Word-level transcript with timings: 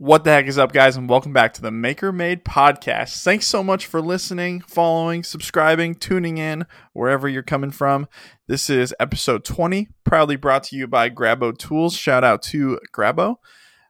What 0.00 0.24
the 0.24 0.30
heck 0.30 0.46
is 0.46 0.56
up, 0.56 0.72
guys, 0.72 0.96
and 0.96 1.10
welcome 1.10 1.34
back 1.34 1.52
to 1.52 1.60
the 1.60 1.70
Maker 1.70 2.10
Made 2.10 2.42
podcast. 2.42 3.22
Thanks 3.22 3.46
so 3.46 3.62
much 3.62 3.84
for 3.84 4.00
listening, 4.00 4.62
following, 4.62 5.22
subscribing, 5.22 5.94
tuning 5.94 6.38
in, 6.38 6.64
wherever 6.94 7.28
you're 7.28 7.42
coming 7.42 7.70
from. 7.70 8.08
This 8.46 8.70
is 8.70 8.94
episode 8.98 9.44
20, 9.44 9.88
proudly 10.04 10.36
brought 10.36 10.62
to 10.64 10.76
you 10.76 10.86
by 10.86 11.10
Grabo 11.10 11.54
Tools. 11.54 11.94
Shout 11.94 12.24
out 12.24 12.40
to 12.44 12.80
Grabo. 12.94 13.36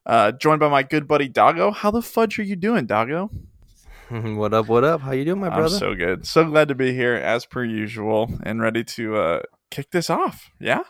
Uh, 0.05 0.33
joined 0.33 0.59
by 0.59 0.69
my 0.69 0.83
good 0.83 1.07
buddy 1.07 1.29
Doggo. 1.29 1.71
How 1.71 1.93
the 1.93 2.03
fudge 2.03 2.41
are 2.41 2.43
you 2.43 2.57
doing, 2.57 2.87
Doggo? 2.87 3.31
what 4.09 4.53
up? 4.53 4.67
What 4.67 4.83
up? 4.83 5.03
How 5.03 5.13
you 5.13 5.25
doing, 5.25 5.39
my 5.39 5.49
brother? 5.49 5.77
I'm 5.77 5.79
so 5.79 5.95
good. 5.95 6.27
So 6.27 6.43
glad 6.45 6.67
to 6.67 6.75
be 6.75 6.93
here 6.93 7.15
as 7.15 7.47
per 7.47 7.63
usual 7.63 8.37
and 8.43 8.61
ready 8.61 8.83
to 8.83 9.17
uh, 9.17 9.43
kick 9.71 9.93
this 9.93 10.11
off. 10.11 10.51
Yeah? 10.59 10.83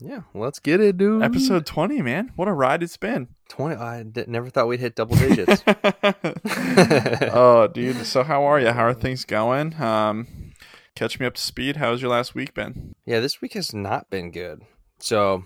Yeah, 0.00 0.22
let's 0.34 0.58
get 0.60 0.80
it, 0.80 0.96
dude. 0.96 1.22
Episode 1.22 1.66
20, 1.66 2.02
man. 2.02 2.32
What 2.36 2.46
a 2.48 2.52
ride 2.52 2.82
it's 2.82 2.96
been. 2.96 3.28
20. 3.48 3.76
I 3.76 4.02
d- 4.04 4.24
never 4.28 4.48
thought 4.50 4.68
we'd 4.68 4.80
hit 4.80 4.94
double 4.94 5.16
digits. 5.16 5.62
oh, 7.34 7.68
dude. 7.72 8.06
So, 8.06 8.22
how 8.22 8.44
are 8.44 8.60
you? 8.60 8.70
How 8.70 8.84
are 8.84 8.94
things 8.94 9.24
going? 9.24 9.80
Um, 9.80 10.52
catch 10.94 11.18
me 11.18 11.26
up 11.26 11.34
to 11.34 11.42
speed. 11.42 11.76
How's 11.76 12.00
your 12.00 12.10
last 12.10 12.34
week 12.34 12.54
been? 12.54 12.94
Yeah, 13.06 13.20
this 13.20 13.40
week 13.40 13.54
has 13.54 13.74
not 13.74 14.08
been 14.10 14.30
good. 14.30 14.62
So, 15.00 15.44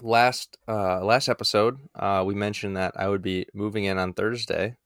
last 0.00 0.56
uh, 0.66 1.04
last 1.04 1.28
episode, 1.28 1.78
uh, 1.94 2.22
we 2.26 2.34
mentioned 2.34 2.76
that 2.76 2.94
I 2.96 3.08
would 3.08 3.22
be 3.22 3.46
moving 3.52 3.84
in 3.84 3.98
on 3.98 4.14
Thursday. 4.14 4.76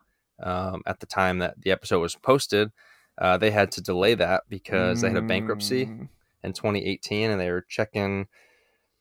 Um, 0.42 0.82
at 0.86 0.98
the 0.98 1.06
time 1.06 1.38
that 1.38 1.60
the 1.60 1.70
episode 1.70 2.00
was 2.00 2.16
posted, 2.16 2.72
uh, 3.16 3.36
they 3.38 3.52
had 3.52 3.70
to 3.72 3.80
delay 3.80 4.14
that 4.14 4.42
because 4.48 5.02
they 5.02 5.08
had 5.08 5.18
a 5.18 5.22
bankruptcy 5.22 5.86
Mm, 5.86 6.08
in 6.42 6.52
2018, 6.52 7.30
and 7.30 7.40
they 7.40 7.48
were 7.50 7.60
checking 7.68 8.26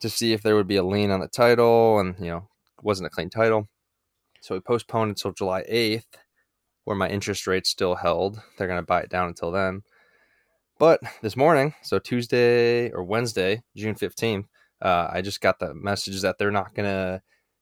to 0.02 0.10
see 0.10 0.34
if 0.34 0.42
there 0.42 0.56
would 0.56 0.68
be 0.68 0.76
a 0.76 0.84
lien 0.84 1.12
on 1.12 1.20
the 1.20 1.28
title, 1.28 2.00
and 2.00 2.16
you 2.20 2.28
know, 2.28 2.48
wasn't 2.82 3.08
a 3.08 3.10
clean 3.10 3.30
title. 3.30 3.68
So 4.42 4.56
we 4.56 4.62
postponed 4.62 5.10
until 5.10 5.32
July 5.32 5.64
8th, 5.64 6.18
where 6.84 6.98
my 6.98 7.08
interest 7.10 7.48
rate's 7.48 7.70
still 7.70 7.96
held. 7.96 8.42
They're 8.58 8.68
gonna 8.68 8.82
buy 8.82 9.02
it 9.02 9.10
down 9.10 9.28
until 9.28 9.52
then. 9.52 9.82
But 10.80 11.00
this 11.22 11.38
morning, 11.38 11.76
so 11.84 12.00
Tuesday 12.00 12.90
or 12.92 13.04
Wednesday, 13.04 13.62
June 13.76 13.96
15th, 13.96 14.46
uh, 14.82 15.10
I 15.12 15.22
just 15.22 15.42
got 15.42 15.60
the 15.60 15.76
message 15.76 16.22
that 16.22 16.38
they're 16.40 16.52
not 16.52 16.74
gonna 16.74 17.22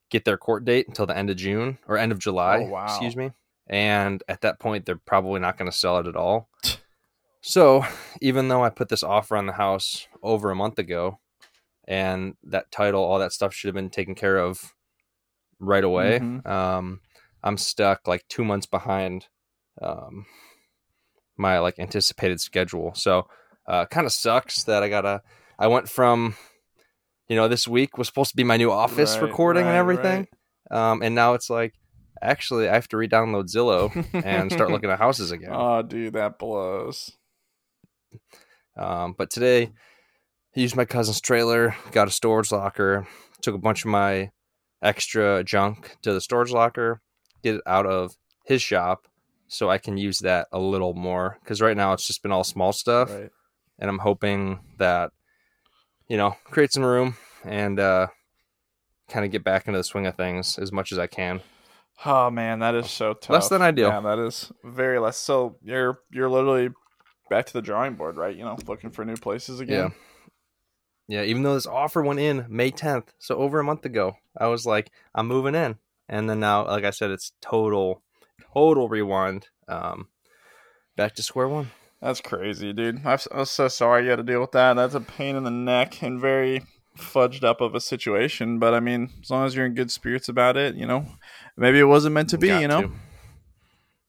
get 0.09 0.25
their 0.25 0.37
court 0.37 0.65
date 0.65 0.87
until 0.87 1.05
the 1.05 1.17
end 1.17 1.29
of 1.29 1.37
June 1.37 1.77
or 1.87 1.97
end 1.97 2.11
of 2.11 2.19
July. 2.19 2.65
Oh, 2.65 2.69
wow. 2.69 2.85
Excuse 2.85 3.15
me. 3.15 3.31
And 3.67 4.23
at 4.27 4.41
that 4.41 4.59
point, 4.59 4.85
they're 4.85 4.95
probably 4.95 5.39
not 5.39 5.57
going 5.57 5.69
to 5.69 5.77
sell 5.77 5.99
it 5.99 6.07
at 6.07 6.15
all. 6.15 6.49
So, 7.41 7.85
even 8.19 8.49
though 8.49 8.65
I 8.65 8.69
put 8.69 8.89
this 8.89 9.01
offer 9.01 9.37
on 9.37 9.45
the 9.45 9.53
house 9.53 10.09
over 10.21 10.51
a 10.51 10.55
month 10.57 10.77
ago, 10.77 11.19
and 11.89 12.35
that 12.43 12.71
title, 12.71 13.03
all 13.03 13.19
that 13.19 13.33
stuff 13.33 13.53
should 13.53 13.67
have 13.67 13.75
been 13.75 13.89
taken 13.89 14.15
care 14.15 14.37
of 14.37 14.73
right 15.59 15.83
away, 15.83 16.19
Mhm. 16.19 16.45
um, 16.47 17.01
I'm 17.43 17.57
stuck 17.57 18.07
like 18.07 18.25
two 18.29 18.45
months 18.45 18.65
behind 18.67 19.27
um, 19.81 20.25
my 21.37 21.59
like 21.59 21.79
anticipated 21.79 22.39
schedule. 22.39 22.93
So, 22.93 23.27
uh, 23.67 23.85
kind 23.87 24.05
of 24.05 24.13
sucks 24.13 24.63
that 24.63 24.83
I 24.83 24.89
gotta. 24.89 25.21
I 25.57 25.67
went 25.67 25.89
from, 25.89 26.35
you 27.27 27.35
know, 27.35 27.47
this 27.47 27.67
week 27.67 27.97
was 27.97 28.07
supposed 28.07 28.29
to 28.31 28.37
be 28.37 28.43
my 28.43 28.57
new 28.57 28.71
office 28.71 29.15
Right, 29.15 29.23
recording 29.23 29.61
and 29.63 29.71
right, 29.71 29.79
everything, 29.79 30.27
um, 30.71 31.01
and 31.01 31.15
now 31.15 31.33
it's 31.33 31.49
like, 31.49 31.73
actually, 32.21 32.69
I 32.69 32.73
have 32.75 32.87
to 32.89 32.97
re-download 32.97 33.45
Zillow 33.53 33.91
and 34.25 34.51
start 34.51 34.69
looking 34.69 34.89
at 34.89 34.99
houses 35.05 35.31
again. 35.31 35.51
Oh, 35.53 35.81
dude, 35.81 36.13
that 36.13 36.37
blows. 36.39 37.11
Um, 38.77 39.13
but 39.17 39.29
today, 39.29 39.71
I 40.55 40.59
used 40.59 40.75
my 40.75 40.85
cousin's 40.85 41.21
trailer, 41.21 41.75
got 41.91 42.07
a 42.07 42.11
storage 42.11 42.51
locker, 42.51 43.07
took 43.41 43.55
a 43.55 43.59
bunch 43.59 43.85
of 43.85 43.91
my 43.91 44.31
extra 44.81 45.43
junk 45.43 45.97
to 46.01 46.13
the 46.13 46.21
storage 46.21 46.51
locker, 46.51 47.01
get 47.43 47.55
it 47.55 47.61
out 47.65 47.85
of 47.85 48.15
his 48.45 48.61
shop 48.61 49.07
so 49.47 49.69
I 49.69 49.77
can 49.77 49.97
use 49.97 50.19
that 50.19 50.47
a 50.51 50.59
little 50.59 50.93
more. 50.93 51.37
Because 51.43 51.61
right 51.61 51.77
now 51.77 51.93
it's 51.93 52.07
just 52.07 52.23
been 52.23 52.31
all 52.31 52.43
small 52.43 52.73
stuff. 52.73 53.11
Right. 53.11 53.29
And 53.77 53.89
I'm 53.89 53.99
hoping 53.99 54.59
that, 54.77 55.11
you 56.07 56.17
know, 56.17 56.35
create 56.45 56.71
some 56.71 56.83
room 56.83 57.15
and 57.45 57.79
uh, 57.79 58.07
kind 59.07 59.25
of 59.25 59.31
get 59.31 59.43
back 59.43 59.67
into 59.67 59.77
the 59.77 59.83
swing 59.83 60.07
of 60.07 60.15
things 60.15 60.57
as 60.57 60.71
much 60.71 60.91
as 60.91 60.99
I 60.99 61.07
can. 61.07 61.41
Oh 62.05 62.29
man, 62.29 62.59
that 62.59 62.75
is 62.75 62.89
so 62.89 63.13
tough. 63.13 63.29
Less 63.29 63.49
than 63.49 63.61
ideal. 63.61 63.89
Yeah, 63.89 63.99
that 64.01 64.19
is 64.19 64.51
very 64.63 64.99
less. 64.99 65.17
So 65.17 65.57
you're 65.61 65.99
you're 66.11 66.29
literally 66.29 66.69
back 67.29 67.45
to 67.47 67.53
the 67.53 67.61
drawing 67.61 67.95
board, 67.95 68.15
right? 68.15 68.35
You 68.35 68.45
know, 68.45 68.57
looking 68.67 68.89
for 68.89 69.03
new 69.03 69.17
places 69.17 69.59
again. 69.59 69.77
Yeah, 69.77 69.89
even 71.09 71.43
though 71.43 71.55
this 71.55 71.65
offer 71.65 72.01
went 72.01 72.19
in 72.19 72.45
May 72.49 72.71
10th, 72.71 73.07
so 73.17 73.35
over 73.37 73.59
a 73.59 73.63
month 73.63 73.83
ago, 73.83 74.17
I 74.37 74.47
was 74.47 74.65
like, 74.65 74.91
I'm 75.15 75.27
moving 75.27 75.55
in. 75.55 75.77
And 76.07 76.29
then 76.29 76.39
now, 76.39 76.65
like 76.65 76.85
I 76.85 76.91
said, 76.91 77.11
it's 77.11 77.33
total, 77.41 78.01
total 78.53 78.89
rewind. 78.89 79.47
Um, 79.67 80.09
back 80.95 81.15
to 81.15 81.23
square 81.23 81.47
one. 81.47 81.71
That's 82.01 82.21
crazy, 82.21 82.73
dude. 82.73 83.05
I'm, 83.05 83.19
I'm 83.31 83.45
so 83.45 83.67
sorry 83.67 84.03
you 84.03 84.09
had 84.11 84.17
to 84.17 84.23
deal 84.23 84.41
with 84.41 84.51
that. 84.51 84.75
That's 84.75 84.95
a 84.95 85.01
pain 85.01 85.35
in 85.35 85.43
the 85.43 85.51
neck 85.51 86.01
and 86.01 86.19
very 86.19 86.63
fudged 86.97 87.43
up 87.43 87.61
of 87.61 87.75
a 87.75 87.81
situation. 87.81 88.59
But 88.59 88.73
I 88.73 88.79
mean, 88.79 89.09
as 89.21 89.29
long 89.29 89.45
as 89.45 89.55
you're 89.55 89.65
in 89.65 89.73
good 89.73 89.91
spirits 89.91 90.29
about 90.29 90.57
it, 90.57 90.75
you 90.75 90.85
know, 90.85 91.05
maybe 91.57 91.79
it 91.79 91.85
wasn't 91.85 92.13
meant 92.13 92.29
to 92.29 92.37
be. 92.37 92.47
Got 92.47 92.61
you 92.61 92.67
know, 92.67 92.81
to. 92.83 92.91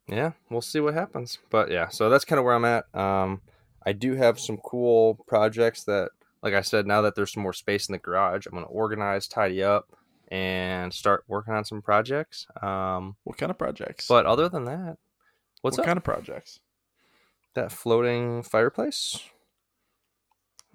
Yeah, 0.08 0.32
we'll 0.50 0.60
see 0.60 0.80
what 0.80 0.94
happens. 0.94 1.38
But 1.50 1.70
yeah, 1.70 1.88
so 1.88 2.10
that's 2.10 2.24
kind 2.24 2.38
of 2.38 2.44
where 2.44 2.54
I'm 2.54 2.64
at. 2.64 2.92
Um, 2.94 3.42
I 3.84 3.92
do 3.92 4.14
have 4.14 4.38
some 4.38 4.58
cool 4.58 5.18
projects 5.26 5.84
that, 5.84 6.10
like 6.42 6.54
I 6.54 6.60
said, 6.62 6.86
now 6.86 7.02
that 7.02 7.14
there's 7.14 7.32
some 7.32 7.42
more 7.42 7.52
space 7.52 7.88
in 7.88 7.92
the 7.92 7.98
garage, 7.98 8.46
I'm 8.46 8.52
going 8.52 8.64
to 8.64 8.70
organize, 8.70 9.26
tidy 9.28 9.62
up, 9.62 9.88
and 10.28 10.92
start 10.94 11.24
working 11.28 11.54
on 11.54 11.64
some 11.64 11.82
projects. 11.82 12.46
Um, 12.62 13.16
what 13.24 13.36
kind 13.36 13.50
of 13.50 13.58
projects? 13.58 14.06
but 14.08 14.26
other 14.26 14.48
than 14.48 14.64
that, 14.64 14.96
what's 15.62 15.76
what 15.76 15.82
up? 15.82 15.86
kind 15.86 15.96
of 15.96 16.04
projects? 16.04 16.60
that 17.54 17.72
floating 17.72 18.42
fireplace. 18.44 19.18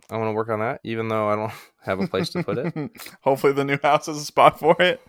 I 0.09 0.17
want 0.17 0.27
to 0.27 0.33
work 0.33 0.49
on 0.49 0.59
that, 0.59 0.81
even 0.83 1.07
though 1.07 1.29
I 1.29 1.35
don't 1.37 1.53
have 1.85 1.99
a 2.01 2.07
place 2.07 2.29
to 2.31 2.43
put 2.43 2.57
it. 2.57 2.91
Hopefully, 3.21 3.53
the 3.53 3.63
new 3.63 3.79
house 3.81 4.07
has 4.07 4.17
a 4.17 4.25
spot 4.25 4.59
for 4.59 4.75
it. 4.81 5.01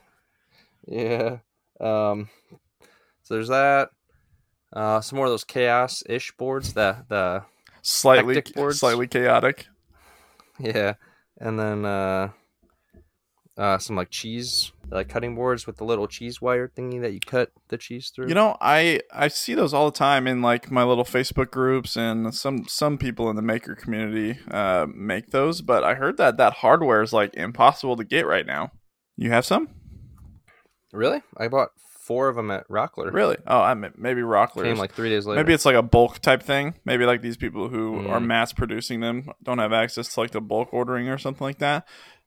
Yeah. 0.87 1.39
Um. 1.81 2.29
So 3.25 3.35
there's 3.35 3.49
that. 3.49 3.91
Uh, 4.73 5.01
some 5.01 5.17
more 5.17 5.27
of 5.27 5.33
those 5.33 5.45
chaos 5.45 6.03
ish 6.09 6.33
boards. 6.37 6.73
The 6.73 7.05
the 7.09 7.43
Slightly, 7.83 8.41
boards. 8.55 8.79
slightly 8.81 9.07
chaotic. 9.09 9.67
Yeah, 10.59 10.95
and 11.39 11.59
then 11.59 11.85
uh, 11.85 12.31
uh, 13.59 13.79
some 13.79 13.97
like 13.97 14.11
cheese 14.11 14.73
like 14.91 15.09
cutting 15.09 15.35
boards 15.35 15.67
with 15.67 15.77
the 15.79 15.85
little 15.85 16.07
cheese 16.07 16.41
wire 16.41 16.69
thingy 16.69 17.01
that 17.01 17.13
you 17.13 17.21
cut 17.21 17.51
the 17.69 17.79
cheese 17.79 18.13
through. 18.15 18.29
You 18.29 18.35
know, 18.35 18.57
I 18.61 19.01
I 19.13 19.29
see 19.29 19.55
those 19.55 19.75
all 19.75 19.91
the 19.91 19.97
time 19.97 20.27
in 20.27 20.43
like 20.43 20.71
my 20.71 20.85
little 20.85 21.05
Facebook 21.05 21.51
groups, 21.51 21.97
and 21.97 22.35
some 22.35 22.67
some 22.69 22.99
people 22.99 23.31
in 23.31 23.37
the 23.37 23.43
maker 23.43 23.75
community 23.75 24.39
uh, 24.51 24.87
make 24.95 25.31
those. 25.31 25.63
But 25.63 25.85
I 25.85 25.95
heard 25.95 26.17
that 26.19 26.37
that 26.37 26.55
hardware 26.55 27.03
is 27.03 27.13
like 27.13 27.35
impossible 27.35 27.97
to 27.97 28.05
get 28.05 28.27
right 28.27 28.47
now. 28.47 28.73
You 29.17 29.31
have 29.31 29.47
some? 29.47 29.69
really? 30.93 31.23
I 31.37 31.49
bought 31.49 31.71
four 32.07 32.29
of 32.29 32.37
them 32.37 32.51
at 32.51 32.69
Rockler. 32.69 33.13
Really? 33.13 33.37
Oh, 33.47 33.61
I 33.61 33.75
mean, 33.75 33.93
maybe 33.97 34.21
Rockler 34.21 34.63
Came 34.63 34.77
like 34.77 34.95
three 34.95 35.09
days 35.09 35.27
later. 35.27 35.43
maybe 35.43 35.53
it's 35.53 35.65
like 35.67 35.75
a 35.75 35.83
bulk 35.83 36.21
type 36.21 36.43
thing. 36.43 36.75
Maybe 36.85 37.05
like 37.05 37.21
these 37.21 37.37
people 37.37 37.69
who 37.69 38.03
Mm. 38.03 38.11
are 38.11 38.21
mass 38.21 38.53
producing 38.53 39.01
them 39.01 39.31
don't 39.43 39.59
have 39.59 39.73
access 39.73 40.15
to 40.15 40.21
like 40.21 40.31
the 40.31 40.41
bulk 40.41 40.69
ordering 40.73 41.09
or 41.09 41.19
something 41.19 41.45
like 41.45 41.59
that. 41.59 41.87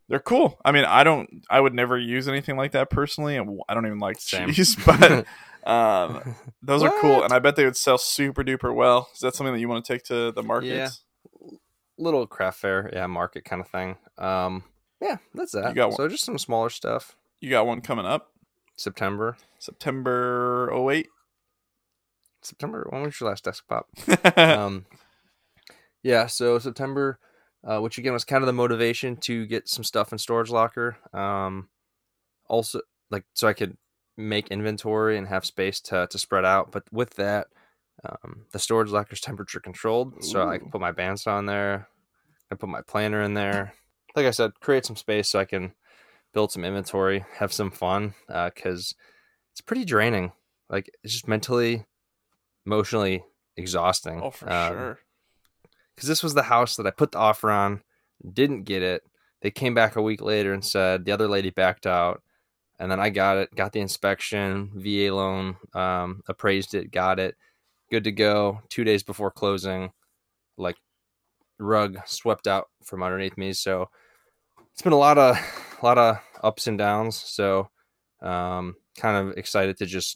They're 0.10 0.20
cool. 0.20 0.60
I 0.66 0.72
mean, 0.72 0.86
I 0.86 1.04
don't. 1.04 1.46
I 1.50 1.60
would 1.62 1.74
never 1.74 1.98
use 1.98 2.28
anything 2.28 2.58
like 2.58 2.72
that 2.72 2.90
personally. 2.90 3.38
I 3.38 3.74
don't 3.74 3.86
even 3.86 4.00
like 4.00 4.20
Same. 4.20 4.52
cheese, 4.52 4.76
but 4.86 5.26
um, 5.68 6.36
those 6.64 6.82
are 6.84 6.92
cool, 7.00 7.24
and 7.24 7.32
I 7.32 7.40
bet 7.40 7.56
they 7.56 7.64
would 7.66 7.78
sell 7.78 7.98
super 7.98 8.44
duper 8.44 8.74
well. 8.74 9.08
Is 9.14 9.20
that 9.22 9.36
something 9.36 9.54
that 9.54 9.60
you 9.60 9.70
want 9.70 9.86
to 9.86 9.94
take 9.94 10.04
to 10.06 10.32
the 10.32 10.44
markets? 10.44 11.04
little 11.98 12.26
craft 12.26 12.60
fair, 12.60 12.90
yeah, 12.94 13.06
market 13.08 13.44
kind 13.46 13.62
of 13.62 13.68
thing. 13.68 13.98
Um, 14.18 14.64
yeah, 15.02 15.18
that's 15.34 15.52
that. 15.52 15.70
You 15.70 15.76
got 15.76 15.94
so 15.94 16.08
just 16.08 16.24
some 16.24 16.38
smaller 16.38 16.70
stuff. 16.70 17.16
You 17.42 17.50
got 17.50 17.68
one 17.68 17.82
coming 17.82 18.06
up 18.06 18.32
September, 18.80 19.36
September 19.58 20.72
08. 20.74 21.08
September. 22.42 22.88
When 22.90 23.02
was 23.04 23.20
your 23.20 23.30
last 23.30 23.44
desktop? 23.44 23.90
um, 24.38 24.86
yeah, 26.02 26.28
so 26.28 26.58
September, 26.60 27.20
uh, 27.68 27.80
which 27.80 27.98
again 27.98 28.14
was 28.14 28.24
kind 28.24 28.42
of 28.42 28.48
the 28.48 28.54
motivation 28.54 29.18
to 29.18 29.46
get 29.46 29.68
some 29.68 29.84
stuff 29.84 30.14
in 30.14 30.18
storage 30.18 30.50
locker. 30.50 30.98
Um, 31.14 31.68
also, 32.48 32.80
like 33.12 33.26
so 33.34 33.50
I 33.50 33.54
could 33.54 33.76
make 34.16 34.48
inventory 34.48 35.18
and 35.18 35.28
have 35.28 35.46
space 35.46 35.82
to 35.82 36.08
to 36.10 36.18
spread 36.18 36.46
out. 36.46 36.72
But 36.72 36.84
with 36.92 37.16
that, 37.16 37.48
um, 38.06 38.46
the 38.54 38.60
storage 38.60 38.92
locker 38.92 39.14
is 39.14 39.20
temperature 39.20 39.60
controlled, 39.60 40.24
so 40.24 40.48
I 40.48 40.58
can 40.58 40.72
put 40.72 40.80
my 40.80 40.94
bandsaw 40.94 41.40
in 41.40 41.48
there. 41.48 41.90
I 42.50 42.56
put 42.56 42.70
my 42.70 42.82
planer 42.82 43.22
in 43.22 43.34
there. 43.34 43.74
Like 44.16 44.26
I 44.26 44.32
said, 44.32 44.60
create 44.62 44.86
some 44.86 44.96
space 44.96 45.28
so 45.28 45.40
I 45.40 45.46
can 45.46 45.74
build 46.34 46.52
some 46.52 46.64
inventory, 46.66 47.26
have 47.38 47.52
some 47.54 47.72
fun, 47.72 48.14
because 48.28 48.94
it's 49.52 49.62
pretty 49.62 49.86
draining. 49.86 50.32
Like 50.70 50.90
it's 51.04 51.14
just 51.14 51.28
mentally, 51.28 51.86
emotionally 52.66 53.24
exhausting. 53.58 54.22
oh, 54.24 54.32
for 54.32 54.52
Um, 54.52 54.74
sure. 54.74 55.00
because 55.96 56.08
this 56.10 56.24
was 56.24 56.34
the 56.34 56.44
house 56.44 56.76
that 56.76 56.86
I 56.88 56.92
put 56.92 57.12
the 57.12 57.18
offer 57.18 57.50
on, 57.52 57.82
didn't 58.34 58.64
get 58.64 58.84
it. 58.84 59.04
They 59.42 59.52
came 59.52 59.74
back 59.74 59.96
a 59.96 60.02
week 60.02 60.22
later 60.22 60.54
and 60.54 60.64
said 60.64 61.06
the 61.06 61.12
other 61.12 61.28
lady 61.28 61.50
backed 61.50 61.88
out, 61.88 62.22
and 62.78 62.92
then 62.92 63.00
I 63.00 63.10
got 63.10 63.38
it, 63.38 63.56
got 63.56 63.72
the 63.74 63.80
inspection, 63.80 64.72
VA 64.76 65.14
loan, 65.14 65.56
um, 65.74 66.22
appraised 66.28 66.74
it, 66.76 66.92
got 66.92 67.20
it, 67.20 67.36
good 67.90 68.04
to 68.04 68.12
go. 68.12 68.62
Two 68.70 68.84
days 68.84 69.02
before 69.04 69.32
closing, 69.32 69.92
like 70.58 70.76
rug 71.58 71.98
swept 72.06 72.48
out 72.48 72.68
from 72.84 73.02
underneath 73.02 73.38
me. 73.38 73.54
So 73.54 73.90
it's 74.74 74.82
been 74.82 74.94
a 74.94 74.98
lot 74.98 75.18
of 75.18 75.38
a 75.82 75.86
lot 75.86 75.98
of 75.98 76.18
ups 76.44 76.68
and 76.68 76.78
downs. 76.78 77.16
So 77.16 77.70
um, 78.22 78.76
kind 78.98 79.30
of 79.30 79.38
excited 79.38 79.78
to 79.78 79.86
just 79.86 80.16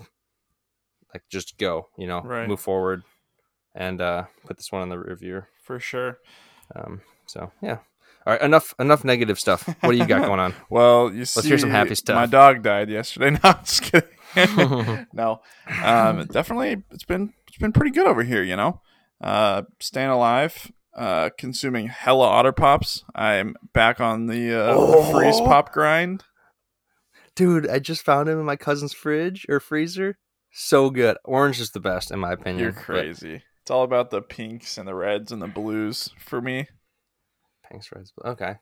like 1.14 1.24
just 1.30 1.58
go, 1.58 1.90
you 1.98 2.08
know, 2.08 2.22
Right. 2.22 2.48
move 2.48 2.60
forward 2.60 3.04
and 3.76 4.02
uh, 4.02 4.26
put 4.46 4.58
this 4.58 4.72
one 4.72 4.82
in 4.84 4.90
the 4.90 5.00
review. 5.00 5.44
For 5.64 5.80
sure. 5.80 6.20
Um, 6.76 7.02
so 7.28 7.52
yeah. 7.62 7.78
All 8.26 8.32
right, 8.34 8.42
enough 8.42 8.74
enough 8.80 9.04
negative 9.04 9.38
stuff. 9.38 9.68
What 9.82 9.92
do 9.92 9.98
you 9.98 10.06
got 10.08 10.26
going 10.26 10.40
on? 10.40 10.54
Well, 10.70 11.14
you 11.14 11.26
see, 11.26 11.46
hear 11.48 11.58
some 11.58 11.72
happy 11.72 11.94
stuff. 11.96 12.16
My 12.16 12.26
dog 12.26 12.64
died 12.64 12.90
yesterday. 12.90 13.32
No, 13.44 13.50
I'm 13.50 13.64
just 13.66 13.82
kidding. 13.82 14.10
no, 15.14 15.42
um, 15.84 16.26
definitely, 16.28 16.84
it's 16.92 17.04
been 17.04 17.34
it's 17.50 17.58
been 17.58 17.74
pretty 17.74 17.92
good 17.92 18.08
over 18.08 18.24
here. 18.24 18.42
You 18.42 18.56
know, 18.56 18.82
uh, 19.22 19.64
staying 19.82 20.10
alive, 20.10 20.72
uh, 20.96 21.30
consuming 21.38 21.88
hella 21.88 22.26
otter 22.28 22.52
pops. 22.52 23.04
I'm 23.16 23.56
back 23.74 24.00
on 24.02 24.28
the 24.28 24.54
uh, 24.54 24.74
Oh. 24.76 25.12
freeze 25.12 25.40
pop 25.42 25.72
grind. 25.74 26.24
Dude, 27.36 27.68
I 27.70 27.80
just 27.80 28.04
found 28.06 28.30
him 28.30 28.40
in 28.40 28.46
my 28.46 28.56
cousin's 28.56 28.94
fridge 28.94 29.46
or 29.50 29.60
freezer. 29.60 30.18
So 30.52 30.90
good. 30.92 31.18
Orange 31.26 31.60
is 31.60 31.72
the 31.72 31.80
best 31.80 32.12
in 32.12 32.20
my 32.20 32.32
opinion. 32.34 32.60
You're 32.64 32.72
but- 32.74 32.82
crazy. 32.84 33.44
It's 33.64 33.72
all 33.72 33.84
about 33.84 34.10
the 34.12 34.22
pinks 34.22 34.78
and 34.78 34.86
the 34.88 34.94
reds 34.94 35.32
and 35.32 35.42
the 35.42 35.48
blues 35.48 36.10
for 36.20 36.42
me. 36.42 36.68
Pinks, 37.72 37.90
reds. 37.94 38.12
Okay. 38.24 38.56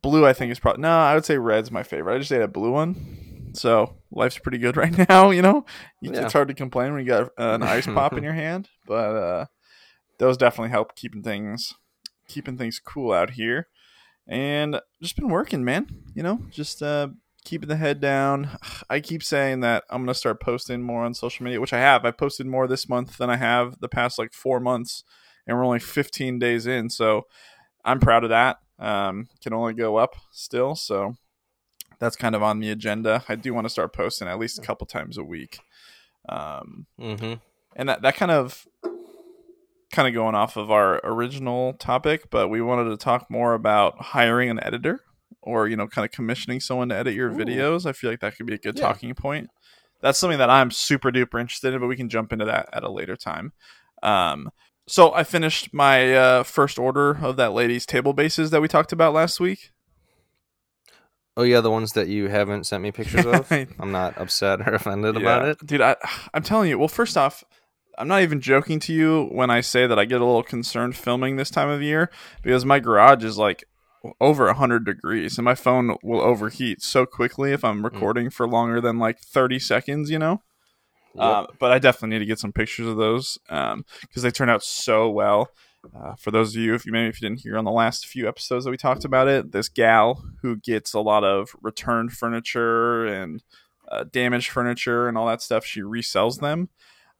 Blue, 0.00 0.24
I 0.24 0.32
think 0.32 0.52
is 0.52 0.60
probably 0.60 0.82
no. 0.82 0.90
I 0.96 1.14
would 1.14 1.24
say 1.24 1.38
red's 1.38 1.72
my 1.72 1.82
favorite. 1.82 2.14
I 2.14 2.18
just 2.18 2.30
ate 2.30 2.40
a 2.40 2.46
blue 2.46 2.70
one, 2.70 3.50
so 3.54 3.96
life's 4.12 4.38
pretty 4.38 4.58
good 4.58 4.76
right 4.78 5.08
now. 5.08 5.30
You 5.30 5.42
know, 5.42 5.64
Yeah. 6.00 6.22
it's 6.22 6.32
hard 6.32 6.48
to 6.48 6.54
complain 6.54 6.92
when 6.92 7.02
you 7.02 7.08
got 7.08 7.24
uh, 7.36 7.54
an 7.54 7.62
ice 7.64 7.86
pop 7.86 8.12
in 8.12 8.22
your 8.22 8.32
hand, 8.32 8.68
but 8.86 9.16
uh, 9.16 9.46
those 10.18 10.36
definitely 10.36 10.70
help 10.70 10.94
keeping 10.96 11.22
things 11.22 11.74
keeping 12.26 12.56
things 12.56 12.80
cool 12.82 13.12
out 13.12 13.30
here. 13.32 13.68
And 14.26 14.80
just 15.02 15.14
been 15.14 15.28
working, 15.28 15.62
man. 15.62 15.86
You 16.14 16.22
know, 16.22 16.40
just 16.50 16.82
uh, 16.82 17.08
keeping 17.44 17.68
the 17.68 17.76
head 17.76 18.00
down. 18.00 18.48
I 18.90 19.00
keep 19.00 19.22
saying 19.22 19.60
that 19.60 19.84
I'm 19.90 20.00
gonna 20.02 20.14
start 20.14 20.40
posting 20.40 20.80
more 20.82 21.04
on 21.04 21.12
social 21.12 21.44
media, 21.44 21.60
which 21.60 21.74
I 21.74 21.80
have. 21.80 22.06
I 22.06 22.10
posted 22.12 22.46
more 22.46 22.66
this 22.66 22.88
month 22.88 23.18
than 23.18 23.28
I 23.28 23.36
have 23.36 23.80
the 23.80 23.88
past 23.90 24.18
like 24.18 24.32
four 24.32 24.58
months, 24.58 25.04
and 25.46 25.54
we're 25.56 25.66
only 25.66 25.78
15 25.80 26.38
days 26.38 26.66
in. 26.66 26.88
So 26.88 27.26
I'm 27.84 28.00
proud 28.00 28.24
of 28.24 28.30
that. 28.30 28.56
Um, 28.78 29.28
can 29.42 29.52
only 29.52 29.74
go 29.74 29.96
up 29.96 30.16
still. 30.32 30.74
So 30.74 31.16
that's 31.98 32.16
kind 32.16 32.34
of 32.34 32.42
on 32.42 32.58
the 32.60 32.70
agenda. 32.70 33.22
I 33.28 33.34
do 33.34 33.52
want 33.52 33.66
to 33.66 33.70
start 33.70 33.92
posting 33.92 34.28
at 34.28 34.38
least 34.38 34.58
a 34.58 34.62
couple 34.62 34.86
times 34.86 35.18
a 35.18 35.22
week. 35.24 35.58
Um, 36.26 36.86
Mm-hmm. 36.98 37.34
and 37.76 37.88
that, 37.90 38.00
that 38.02 38.16
kind 38.16 38.30
of 38.32 38.66
kind 39.92 40.08
of 40.08 40.14
going 40.14 40.34
off 40.34 40.56
of 40.56 40.70
our 40.70 41.00
original 41.04 41.74
topic, 41.74 42.30
but 42.30 42.48
we 42.48 42.60
wanted 42.60 42.90
to 42.90 42.96
talk 42.96 43.30
more 43.30 43.54
about 43.54 44.00
hiring 44.00 44.50
an 44.50 44.62
editor 44.62 45.00
or 45.42 45.68
you 45.68 45.76
know 45.76 45.86
kind 45.86 46.04
of 46.04 46.10
commissioning 46.12 46.60
someone 46.60 46.88
to 46.88 46.94
edit 46.96 47.14
your 47.14 47.30
Ooh. 47.30 47.36
videos. 47.36 47.86
I 47.86 47.92
feel 47.92 48.10
like 48.10 48.20
that 48.20 48.36
could 48.36 48.46
be 48.46 48.54
a 48.54 48.58
good 48.58 48.78
Yeah. 48.78 48.86
talking 48.86 49.14
point. 49.14 49.50
That's 50.00 50.18
something 50.18 50.38
that 50.38 50.50
I'm 50.50 50.70
super 50.70 51.10
duper 51.10 51.40
interested 51.40 51.72
in, 51.74 51.80
but 51.80 51.86
we 51.86 51.96
can 51.96 52.08
jump 52.08 52.32
into 52.32 52.44
that 52.44 52.68
at 52.72 52.82
a 52.84 52.90
later 52.90 53.16
time. 53.16 53.52
Um, 54.02 54.50
so 54.86 55.14
I 55.14 55.24
finished 55.24 55.72
my 55.72 56.14
uh, 56.14 56.42
first 56.42 56.78
order 56.78 57.18
of 57.24 57.36
that 57.36 57.52
lady's 57.52 57.86
table 57.86 58.12
bases 58.12 58.50
that 58.50 58.60
we 58.60 58.68
talked 58.68 58.92
about 58.92 59.14
last 59.14 59.40
week. 59.40 59.70
Oh 61.36 61.42
yeah, 61.42 61.60
the 61.60 61.70
ones 61.70 61.92
that 61.94 62.06
you 62.08 62.28
haven't 62.28 62.64
sent 62.64 62.82
me 62.82 62.92
pictures 62.92 63.26
of. 63.26 63.50
I'm 63.78 63.90
not 63.92 64.16
upset 64.18 64.60
or 64.68 64.74
offended 64.74 65.16
about 65.16 65.46
it. 65.46 65.58
dude. 65.66 65.80
I, 65.80 65.96
I'm 66.32 66.42
telling 66.42 66.68
you. 66.68 66.78
Well, 66.78 66.88
first 66.88 67.16
off, 67.16 67.42
I'm 67.98 68.08
not 68.08 68.22
even 68.22 68.40
joking 68.40 68.80
to 68.80 68.92
you 68.92 69.28
when 69.30 69.50
I 69.50 69.60
say 69.60 69.86
that 69.86 69.98
I 69.98 70.04
get 70.04 70.20
a 70.20 70.24
little 70.24 70.42
concerned 70.42 70.96
filming 70.96 71.36
this 71.36 71.50
time 71.50 71.68
of 71.68 71.82
year 71.82 72.10
because 72.42 72.64
my 72.64 72.80
garage 72.80 73.24
is 73.24 73.38
like 73.38 73.64
over 74.20 74.46
100 74.46 74.84
degrees 74.84 75.38
and 75.38 75.44
my 75.44 75.54
phone 75.54 75.96
will 76.02 76.20
overheat 76.20 76.82
so 76.82 77.06
quickly 77.06 77.52
if. 77.52 77.64
I'm 77.64 77.84
recording 77.84 78.30
for 78.30 78.46
longer 78.46 78.80
than 78.80 78.98
like 78.98 79.20
30 79.20 79.58
seconds, 79.58 80.10
you 80.10 80.18
know? 80.18 80.42
Yep. 81.14 81.24
Um, 81.24 81.46
but 81.58 81.72
I 81.72 81.78
definitely 81.78 82.16
need 82.16 82.24
to 82.24 82.26
get 82.26 82.38
some 82.38 82.52
pictures 82.52 82.88
of 82.88 82.96
those 82.96 83.38
because 83.48 84.22
they 84.22 84.30
turn 84.30 84.50
out 84.50 84.62
so 84.62 85.08
well. 85.08 85.48
Uh, 85.94 86.14
for 86.14 86.30
those 86.30 86.56
of 86.56 86.62
you, 86.62 86.74
if 86.74 86.86
you 86.86 86.92
maybe 86.92 87.08
if 87.08 87.20
you 87.20 87.28
didn't 87.28 87.42
hear 87.42 87.58
on 87.58 87.64
the 87.64 87.70
last 87.70 88.06
few 88.06 88.26
episodes 88.26 88.64
that 88.64 88.70
we 88.70 88.76
talked 88.76 89.04
about 89.04 89.28
it, 89.28 89.52
this 89.52 89.68
gal 89.68 90.24
who 90.40 90.56
gets 90.56 90.94
a 90.94 91.00
lot 91.00 91.24
of 91.24 91.54
returned 91.60 92.12
furniture 92.12 93.04
and 93.04 93.42
uh, 93.88 94.04
damaged 94.10 94.50
furniture 94.50 95.08
and 95.08 95.18
all 95.18 95.26
that 95.26 95.42
stuff, 95.42 95.64
she 95.64 95.82
resells 95.82 96.40
them. 96.40 96.70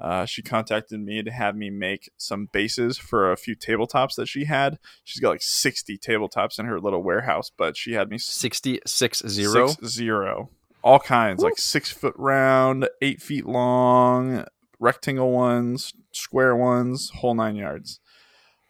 Uh, 0.05 0.27
she 0.27 0.43
contacted 0.43 1.01
me 1.01 1.23
to 1.23 1.31
have 1.31 1.57
me 1.57 1.71
make 1.71 2.11
some 2.19 2.47
bases 2.53 2.99
for 2.99 3.33
a 3.33 3.39
few 3.39 3.57
tabletops 3.57 4.17
that 4.17 4.29
she 4.29 4.45
had. 4.45 4.79
She's 5.03 5.19
got 5.19 5.31
like 5.31 5.41
60 5.41 5.97
tabletops 5.97 6.59
in 6.59 6.67
her 6.67 6.79
little 6.79 7.03
warehouse, 7.03 7.51
but 7.57 7.75
she 7.75 7.95
had 7.95 8.11
me 8.11 8.19
Sixty 8.19 8.81
six 8.85 9.23
zero. 9.27 9.69
Six 9.69 9.87
zero. 9.89 10.51
All 10.83 10.99
kinds, 10.99 11.43
like 11.43 11.57
six 11.57 11.91
foot 11.91 12.13
round, 12.19 12.87
eight 13.01 13.23
feet 13.23 13.47
long, 13.47 14.45
rectangle 14.79 15.31
ones, 15.31 15.95
square 16.13 16.55
ones, 16.55 17.11
whole 17.15 17.35
nine 17.35 17.57
yards. 17.57 17.99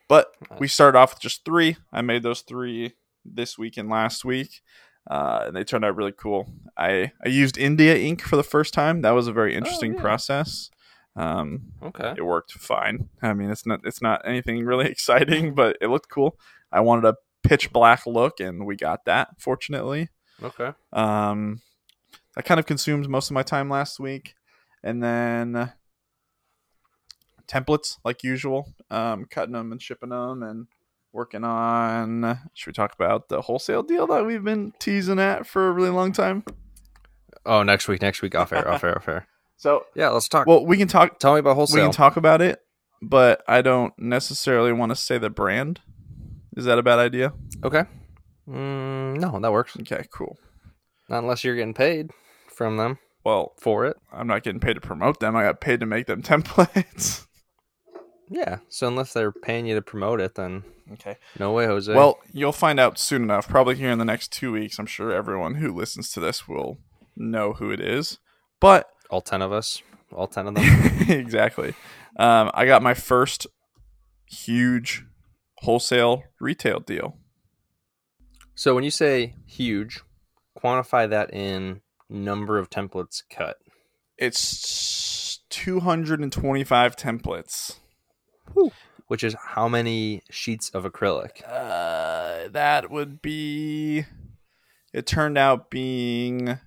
But 0.09 0.29
we 0.61 0.69
started 0.69 0.97
off 0.97 1.15
with 1.15 1.21
just 1.21 1.45
three. 1.45 1.77
I 1.93 2.03
made 2.03 2.23
those 2.23 2.43
three 2.43 2.93
this 3.25 3.59
week 3.59 3.77
and 3.77 3.89
last 3.89 4.25
week. 4.25 4.63
Uh, 5.11 5.43
and 5.49 5.57
they 5.57 5.65
turned 5.65 5.85
out 5.85 5.97
really 5.97 6.13
cool. 6.13 6.49
I, 6.79 7.11
I 7.25 7.29
used 7.29 7.59
India 7.59 7.97
ink 7.97 8.23
for 8.23 8.37
the 8.37 8.45
first 8.45 8.73
time. 8.73 9.03
That 9.03 9.11
was 9.11 9.27
a 9.27 9.33
very 9.33 9.57
interesting 9.57 9.95
yeah. 9.95 10.01
process. 10.01 10.71
Um, 11.17 11.73
Okay. 11.83 12.15
it 12.17 12.23
worked 12.25 12.53
fine. 12.53 13.09
I 13.23 13.35
mean, 13.35 13.51
it's 13.51 13.65
not 13.67 13.81
it's 13.85 14.03
not 14.03 14.23
anything 14.25 14.65
really 14.65 14.87
exciting, 14.91 15.55
but 15.55 15.77
it 15.81 15.89
looked 15.89 16.11
cool. 16.11 16.39
I 16.73 16.81
wanted 16.81 17.05
a 17.05 17.17
pitch 17.43 17.73
black 17.73 18.07
look, 18.07 18.41
and 18.41 18.67
we 18.67 18.75
got 18.77 19.05
that. 19.05 19.29
Fortunately, 19.39 20.09
Okay. 20.43 20.73
um, 20.93 21.61
that 22.35 22.45
kind 22.45 22.59
of 22.59 22.67
consumed 22.67 23.09
most 23.09 23.31
of 23.31 23.35
my 23.35 23.43
time 23.45 23.69
last 23.71 24.01
week, 24.01 24.35
and 24.83 25.03
then 25.03 25.73
templates 27.47 27.99
like 28.05 28.25
usual, 28.25 28.73
um, 28.91 29.27
cutting 29.31 29.53
them 29.53 29.71
and 29.73 29.81
shipping 29.81 30.09
them, 30.11 30.43
and 30.43 30.67
working 31.13 31.45
on. 31.45 32.39
Should 32.55 32.67
we 32.69 32.73
talk 32.73 32.93
about 32.95 33.29
the 33.29 33.43
wholesale 33.43 33.83
deal 33.85 34.07
that 34.09 34.27
we've 34.27 34.43
been 34.43 34.73
teasing 34.81 35.21
at 35.21 35.47
for 35.47 35.69
a 35.69 35.73
really 35.73 35.91
long 35.91 36.11
time? 36.13 36.43
Oh, 37.47 37.63
next 37.63 37.87
week. 37.87 38.01
Next 38.03 38.23
week. 38.23 38.35
Off 38.35 38.53
air. 38.53 38.67
off 38.69 38.83
air. 38.83 38.97
Off 38.97 39.07
air. 39.09 39.29
So, 39.56 39.87
Yeah. 39.95 40.11
Let's 40.11 40.29
talk. 40.29 40.47
well, 40.47 40.65
we 40.67 40.77
can 40.77 40.89
talk. 40.89 41.19
Tell 41.19 41.34
me 41.34 41.41
about 41.41 41.55
wholesale. 41.56 41.77
We 41.77 41.82
can 41.82 41.93
talk 41.93 42.17
about 42.17 42.43
it, 42.43 42.61
but 43.03 43.43
I 43.49 43.63
don't 43.63 43.93
necessarily 43.99 44.73
want 44.73 44.91
to 44.91 44.96
say 44.96 45.19
the 45.19 45.31
brand. 45.31 45.81
Is 46.56 46.65
that 46.67 46.79
a 46.79 46.82
bad 46.82 46.99
idea? 46.99 47.32
okay. 47.65 47.84
Mm, 48.49 49.19
no, 49.20 49.39
that 49.41 49.53
works. 49.53 49.77
Okay, 49.81 50.05
cool. 50.13 50.37
Not 51.08 51.20
unless 51.20 51.44
you're 51.44 51.56
getting 51.56 51.73
paid 51.75 52.11
from 52.55 52.77
them 52.77 52.99
Well, 53.25 53.55
for 53.58 53.87
it. 53.87 53.96
I'm 54.13 54.27
not 54.27 54.43
getting 54.43 54.61
paid 54.61 54.75
to 54.75 54.81
promote 54.81 55.19
them. 55.20 55.34
I 55.34 55.43
got 55.44 55.61
paid 55.61 55.81
to 55.81 55.87
make 55.87 56.06
them 56.06 56.23
templates. 56.31 57.27
Yeah. 58.29 58.58
So 58.69 58.87
unless 58.89 59.13
they're 59.13 59.32
paying 59.32 59.67
you 59.67 59.75
to 59.75 59.82
promote 59.82 60.20
it, 60.20 60.34
then 60.34 60.63
okay. 60.93 61.17
no 61.39 61.53
way, 61.53 61.67
Jose. 61.67 61.93
Well, 61.93 62.19
you'll 62.32 62.53
find 62.53 62.79
out 62.81 62.99
soon 62.99 63.23
enough. 63.23 63.49
Probably 63.49 63.77
here 63.77 63.91
in 63.91 63.99
the 63.99 64.05
next 64.05 64.31
two 64.32 64.53
weeks. 64.53 64.79
I'm 64.79 64.87
sure 64.87 65.11
everyone 65.13 65.56
who 65.56 65.75
listens 65.75 66.11
to 66.13 66.20
this 66.20 66.46
will 66.49 66.79
know 67.17 67.55
who 67.55 67.70
it 67.70 67.81
is. 67.81 68.19
But 68.61 68.89
all 69.11 69.20
ten 69.20 69.43
of 69.43 69.53
us, 69.53 69.82
all 70.13 70.27
ten 70.27 70.46
of 70.46 70.55
them. 70.55 70.65
exactly, 71.08 71.75
um, 72.19 72.51
I 72.55 72.67
got 72.67 72.82
my 72.82 72.94
first 72.94 73.46
huge 74.27 75.05
wholesale 75.58 76.25
retail 76.41 76.81
deal. 76.81 77.17
so 78.55 78.75
when 78.75 78.84
you 78.84 78.91
say 78.91 79.34
huge, 79.46 80.01
quantify 80.58 81.08
that 81.08 81.32
in 81.32 81.81
number 82.08 82.58
of 82.58 82.70
templates 82.70 83.23
cut. 83.31 83.56
It's 84.19 85.41
225 85.51 86.96
templates. 86.96 87.79
which 89.06 89.25
is 89.25 89.37
how 89.55 89.69
many 89.69 90.23
sheets 90.31 90.70
of 90.70 90.84
acrylic? 90.84 91.43
Uh, 91.46 92.49
that 92.51 92.91
would 92.91 93.20
be. 93.20 94.05
It 94.93 95.06
turned 95.06 95.37
out 95.37 95.70
being 95.70 96.58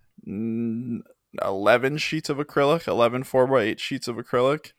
11 1.44 1.98
sheets 1.98 2.30
of 2.30 2.38
acrylic, 2.38 2.88
11 2.88 3.24
4x8 3.24 3.80
sheets 3.80 4.08
of 4.08 4.16
acrylic. 4.18 4.72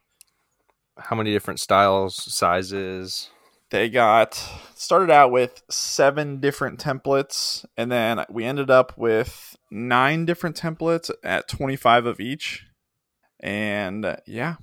How 0.97 1.17
many 1.17 1.33
different 1.33 1.61
styles, 1.61 2.17
sizes? 2.17 3.31
They 3.71 3.89
got 3.89 4.35
started 4.75 5.11
out 5.11 5.31
with 5.31 5.63
seven 5.71 6.41
different 6.41 6.81
templates, 6.81 7.65
and 7.77 7.93
then 7.93 8.25
we 8.31 8.45
ended 8.45 8.71
up 8.71 8.97
with 8.97 9.57
nine 9.71 10.25
different 10.25 10.57
templates 10.57 11.11
at 11.23 11.49
25 11.49 12.07
of 12.07 12.19
each. 12.19 12.65
And 13.41 14.05
uh, 14.05 14.17
yeah, 14.27 14.57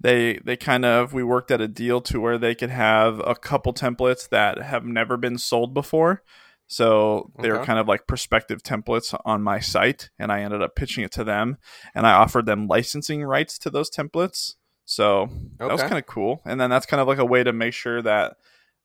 they 0.00 0.38
they 0.44 0.56
kind 0.56 0.84
of 0.84 1.12
we 1.12 1.22
worked 1.22 1.50
at 1.50 1.60
a 1.60 1.68
deal 1.68 2.00
to 2.02 2.20
where 2.20 2.38
they 2.38 2.54
could 2.54 2.70
have 2.70 3.20
a 3.26 3.34
couple 3.34 3.74
templates 3.74 4.28
that 4.28 4.62
have 4.62 4.84
never 4.84 5.16
been 5.16 5.38
sold 5.38 5.74
before 5.74 6.22
So 6.68 7.30
they 7.40 7.50
were 7.50 7.56
Okay. 7.58 7.66
kind 7.66 7.78
of 7.78 7.86
like 7.86 8.06
prospective 8.06 8.62
templates 8.62 9.18
on 9.24 9.42
my 9.42 9.60
site, 9.60 10.10
and 10.18 10.32
I 10.32 10.40
ended 10.42 10.62
up 10.62 10.74
pitching 10.74 11.04
it 11.04 11.12
to 11.12 11.24
them, 11.24 11.58
and 11.94 12.06
I 12.06 12.12
offered 12.12 12.46
them 12.46 12.66
licensing 12.66 13.22
rights 13.24 13.58
to 13.60 13.70
those 13.70 13.90
templates. 13.90 14.54
So 14.84 15.28
that 15.58 15.70
was 15.70 15.80
kind 15.88 15.98
of 15.98 16.06
cool. 16.06 16.42
And 16.44 16.60
then 16.60 16.70
that's 16.70 16.86
kind 16.86 17.00
of 17.00 17.08
like 17.08 17.18
a 17.18 17.24
way 17.24 17.42
to 17.44 17.52
make 17.52 17.74
sure 17.74 18.02
that 18.02 18.36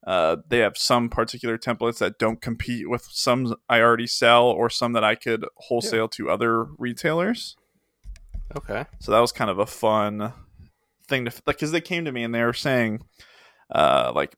uh, 0.06 0.38
they 0.50 0.60
have 0.60 0.78
some 0.78 1.10
particular 1.10 1.58
templates 1.60 2.00
that 2.00 2.18
don't 2.18 2.42
compete 2.42 2.90
with 2.90 3.04
some 3.12 3.56
I 3.70 3.82
already 3.82 4.08
sell 4.08 4.46
or 4.46 4.70
some 4.70 4.94
that 4.94 5.04
I 5.04 5.14
could 5.16 5.46
wholesale 5.58 6.08
to 6.10 6.30
other 6.30 6.66
retailers. 6.80 7.56
Okay. 8.58 8.86
So 9.00 9.12
that 9.12 9.20
was 9.20 9.32
kind 9.32 9.50
of 9.52 9.60
a 9.60 9.66
fun 9.68 10.34
thing 11.08 11.26
to 11.26 11.32
like 11.46 11.58
because 11.58 11.72
they 11.72 11.82
came 11.82 12.06
to 12.06 12.12
me 12.12 12.24
and 12.24 12.34
they 12.34 12.44
were 12.44 12.54
saying, 12.54 13.02
uh, 13.74 14.12
like 14.16 14.36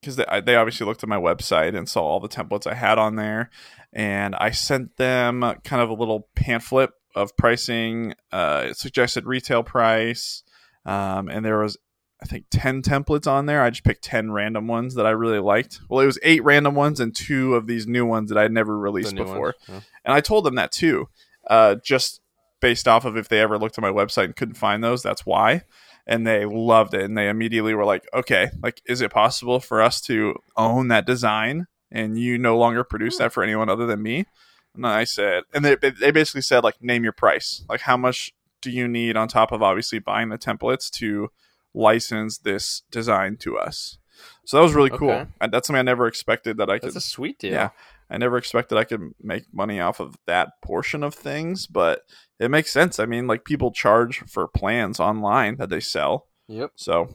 because 0.00 0.16
they 0.16 0.24
they 0.44 0.56
obviously 0.56 0.86
looked 0.86 1.02
at 1.02 1.08
my 1.08 1.16
website 1.16 1.76
and 1.76 1.88
saw 1.88 2.02
all 2.02 2.20
the 2.20 2.28
templates 2.28 2.66
I 2.66 2.74
had 2.74 2.98
on 2.98 3.16
there, 3.16 3.50
and 3.92 4.34
I 4.36 4.50
sent 4.50 4.96
them 4.96 5.40
kind 5.64 5.82
of 5.82 5.90
a 5.90 5.94
little 5.94 6.28
pamphlet 6.34 6.90
of 7.14 7.36
pricing, 7.36 8.14
uh, 8.32 8.72
suggested 8.72 9.26
retail 9.26 9.62
price, 9.62 10.42
um, 10.84 11.28
and 11.28 11.44
there 11.44 11.58
was. 11.58 11.76
I 12.22 12.26
think 12.26 12.44
10 12.50 12.82
templates 12.82 13.26
on 13.26 13.46
there. 13.46 13.62
I 13.62 13.70
just 13.70 13.82
picked 13.82 14.04
10 14.04 14.30
random 14.30 14.66
ones 14.66 14.94
that 14.96 15.06
I 15.06 15.10
really 15.10 15.38
liked. 15.38 15.80
Well, 15.88 16.00
it 16.00 16.04
was 16.04 16.18
eight 16.22 16.44
random 16.44 16.74
ones 16.74 17.00
and 17.00 17.16
two 17.16 17.54
of 17.54 17.66
these 17.66 17.86
new 17.86 18.04
ones 18.04 18.28
that 18.28 18.36
I'd 18.36 18.52
never 18.52 18.78
released 18.78 19.16
before. 19.16 19.54
yeah. 19.66 19.80
And 20.04 20.12
I 20.12 20.20
told 20.20 20.44
them 20.44 20.56
that 20.56 20.70
too, 20.70 21.08
uh, 21.46 21.76
just 21.76 22.20
based 22.60 22.86
off 22.86 23.06
of 23.06 23.16
if 23.16 23.28
they 23.28 23.40
ever 23.40 23.58
looked 23.58 23.78
at 23.78 23.82
my 23.82 23.90
website 23.90 24.24
and 24.24 24.36
couldn't 24.36 24.56
find 24.56 24.84
those, 24.84 25.02
that's 25.02 25.24
why. 25.24 25.62
And 26.10 26.26
they 26.26 26.44
loved 26.44 26.92
it. 26.92 27.04
And 27.04 27.16
they 27.16 27.28
immediately 27.28 27.72
were 27.72 27.86
like, 27.86 28.06
okay, 28.12 28.50
like, 28.62 28.82
is 28.84 29.00
it 29.00 29.10
possible 29.10 29.60
for 29.60 29.80
us 29.80 30.00
to 30.02 30.34
own 30.56 30.88
that 30.88 31.06
design 31.06 31.68
and 31.90 32.18
you 32.18 32.36
no 32.36 32.58
longer 32.58 32.84
produce 32.84 33.16
hmm. 33.16 33.22
that 33.22 33.32
for 33.32 33.42
anyone 33.42 33.70
other 33.70 33.86
than 33.86 34.02
me? 34.02 34.26
And 34.74 34.86
I 34.86 35.04
said, 35.04 35.44
and 35.54 35.64
they, 35.64 35.76
they 35.76 36.10
basically 36.10 36.42
said, 36.42 36.64
like, 36.64 36.82
name 36.82 37.04
your 37.04 37.12
price. 37.12 37.64
Like, 37.68 37.82
how 37.82 37.96
much 37.96 38.32
do 38.60 38.70
you 38.70 38.86
need 38.86 39.16
on 39.16 39.28
top 39.28 39.52
of 39.52 39.62
obviously 39.62 39.98
buying 39.98 40.28
the 40.28 40.38
templates 40.38 40.90
to 40.90 41.30
license 41.72 42.38
this 42.38 42.82
design 42.90 43.36
to 43.38 43.58
us? 43.58 43.98
So 44.44 44.56
that 44.56 44.62
was 44.62 44.74
really 44.74 44.90
cool. 44.90 45.10
Okay. 45.10 45.30
That's 45.50 45.66
something 45.66 45.78
I 45.78 45.82
never 45.82 46.06
expected 46.06 46.56
that 46.58 46.68
I 46.68 46.78
could 46.78 46.88
That's 46.88 47.04
a 47.04 47.08
sweet 47.08 47.38
deal. 47.38 47.52
Yeah. 47.52 47.70
I 48.10 48.18
never 48.18 48.36
expected 48.36 48.76
I 48.76 48.84
could 48.84 49.12
make 49.22 49.44
money 49.52 49.78
off 49.80 50.00
of 50.00 50.16
that 50.26 50.60
portion 50.62 51.02
of 51.04 51.14
things, 51.14 51.66
but 51.66 52.02
it 52.38 52.50
makes 52.50 52.72
sense. 52.72 52.98
I 52.98 53.06
mean, 53.06 53.26
like 53.26 53.44
people 53.44 53.70
charge 53.70 54.20
for 54.28 54.48
plans 54.48 54.98
online 54.98 55.56
that 55.56 55.68
they 55.70 55.80
sell. 55.80 56.26
Yep. 56.48 56.72
So, 56.74 57.14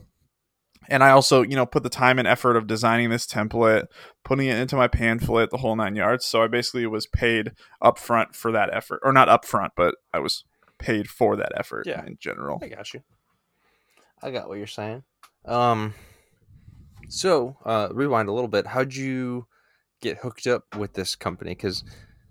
and 0.88 1.04
I 1.04 1.10
also, 1.10 1.42
you 1.42 1.54
know, 1.56 1.66
put 1.66 1.82
the 1.82 1.90
time 1.90 2.18
and 2.18 2.26
effort 2.26 2.56
of 2.56 2.66
designing 2.66 3.10
this 3.10 3.26
template, 3.26 3.86
putting 4.24 4.46
it 4.46 4.58
into 4.58 4.76
my 4.76 4.88
pamphlet, 4.88 5.50
the 5.50 5.58
whole 5.58 5.76
nine 5.76 5.96
yards. 5.96 6.24
So 6.24 6.42
I 6.42 6.46
basically 6.46 6.86
was 6.86 7.06
paid 7.06 7.52
upfront 7.82 8.34
for 8.34 8.50
that 8.52 8.72
effort, 8.72 9.00
or 9.02 9.12
not 9.12 9.28
upfront, 9.28 9.70
but 9.76 9.96
I 10.14 10.20
was 10.20 10.44
paid 10.78 11.08
for 11.10 11.36
that 11.36 11.52
effort 11.56 11.86
Yeah. 11.86 12.04
in 12.06 12.16
general. 12.20 12.58
I 12.62 12.68
got 12.68 12.94
you. 12.94 13.02
I 14.22 14.30
got 14.30 14.48
what 14.48 14.58
you're 14.58 14.66
saying. 14.66 15.02
Um, 15.44 15.92
so 17.08 17.56
uh, 17.64 17.88
rewind 17.92 18.28
a 18.28 18.32
little 18.32 18.48
bit. 18.48 18.66
How'd 18.66 18.94
you 18.94 19.46
get 20.08 20.18
hooked 20.18 20.46
up 20.46 20.76
with 20.76 20.94
this 20.94 21.14
company? 21.16 21.50
Because 21.50 21.84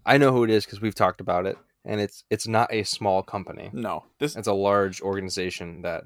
I 0.05 0.17
know 0.17 0.31
who 0.31 0.43
it 0.43 0.49
is 0.49 0.65
because 0.65 0.81
we've 0.81 0.95
talked 0.95 1.21
about 1.21 1.45
it, 1.45 1.57
and 1.83 1.99
it's 2.01 2.23
it's 2.29 2.47
not 2.47 2.73
a 2.73 2.83
small 2.83 3.23
company. 3.23 3.69
No, 3.73 4.05
this 4.19 4.35
It's 4.35 4.47
a 4.47 4.53
large 4.53 5.01
organization 5.01 5.81
that. 5.81 6.03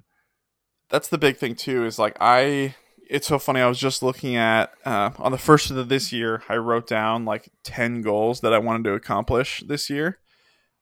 that's 0.90 1.10
the 1.10 1.18
big 1.18 1.38
thing 1.38 1.56
too 1.56 1.86
is 1.86 2.00
like 2.00 2.18
i 2.20 2.74
it's 3.10 3.28
so 3.28 3.38
funny 3.38 3.62
i 3.62 3.68
was 3.68 3.80
just 3.80 4.02
looking 4.02 4.36
at 4.36 4.72
uh, 4.86 5.12
on 5.20 5.32
the 5.32 5.38
first 5.38 5.70
of 5.72 5.90
this 5.90 6.12
year 6.12 6.42
i 6.50 6.56
wrote 6.56 6.88
down 6.88 7.26
like 7.26 7.50
10 7.64 8.02
goals 8.02 8.42
that 8.42 8.54
i 8.54 8.58
wanted 8.58 8.84
to 8.84 8.94
accomplish 8.94 9.64
this 9.68 9.90
year 9.90 10.18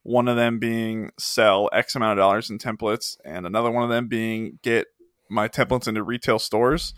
one 0.03 0.29
of 0.29 0.37
them 0.37 0.59
being 0.59 1.11
sell 1.19 1.69
x 1.73 1.95
amount 1.95 2.17
of 2.17 2.23
dollars 2.23 2.49
in 2.49 2.57
templates 2.57 3.17
and 3.25 3.45
another 3.45 3.69
one 3.69 3.83
of 3.83 3.89
them 3.89 4.07
being 4.07 4.59
get 4.63 4.87
my 5.29 5.47
templates 5.49 5.87
into 5.89 6.01
retail 6.03 6.39
stores 6.39 6.93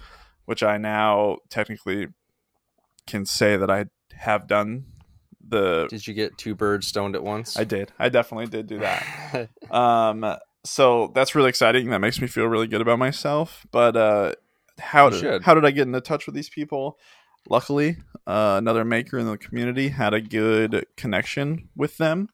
which 0.45 0.61
i 0.61 0.77
now 0.77 1.37
technically 1.49 2.07
can 3.07 3.25
say 3.25 3.57
that 3.57 3.69
i 3.69 3.85
have 4.13 4.47
done 4.47 4.85
the 5.47 5.87
Did 5.89 6.05
you 6.05 6.13
get 6.13 6.37
two 6.37 6.53
birds 6.53 6.87
stoned 6.87 7.15
at 7.15 7.23
once? 7.23 7.57
i 7.57 7.63
did 7.63 7.91
i 7.97 8.09
definitely 8.09 8.47
did 8.47 8.67
do 8.67 8.79
that 8.79 9.49
um, 9.71 10.37
so 10.65 11.11
that's 11.15 11.35
really 11.35 11.49
exciting. 11.49 11.89
That 11.89 11.99
makes 11.99 12.19
me 12.19 12.27
feel 12.27 12.45
really 12.45 12.67
good 12.67 12.81
about 12.81 12.99
myself. 12.99 13.65
But 13.71 13.95
uh, 13.95 14.33
how 14.77 15.09
You 15.09 15.21
did 15.21 15.43
how 15.43 15.53
did 15.53 15.65
I 15.65 15.71
get 15.71 15.87
into 15.87 16.01
touch 16.01 16.25
with 16.25 16.35
these 16.35 16.49
people? 16.49 16.99
Luckily, 17.49 17.97
uh, 18.27 18.55
another 18.57 18.83
maker 18.83 19.17
in 19.17 19.25
the 19.25 19.37
community 19.37 19.87
had 19.89 20.13
a 20.13 20.19
good 20.21 20.85
connection 20.97 21.69
with 21.75 21.97
them, 21.97 22.27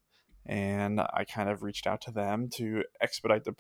and 0.46 1.02
I 1.02 1.26
kind 1.28 1.50
of 1.50 1.64
reached 1.64 1.88
out 1.88 2.02
to 2.02 2.12
them 2.12 2.50
to 2.56 2.84
expedite 3.02 3.44
the. 3.44 3.56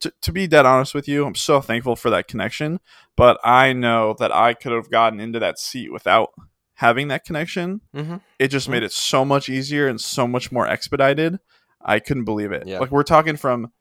To, 0.00 0.12
to 0.22 0.32
be 0.32 0.46
dead 0.46 0.66
honest 0.66 0.94
with 0.94 1.08
you, 1.08 1.26
I'm 1.26 1.34
so 1.34 1.60
thankful 1.60 1.96
for 1.96 2.10
that 2.10 2.28
connection. 2.28 2.80
But 3.16 3.38
I 3.44 3.72
know 3.72 4.14
that 4.18 4.34
I 4.34 4.54
could 4.54 4.72
have 4.72 4.90
gotten 4.90 5.20
into 5.20 5.38
that 5.40 5.58
seat 5.58 5.92
without 5.92 6.30
having 6.74 7.08
that 7.08 7.24
connection 7.24 7.80
hmm 7.92 8.16
it 8.38 8.48
just 8.48 8.68
made 8.68 8.84
it 8.84 8.92
so 8.92 9.24
much 9.24 9.48
easier 9.48 9.88
and 9.88 10.00
so 10.00 10.28
much 10.28 10.52
more 10.52 10.64
expedited. 10.64 11.40
I 11.84 11.98
couldn't 11.98 12.24
believe 12.24 12.52
it. 12.52 12.68
Yeah. 12.68 12.78
Like 12.78 12.92
we're 12.92 13.02
talking 13.02 13.36
from, 13.36 13.72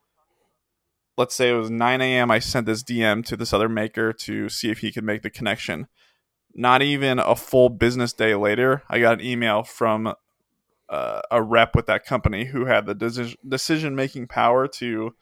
let's 1.16 1.36
say 1.36 1.52
it 1.52 1.54
was 1.54 1.70
9 1.70 2.02
a.m. 2.02 2.32
I 2.32 2.40
sent 2.40 2.66
this 2.66 2.84
DM 2.84 3.24
to 3.26 3.38
this 3.38 3.54
other 3.54 3.70
maker 3.70 4.14
to 4.14 4.50
see 4.50 4.72
if 4.72 4.80
he 4.80 4.92
could 4.92 5.04
make 5.04 5.22
the 5.22 5.30
connection. 5.30 5.88
Not 6.56 6.82
even 6.82 7.20
a 7.20 7.36
full 7.36 7.70
business 7.70 8.14
day 8.14 8.34
later, 8.34 8.82
I 8.90 9.00
got 9.00 9.20
an 9.20 9.26
email 9.26 9.62
from 9.62 10.14
uh, 10.90 11.22
a 11.32 11.42
rep 11.42 11.76
with 11.76 11.86
that 11.88 12.06
company 12.06 12.46
who 12.46 12.66
had 12.66 12.86
the 12.86 13.36
decision 13.48 13.96
making 13.96 14.28
power 14.28 14.68
to 14.68 15.14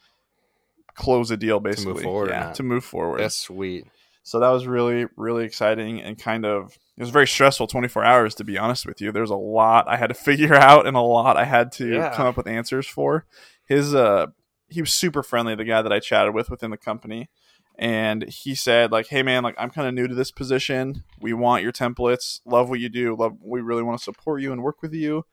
close 0.95 1.31
a 1.31 1.37
deal, 1.37 1.59
basically. 1.59 2.03
forward 2.03 2.29
yeah, 2.29 2.51
to 2.53 2.63
move 2.63 2.83
forward. 2.83 3.19
That's 3.19 3.35
sweet. 3.35 3.85
So 4.23 4.39
that 4.39 4.49
was 4.49 4.65
really, 4.65 5.05
really 5.17 5.45
exciting 5.45 6.01
and 6.01 6.17
kind 6.17 6.45
of 6.45 6.77
it 6.97 7.01
was 7.01 7.09
very 7.11 7.27
stressful 7.27 7.67
24 7.67 8.03
hours 8.03 8.33
to 8.35 8.43
be 8.43 8.57
honest 8.57 8.85
with 8.85 8.99
you. 8.99 9.11
There's 9.11 9.29
a 9.29 9.35
lot 9.35 9.87
I 9.87 9.97
had 9.97 10.07
to 10.07 10.13
figure 10.15 10.55
out 10.55 10.87
and 10.87 10.97
a 10.97 11.01
lot 11.01 11.37
I 11.37 11.45
had 11.45 11.71
to 11.73 11.87
Yeah. 11.87 12.15
come 12.15 12.25
up 12.25 12.37
with 12.37 12.47
answers 12.47 12.87
for. 12.87 13.25
His 13.67 13.93
uh 13.93 14.27
he 14.67 14.81
was 14.81 14.91
super 14.91 15.21
friendly, 15.21 15.53
the 15.53 15.63
guy 15.63 15.83
that 15.83 15.93
I 15.93 15.99
chatted 15.99 16.33
with 16.33 16.49
within 16.49 16.71
the 16.71 16.77
company. 16.77 17.29
And 17.77 18.23
he 18.23 18.55
said, 18.55 18.91
like, 18.91 19.07
hey 19.07 19.21
man, 19.21 19.43
like 19.43 19.53
I'm 19.59 19.69
kind 19.69 19.87
of 19.87 19.93
new 19.93 20.07
to 20.07 20.15
this 20.15 20.31
position. 20.31 21.03
We 21.19 21.33
want 21.33 21.61
your 21.61 21.73
templates, 21.73 22.39
love 22.45 22.69
what 22.69 22.79
you 22.79 22.89
do, 22.89 23.15
love 23.15 23.37
we 23.43 23.61
really 23.61 23.83
want 23.83 23.99
to 23.99 24.03
support 24.03 24.41
you 24.41 24.51
and 24.51 24.63
work 24.63 24.81
with 24.81 24.93
you, 24.93 25.25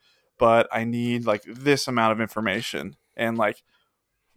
but 0.43 0.67
I 0.73 0.83
need 0.83 1.25
like 1.25 1.45
this 1.47 1.87
amount 1.87 2.11
of 2.11 2.21
information. 2.21 2.97
And 3.17 3.39
like 3.39 3.63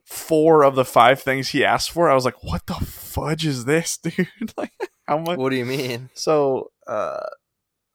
four 0.04 0.64
of 0.64 0.76
the 0.76 0.86
five 0.86 1.20
things 1.20 1.50
he 1.50 1.66
asked 1.66 1.90
for, 1.90 2.08
I 2.12 2.14
was 2.14 2.26
like, 2.26 2.44
what 2.44 2.68
the 2.68 2.76
fudge 2.76 3.44
is 3.44 3.66
this, 3.66 3.98
dude? 4.04 4.28
like 4.56 4.72
how 5.08 5.18
much 5.18 5.40
What 5.40 5.50
do 5.50 5.56
you 5.56 5.66
mean? 5.66 6.12
so 6.14 6.70
uh, 6.86 7.26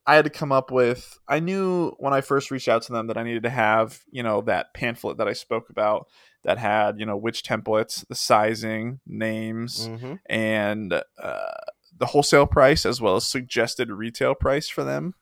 I 0.07 0.17
had 0.17 0.25
to 0.25 0.31
come 0.31 0.51
up 0.51 0.73
with. 0.73 1.19
I 1.29 1.39
knew 1.39 1.91
when 1.99 2.13
I 2.13 2.21
first 2.21 2.51
reached 2.51 2.67
out 2.67 2.83
to 2.83 2.93
them 2.93 3.07
that 3.07 3.17
I 3.17 3.23
needed 3.23 3.45
to 3.45 3.51
have, 3.51 4.01
you 4.11 4.25
know, 4.25 4.41
that 4.41 4.75
pamphlet 4.75 5.19
that 5.19 5.29
I 5.29 5.33
spoke 5.33 5.71
about 5.71 6.09
that 6.43 6.59
had, 6.59 6.99
you 6.99 7.07
know, 7.07 7.17
which 7.17 7.45
templates, 7.45 8.05
the 8.09 8.17
sizing, 8.17 8.99
names, 9.07 9.87
hmm 9.87 10.15
and 10.29 10.93
uh, 10.93 11.55
the 11.97 12.07
wholesale 12.07 12.47
price 12.47 12.85
as 12.85 13.01
well 13.01 13.15
as 13.15 13.25
suggested 13.25 13.89
retail 13.89 14.35
price 14.35 14.69
for 14.69 14.83
them. 14.83 15.15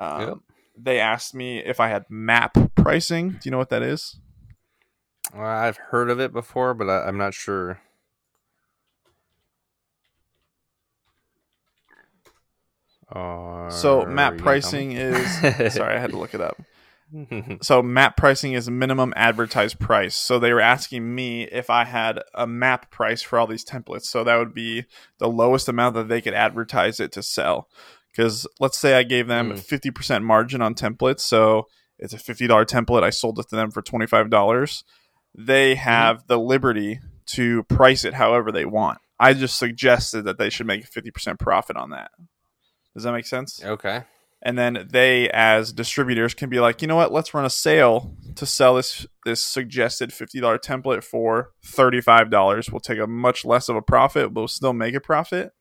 Um, 0.00 0.20
Yep. 0.20 0.38
They 0.80 1.00
asked 1.00 1.34
me 1.34 1.58
if 1.58 1.80
I 1.80 1.88
had 1.88 2.04
map 2.08 2.56
pricing. 2.74 3.30
Do 3.30 3.38
you 3.44 3.50
know 3.50 3.58
what 3.58 3.70
that 3.70 3.82
is? 3.82 4.18
Well, 5.34 5.46
I've 5.46 5.76
heard 5.76 6.10
of 6.10 6.20
it 6.20 6.32
before, 6.32 6.74
but 6.74 6.88
I, 6.88 7.06
I'm 7.06 7.18
not 7.18 7.34
sure. 7.34 7.80
So 13.70 14.04
map 14.06 14.34
you 14.34 14.38
gonna 14.38 14.60
tell 14.60 14.70
pricing 14.70 14.92
is. 14.92 15.74
sorry, 15.74 15.96
I 15.96 15.98
had 15.98 16.10
to 16.10 16.18
look 16.18 16.34
it 16.34 16.40
up. 16.40 16.60
So 17.62 17.82
map 17.82 18.18
pricing 18.18 18.52
is 18.52 18.68
minimum 18.68 19.14
advertised 19.16 19.78
price. 19.78 20.14
So 20.14 20.38
they 20.38 20.52
were 20.52 20.60
asking 20.60 21.14
me 21.14 21.44
if 21.44 21.70
I 21.70 21.84
had 21.84 22.20
a 22.34 22.46
map 22.46 22.90
price 22.90 23.22
for 23.22 23.38
all 23.38 23.46
these 23.46 23.64
templates. 23.64 24.04
So 24.04 24.24
that 24.24 24.36
would 24.36 24.52
be 24.52 24.84
the 25.16 25.28
lowest 25.28 25.70
amount 25.70 25.94
that 25.94 26.08
they 26.08 26.20
could 26.20 26.34
advertise 26.34 27.00
it 27.00 27.10
to 27.12 27.22
sell. 27.22 27.68
Because 28.18 28.48
let's 28.58 28.76
say 28.76 28.94
I 28.94 29.04
gave 29.04 29.28
them 29.28 29.52
Mm. 29.52 29.60
fifty 29.60 29.92
percent 29.92 30.24
margin 30.24 30.60
on 30.60 30.74
templates, 30.74 31.20
so 31.20 31.68
it's 32.00 32.12
a 32.12 32.18
fifty 32.18 32.48
dollar 32.48 32.64
template. 32.64 33.04
I 33.04 33.10
sold 33.10 33.38
it 33.38 33.48
to 33.50 33.54
them 33.56 33.70
for 33.70 33.80
twenty 33.80 34.06
five 34.06 34.28
dollars. 34.28 34.82
They 35.36 35.76
have 35.76 36.26
the 36.26 36.36
liberty 36.38 36.98
to 37.26 37.62
price 37.64 38.04
it 38.04 38.14
however 38.14 38.50
they 38.50 38.64
want. 38.64 38.98
I 39.20 39.34
just 39.34 39.56
suggested 39.56 40.22
that 40.22 40.36
they 40.36 40.50
should 40.50 40.66
make 40.66 40.82
a 40.82 40.86
fifty 40.88 41.12
percent 41.12 41.38
profit 41.38 41.76
on 41.76 41.90
that. 41.90 42.10
Does 42.94 43.04
that 43.04 43.12
make 43.12 43.26
sense? 43.26 43.62
okay. 43.64 44.02
and 44.42 44.58
then 44.58 44.88
they 44.90 45.30
as 45.30 45.72
distributors 45.72 46.34
can 46.34 46.48
be 46.50 46.58
like 46.58 46.82
you 46.82 46.88
know 46.88 46.96
what 46.96 47.12
let's 47.12 47.34
run 47.34 47.44
a 47.44 47.50
sale 47.50 48.16
to 48.36 48.46
sell 48.46 48.74
this 48.76 49.06
this 49.24 49.42
suggested 49.44 50.10
$50 50.10 50.40
template 50.60 51.02
for 51.04 51.50
$35 51.64 52.72
we'll 52.72 52.80
take 52.80 52.98
a 53.00 53.06
much 53.06 53.44
less 53.44 53.68
of 53.68 53.76
a 53.76 53.82
profit 53.82 54.32
but 54.32 54.40
we'll 54.40 54.48
still 54.48 54.72
make 54.72 54.94
a 54.94 55.00
profit 55.00 55.52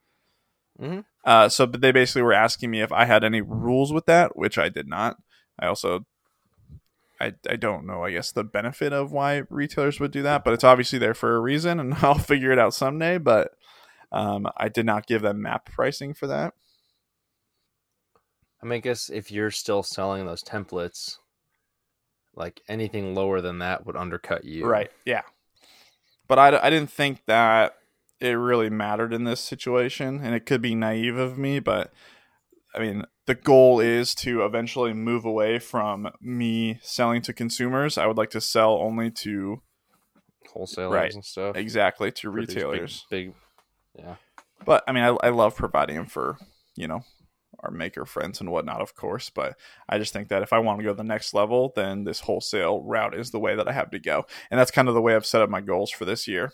Mhm. 0.79 1.05
Uh, 1.25 1.49
so, 1.49 1.65
but 1.65 1.81
they 1.81 1.91
basically 1.91 2.21
were 2.21 2.33
asking 2.33 2.71
me 2.71 2.81
if 2.81 2.91
I 2.91 3.05
had 3.05 3.23
any 3.23 3.41
rules 3.41 3.91
with 3.91 4.05
that, 4.05 4.37
which 4.37 4.57
I 4.57 4.69
did 4.69 4.87
not. 4.87 5.17
I 5.59 5.67
also, 5.67 6.05
I, 7.19 7.33
I 7.49 7.55
don't 7.55 7.85
know. 7.85 8.03
I 8.03 8.11
guess 8.11 8.31
the 8.31 8.43
benefit 8.43 8.93
of 8.93 9.11
why 9.11 9.43
retailers 9.49 9.99
would 9.99 10.11
do 10.11 10.21
that, 10.23 10.43
but 10.43 10.53
it's 10.53 10.63
obviously 10.63 10.99
there 10.99 11.13
for 11.15 11.35
a 11.35 11.39
reason, 11.39 11.79
and 11.79 11.93
I'll 12.01 12.17
figure 12.17 12.51
it 12.51 12.59
out 12.59 12.73
someday. 12.73 13.17
But 13.17 13.51
um, 14.11 14.47
I 14.55 14.69
did 14.69 14.85
not 14.85 15.07
give 15.07 15.21
them 15.21 15.41
map 15.41 15.65
pricing 15.65 16.13
for 16.13 16.27
that. 16.27 16.53
I 18.61 18.65
mean, 18.65 18.77
I 18.77 18.79
guess 18.79 19.09
if 19.09 19.31
you're 19.31 19.51
still 19.51 19.83
selling 19.83 20.25
those 20.25 20.43
templates, 20.43 21.17
like 22.35 22.61
anything 22.67 23.15
lower 23.15 23.41
than 23.41 23.59
that 23.59 23.85
would 23.85 23.95
undercut 23.95 24.45
you. 24.45 24.65
Right. 24.65 24.91
Yeah. 25.05 25.23
But 26.27 26.39
I, 26.39 26.57
I 26.59 26.69
didn't 26.69 26.91
think 26.91 27.25
that 27.25 27.75
it 28.19 28.31
really 28.31 28.69
mattered 28.69 29.13
in 29.13 29.23
this 29.23 29.39
situation. 29.39 30.19
And 30.23 30.33
it 30.35 30.45
could 30.45 30.61
be 30.61 30.75
naive 30.75 31.17
of 31.17 31.37
me, 31.37 31.59
but 31.59 31.91
I 32.75 32.79
mean, 32.79 33.03
the 33.25 33.35
goal 33.35 33.79
is 33.79 34.13
to 34.15 34.43
eventually 34.45 34.93
move 34.93 35.25
away 35.25 35.59
from 35.59 36.09
me 36.21 36.79
selling 36.81 37.21
to 37.23 37.33
consumers. 37.33 37.97
I 37.97 38.05
would 38.05 38.17
like 38.17 38.29
to 38.31 38.41
sell 38.41 38.73
only 38.75 39.09
to 39.11 39.61
Wholesalers 40.53 40.93
Right. 40.93 41.13
and 41.13 41.25
stuff. 41.25 41.55
exactly 41.55 42.11
to 42.11 42.31
Produce 42.31 42.55
retailers. 42.55 43.05
Big, 43.09 43.33
yeah. 43.95 44.15
But 44.65 44.83
I 44.87 44.91
mean, 44.91 45.03
I, 45.03 45.27
I 45.27 45.29
love 45.29 45.55
providing 45.55 46.05
for, 46.05 46.37
you 46.75 46.87
know, 46.87 47.01
our 47.59 47.71
maker 47.71 48.05
friends 48.05 48.39
and 48.39 48.51
whatnot, 48.51 48.81
of 48.81 48.95
course. 48.95 49.29
But 49.29 49.55
I 49.89 49.97
just 49.97 50.13
think 50.13 50.29
that 50.29 50.43
if 50.43 50.53
I 50.53 50.59
want 50.59 50.79
to 50.79 50.83
go 50.83 50.91
to 50.91 50.95
the 50.97 51.03
next 51.03 51.33
level, 51.33 51.73
then 51.75 52.03
this 52.03 52.21
wholesale 52.21 52.81
route 52.83 53.15
is 53.15 53.31
the 53.31 53.39
way 53.39 53.55
that 53.55 53.67
I 53.67 53.71
have 53.73 53.91
to 53.91 53.99
go. 53.99 54.25
And 54.51 54.59
that's 54.59 54.71
kind 54.71 54.87
of 54.87 54.93
the 54.93 55.01
way 55.01 55.15
I've 55.15 55.25
set 55.25 55.41
up 55.41 55.49
my 55.49 55.61
goals 55.61 55.91
for 55.91 56.05
this 56.05 56.27
year. 56.27 56.53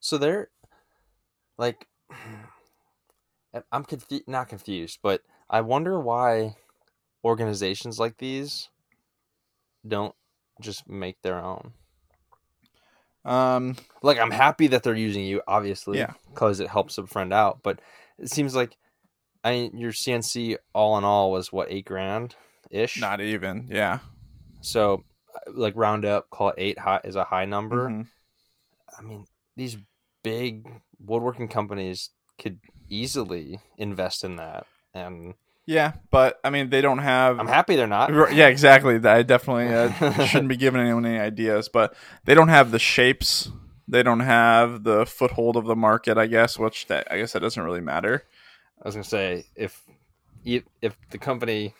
So 0.00 0.18
they're 0.18 0.48
like, 1.58 1.86
I'm 3.72 3.84
confu- 3.84 4.20
not 4.26 4.48
confused, 4.48 4.98
but 5.02 5.22
I 5.48 5.60
wonder 5.60 5.98
why 6.00 6.56
organizations 7.24 7.98
like 7.98 8.16
these 8.18 8.68
don't 9.86 10.14
just 10.60 10.88
make 10.88 11.20
their 11.22 11.38
own. 11.42 11.72
Um, 13.24 13.76
Like, 14.02 14.18
I'm 14.18 14.30
happy 14.30 14.68
that 14.68 14.82
they're 14.82 14.94
using 14.94 15.24
you, 15.24 15.42
obviously, 15.46 15.98
Yeah. 15.98 16.12
because 16.30 16.60
it 16.60 16.68
helps 16.70 16.96
a 16.96 17.06
friend 17.06 17.32
out. 17.32 17.62
But 17.62 17.80
it 18.18 18.30
seems 18.30 18.54
like, 18.54 18.76
I 19.44 19.50
mean, 19.52 19.76
your 19.78 19.92
CNC 19.92 20.56
all 20.74 20.96
in 20.96 21.04
all 21.04 21.30
was 21.32 21.52
what 21.52 21.70
eight 21.70 21.84
grand 21.86 22.34
ish. 22.70 22.98
not 23.00 23.20
even. 23.20 23.66
Yeah. 23.70 23.98
So, 24.62 25.04
uh, 25.34 25.50
like, 25.52 25.74
round 25.76 26.04
up, 26.04 26.30
call 26.30 26.50
it 26.50 26.54
eight 26.58 26.78
high 26.78 27.00
is 27.04 27.16
a 27.16 27.24
high 27.24 27.44
number. 27.46 27.88
Mhm. 27.88 28.06
I 28.98 29.02
mean, 29.02 29.26
these 29.56 29.76
big 30.22 30.68
woodworking 30.98 31.48
companies 31.48 32.10
could 32.38 32.58
easily 32.88 33.60
invest 33.78 34.24
in 34.24 34.36
that, 34.36 34.66
and 34.94 35.34
Yeah, 35.66 35.92
but 36.10 36.40
I 36.42 36.50
mean, 36.50 36.70
they 36.70 36.80
don't 36.80 36.98
have. 36.98 37.38
I'm 37.38 37.46
happy 37.46 37.76
they're 37.76 37.86
not. 37.86 38.10
Yeah, 38.34 38.48
exactly. 38.48 38.96
I 38.96 39.22
definitely 39.22 39.72
uh, 39.74 40.24
shouldn't 40.26 40.48
be 40.48 40.56
giving 40.56 40.80
anyone 40.80 41.06
any 41.06 41.18
ideas, 41.18 41.68
but 41.68 41.94
they 42.24 42.34
don't 42.34 42.48
have 42.48 42.70
the 42.70 42.78
shapes. 42.78 43.50
They 43.86 44.02
don't 44.02 44.20
have 44.20 44.84
the 44.84 45.04
foothold 45.04 45.56
of 45.56 45.64
the 45.66 45.76
market, 45.76 46.16
I 46.16 46.26
guess. 46.26 46.58
Which 46.58 46.86
that 46.86 47.06
I 47.10 47.18
guess 47.18 47.32
that 47.32 47.40
doesn't 47.40 47.62
really 47.62 47.80
matter. 47.80 48.24
I 48.82 48.88
was 48.88 48.94
gonna 48.94 49.04
say 49.04 49.44
if 49.54 49.82
if 50.44 50.96
the 51.10 51.18
company, 51.18 51.74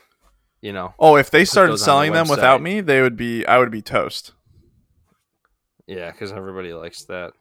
you 0.61 0.73
know, 0.73 0.95
Oh, 0.99 1.17
if 1.17 1.31
they 1.31 1.45
started 1.45 1.79
selling 1.79 2.13
the 2.13 2.19
them 2.19 2.29
without 2.29 2.61
me, 2.63 2.81
they 2.81 3.01
would 3.01 3.17
be. 3.17 3.47
I 3.47 3.59
would 3.59 3.71
be 3.71 3.81
toast. 3.83 4.33
yeah, 5.87 6.11
because 6.11 6.33
everybody 6.33 6.73
likes 6.73 7.05
that 7.05 7.33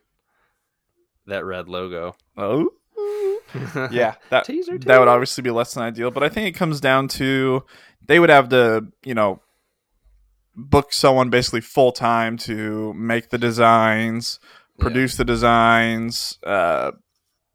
that 1.30 1.46
red 1.46 1.68
logo. 1.70 2.16
Oh, 2.38 2.70
yeah. 3.92 4.16
That 4.30 4.46
teaser. 4.46 4.78
that 4.78 5.00
would 5.00 5.08
obviously 5.08 5.42
be 5.42 5.50
less 5.52 5.74
than 5.74 5.84
ideal, 5.84 6.12
but 6.12 6.24
I 6.24 6.30
think 6.30 6.48
it 6.48 6.58
comes 6.58 6.80
down 6.82 7.08
to 7.10 7.64
they 8.06 8.20
would 8.20 8.30
have 8.30 8.50
to, 8.50 8.88
you 9.04 9.14
know, 9.16 9.42
book 10.56 10.92
someone 10.94 11.30
basically 11.30 11.62
full 11.62 11.92
time 11.92 12.38
to 12.38 12.94
make 12.94 13.30
the 13.30 13.38
designs, 13.38 14.40
Yeah. 14.78 14.82
produce 14.84 15.16
the 15.16 15.26
designs, 15.26 16.38
uh, 16.46 16.92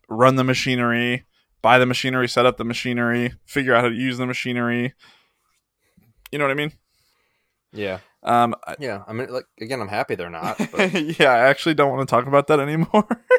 run 0.08 0.37
the 0.37 0.44
machinery, 0.44 1.24
buy 1.62 1.78
the 1.78 1.87
machinery, 1.87 2.28
set 2.28 2.46
up 2.46 2.56
the 2.56 2.64
machinery, 2.64 3.34
figure 3.46 3.74
out 3.74 3.82
how 3.84 3.88
to 3.90 3.94
use 3.94 4.18
the 4.18 4.26
machinery. 4.26 4.94
You 6.32 6.38
know 6.38 6.44
what 6.44 6.50
I 6.52 6.54
mean? 6.54 6.72
Yeah, 7.72 7.98
Um, 8.22 8.54
I- 8.66 8.76
yeah. 8.78 9.02
I 9.08 9.12
mean, 9.12 9.28
like 9.32 9.46
again, 9.60 9.80
I'm 9.80 9.88
happy 9.88 10.14
they're 10.14 10.30
not. 10.30 10.58
But 10.72 10.92
yeah, 11.18 11.30
I 11.32 11.40
actually 11.48 11.74
don't 11.74 11.90
want 11.94 12.08
to 12.08 12.10
talk 12.10 12.26
about 12.26 12.46
that 12.46 12.60
anymore. 12.60 13.06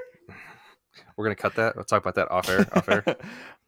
we're 1.18 1.26
gonna 1.26 1.36
cut 1.36 1.56
that. 1.56 1.76
We'll 1.76 1.86
talk 1.86 2.02
about 2.02 2.16
that 2.16 2.32
off 2.32 2.50
air. 2.50 2.68
Off 2.76 2.90
air. 2.90 3.04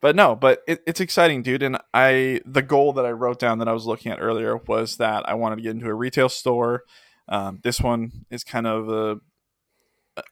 but 0.01 0.15
no, 0.15 0.35
but 0.35 0.61
it, 0.67 0.81
it's 0.85 0.99
exciting, 0.99 1.43
dude. 1.43 1.63
And 1.63 1.77
I, 1.93 2.41
the 2.45 2.61
goal 2.61 2.93
that 2.93 3.05
I 3.05 3.11
wrote 3.11 3.39
down 3.39 3.59
that 3.59 3.67
I 3.67 3.73
was 3.73 3.85
looking 3.85 4.11
at 4.11 4.19
earlier 4.21 4.57
was 4.57 4.97
that 4.97 5.27
I 5.27 5.33
wanted 5.35 5.57
to 5.57 5.61
get 5.61 5.71
into 5.71 5.87
a 5.87 5.93
retail 5.93 6.29
store. 6.29 6.83
Um, 7.29 7.59
this 7.63 7.79
one 7.81 8.25
is 8.29 8.43
kind 8.43 8.67
of 8.67 8.89
a 8.89 9.19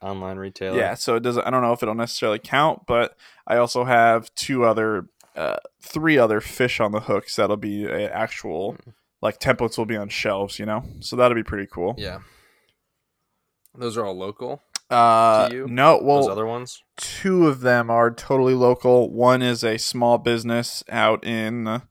Online 0.02 0.36
retailer. 0.36 0.76
yeah, 0.76 0.94
so 0.94 1.14
it 1.14 1.20
doesn't. 1.22 1.46
I 1.46 1.50
don't 1.50 1.62
know 1.62 1.72
if 1.72 1.82
it'll 1.82 1.94
necessarily 1.94 2.40
count, 2.40 2.82
but 2.88 3.16
I 3.46 3.56
also 3.56 3.84
have 3.84 4.34
two 4.34 4.64
other, 4.64 5.06
uh, 5.36 5.58
three 5.80 6.18
other 6.18 6.40
fish 6.40 6.80
on 6.80 6.90
the 6.90 7.00
hooks 7.00 7.36
that'll 7.36 7.56
be 7.56 7.84
a 7.84 8.10
actual 8.10 8.76
like 9.22 9.38
templates 9.38 9.78
will 9.78 9.86
be 9.86 9.96
on 9.96 10.08
shelves, 10.08 10.58
you 10.58 10.66
know. 10.66 10.82
So 11.00 11.14
that'll 11.14 11.36
be 11.36 11.44
pretty 11.44 11.68
cool. 11.70 11.94
Yeah. 11.98 12.18
Those 13.74 13.96
are 13.96 14.04
all 14.04 14.16
local. 14.16 14.62
Uh, 14.88 15.48
To 15.48 15.54
you? 15.54 15.66
no, 15.68 15.94
Those 15.98 16.04
well, 16.04 16.30
other 16.30 16.46
ones. 16.46 16.82
two 16.96 17.48
of 17.48 17.60
them 17.60 17.90
are 17.90 18.10
totally 18.10 18.54
local. 18.54 19.10
One 19.12 19.42
is 19.42 19.64
a 19.64 19.78
small 19.78 20.18
business 20.18 20.84
out 20.88 21.24
in 21.24 21.82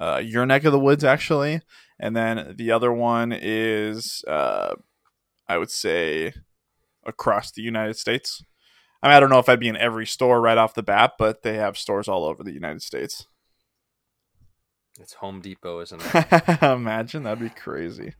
uh, 0.00 0.22
your 0.24 0.46
neck 0.46 0.64
of 0.64 0.72
the 0.72 0.78
woods, 0.78 1.02
actually, 1.02 1.60
and 1.98 2.14
then 2.16 2.54
the 2.56 2.70
other 2.70 2.92
one 2.92 3.32
is, 3.36 4.22
uh, 4.28 4.76
I 5.48 5.58
would 5.58 5.70
say, 5.70 6.32
across 7.04 7.50
the 7.50 7.62
United 7.62 7.96
States. 7.96 8.44
I 9.02 9.08
mean, 9.08 9.16
I 9.16 9.20
don't 9.20 9.30
know 9.30 9.38
if 9.40 9.48
I'd 9.48 9.60
be 9.60 9.68
in 9.68 9.76
every 9.76 10.06
store 10.06 10.40
right 10.40 10.58
off 10.58 10.74
the 10.74 10.82
bat, 10.82 11.14
but 11.18 11.42
they 11.42 11.54
have 11.56 11.76
stores 11.78 12.06
all 12.08 12.24
over 12.24 12.42
the 12.44 12.52
United 12.52 12.82
States. 12.82 13.26
It's 15.00 15.14
Home 15.14 15.40
Depot, 15.40 15.80
isn't 15.80 16.02
it? 16.14 16.62
Imagine 16.62 17.22
that'd 17.24 17.38
be 17.38 17.50
crazy. 17.50 18.14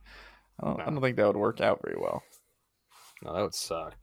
I 0.61 0.67
don't, 0.67 0.81
I 0.81 0.85
don't 0.87 1.01
think 1.01 1.17
that 1.17 1.27
would 1.27 1.37
work 1.37 1.61
out 1.61 1.81
very 1.85 1.99
well. 2.01 2.23
No, 3.23 3.35
that 3.35 3.43
would 3.43 3.55
suck. 3.55 3.95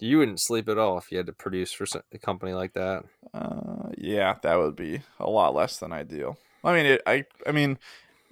You 0.00 0.18
wouldn't 0.18 0.40
sleep 0.40 0.68
at 0.68 0.78
all 0.78 0.98
if 0.98 1.10
you 1.12 1.18
had 1.18 1.26
to 1.26 1.32
produce 1.32 1.72
for 1.72 1.86
a 2.12 2.18
company 2.18 2.52
like 2.52 2.72
that. 2.74 3.04
Uh, 3.34 3.90
yeah, 3.96 4.36
that 4.42 4.56
would 4.56 4.76
be 4.76 5.02
a 5.18 5.28
lot 5.28 5.54
less 5.54 5.78
than 5.78 5.92
ideal. 5.92 6.38
I 6.64 6.74
mean, 6.74 6.86
it, 6.86 7.02
I, 7.06 7.24
I 7.46 7.52
mean, 7.52 7.78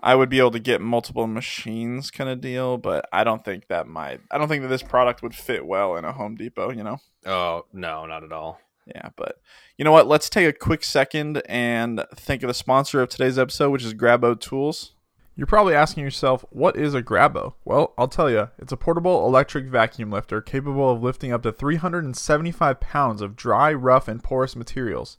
I 0.00 0.14
would 0.14 0.28
be 0.28 0.38
able 0.38 0.52
to 0.52 0.60
get 0.60 0.80
multiple 0.80 1.26
machines, 1.26 2.10
kind 2.10 2.30
of 2.30 2.40
deal, 2.40 2.78
but 2.78 3.08
I 3.12 3.24
don't 3.24 3.44
think 3.44 3.68
that 3.68 3.86
might. 3.86 4.20
I 4.30 4.38
don't 4.38 4.48
think 4.48 4.62
that 4.62 4.68
this 4.68 4.82
product 4.82 5.22
would 5.22 5.34
fit 5.34 5.66
well 5.66 5.96
in 5.96 6.04
a 6.04 6.12
Home 6.12 6.36
Depot. 6.36 6.70
You 6.70 6.84
know. 6.84 6.98
Oh 7.26 7.66
no, 7.72 8.06
not 8.06 8.24
at 8.24 8.32
all. 8.32 8.60
Yeah, 8.86 9.10
but 9.16 9.40
you 9.76 9.84
know 9.84 9.92
what? 9.92 10.06
Let's 10.06 10.30
take 10.30 10.48
a 10.48 10.52
quick 10.52 10.84
second 10.84 11.42
and 11.46 12.04
think 12.14 12.42
of 12.42 12.48
the 12.48 12.54
sponsor 12.54 13.02
of 13.02 13.08
today's 13.08 13.38
episode, 13.38 13.70
which 13.70 13.84
is 13.84 13.92
Grabo 13.92 14.38
Tools. 14.38 14.92
You're 15.38 15.46
probably 15.46 15.76
asking 15.76 16.02
yourself, 16.02 16.44
what 16.50 16.76
is 16.76 16.94
a 16.94 17.02
Grabo? 17.02 17.54
Well, 17.64 17.94
I'll 17.96 18.08
tell 18.08 18.28
you. 18.28 18.50
It's 18.58 18.72
a 18.72 18.76
portable 18.76 19.24
electric 19.24 19.66
vacuum 19.66 20.10
lifter 20.10 20.40
capable 20.40 20.90
of 20.90 21.00
lifting 21.00 21.32
up 21.32 21.44
to 21.44 21.52
375 21.52 22.80
pounds 22.80 23.22
of 23.22 23.36
dry, 23.36 23.72
rough, 23.72 24.08
and 24.08 24.20
porous 24.20 24.56
materials. 24.56 25.16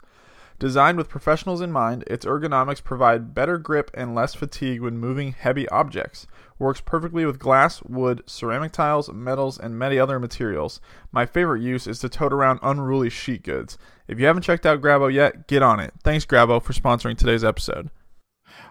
Designed 0.58 0.98
with 0.98 1.08
professionals 1.08 1.62
in 1.62 1.72
mind, 1.72 2.04
its 2.06 2.26
ergonomics 2.26 2.84
provide 2.84 3.32
better 3.32 3.56
grip 3.56 3.90
and 3.94 4.14
less 4.14 4.34
fatigue 4.34 4.82
when 4.82 4.98
moving 4.98 5.32
heavy 5.32 5.66
objects. 5.70 6.26
Works 6.58 6.82
perfectly 6.82 7.24
with 7.24 7.38
glass, 7.38 7.82
wood, 7.84 8.22
ceramic 8.26 8.72
tiles, 8.72 9.10
metals, 9.10 9.58
and 9.58 9.78
many 9.78 9.98
other 9.98 10.20
materials. 10.20 10.82
My 11.10 11.24
favorite 11.24 11.62
use 11.62 11.86
is 11.86 11.98
to 12.00 12.10
tote 12.10 12.34
around 12.34 12.60
unruly 12.62 13.08
sheet 13.08 13.42
goods. 13.42 13.78
If 14.06 14.20
you 14.20 14.26
haven't 14.26 14.42
checked 14.42 14.66
out 14.66 14.82
Grabo 14.82 15.10
yet, 15.10 15.46
get 15.48 15.62
on 15.62 15.80
it. 15.80 15.94
Thanks, 16.04 16.26
Grabo, 16.26 16.62
for 16.62 16.74
sponsoring 16.74 17.16
today's 17.16 17.42
episode. 17.42 17.88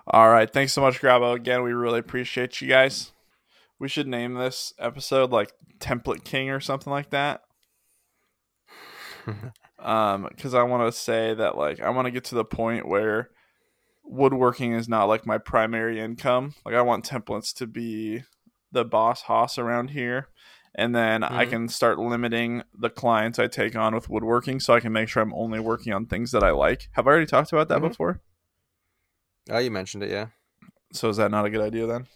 All 0.08 0.30
right, 0.30 0.52
thanks 0.52 0.73
so 0.73 0.82
much, 0.82 1.02
Grabo. 1.02 1.36
Again, 1.36 1.63
we 1.63 1.73
really 1.73 1.99
appreciate 1.99 2.62
you 2.62 2.67
guys. 2.67 3.12
We 3.80 3.88
should 3.88 4.08
name 4.08 4.34
this 4.34 4.73
episode 4.80 5.32
like 5.32 5.54
Template 5.80 6.23
King 6.23 6.49
or 6.49 6.60
something 6.60 6.91
like 6.91 7.12
that. 7.12 7.41
um, 9.80 10.28
because 10.30 10.54
I 10.54 10.63
want 10.63 10.91
to 10.91 10.97
say 10.97 11.34
that 11.34 11.58
like 11.58 11.80
I 11.80 11.89
want 11.89 12.06
to 12.06 12.12
get 12.12 12.25
to 12.25 12.36
the 12.36 12.45
point 12.45 12.88
where 12.88 13.30
woodworking 14.04 14.73
is 14.73 14.89
not 14.89 15.06
like 15.06 15.25
my 15.25 15.38
primary 15.38 15.99
income. 15.99 16.56
Like 16.65 16.75
I 16.75 16.82
want 16.82 17.06
templates 17.08 17.54
to 17.56 17.67
be 17.67 18.23
the 18.71 18.84
boss 18.86 19.23
hoss 19.23 19.58
around 19.58 19.91
here. 19.91 20.28
And 20.75 20.95
then 20.95 21.23
I 21.23 21.45
Mhm. 21.45 21.49
can 21.49 21.67
start 21.67 21.97
limiting 21.99 22.63
the 22.78 22.89
clients 22.89 23.39
I 23.39 23.47
take 23.47 23.75
on 23.75 23.95
with 23.95 24.10
woodworking 24.10 24.60
so 24.60 24.73
I 24.73 24.80
can 24.80 24.93
make 24.93 25.10
sure 25.10 25.21
I'm 25.23 25.34
only 25.34 25.60
working 25.60 25.93
on 25.93 26.06
things 26.06 26.32
that 26.32 26.43
I 26.43 26.52
like. 26.52 26.89
Have 26.93 27.08
I 27.08 27.12
already 27.12 27.25
talked 27.25 27.52
about 27.52 27.69
that 27.69 27.80
Mhm. 27.80 27.89
before? 27.89 28.21
Oh, 29.49 29.57
you 29.57 29.71
mentioned 29.71 30.03
it, 30.03 30.12
yeah. 30.12 30.27
So 30.93 31.09
is 31.09 31.17
that 31.17 31.31
not 31.31 31.45
a 31.45 31.49
good 31.49 31.62
idea 31.62 31.85
then? 31.85 32.07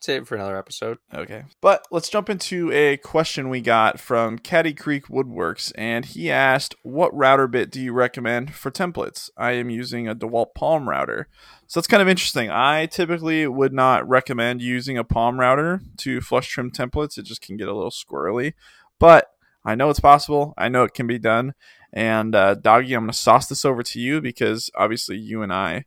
Save 0.00 0.22
it 0.22 0.28
for 0.28 0.36
another 0.36 0.56
episode. 0.56 0.98
Okay. 1.12 1.44
But 1.60 1.84
let's 1.90 2.08
jump 2.08 2.30
into 2.30 2.70
a 2.70 2.98
question 2.98 3.48
we 3.48 3.60
got 3.60 3.98
from 3.98 4.38
Caddy 4.38 4.72
Creek 4.72 5.06
Woodworks, 5.06 5.72
and 5.76 6.04
he 6.04 6.30
asked, 6.30 6.76
What 6.82 7.14
router 7.16 7.48
bit 7.48 7.70
do 7.70 7.80
you 7.80 7.92
recommend 7.92 8.54
for 8.54 8.70
templates? 8.70 9.28
I 9.36 9.52
am 9.52 9.70
using 9.70 10.06
a 10.06 10.14
DeWalt 10.14 10.54
Palm 10.54 10.88
router. 10.88 11.26
So 11.66 11.80
that's 11.80 11.88
kind 11.88 12.00
of 12.00 12.08
interesting. 12.08 12.48
I 12.48 12.86
typically 12.86 13.46
would 13.48 13.72
not 13.72 14.08
recommend 14.08 14.62
using 14.62 14.96
a 14.96 15.04
Palm 15.04 15.40
router 15.40 15.80
to 15.98 16.20
flush 16.20 16.48
trim 16.48 16.70
templates, 16.70 17.18
it 17.18 17.24
just 17.24 17.42
can 17.42 17.56
get 17.56 17.68
a 17.68 17.74
little 17.74 17.90
squirrely. 17.90 18.54
But 19.00 19.26
I 19.64 19.74
know 19.74 19.90
it's 19.90 20.00
possible, 20.00 20.54
I 20.56 20.68
know 20.68 20.84
it 20.84 20.94
can 20.94 21.08
be 21.08 21.18
done. 21.18 21.54
And 21.92 22.34
uh, 22.34 22.54
Doggy, 22.54 22.94
I'm 22.94 23.04
going 23.04 23.12
to 23.12 23.16
sauce 23.16 23.46
this 23.48 23.64
over 23.64 23.82
to 23.82 24.00
you 24.00 24.20
because 24.20 24.70
obviously 24.76 25.16
you 25.16 25.42
and 25.42 25.52
I 25.52 25.84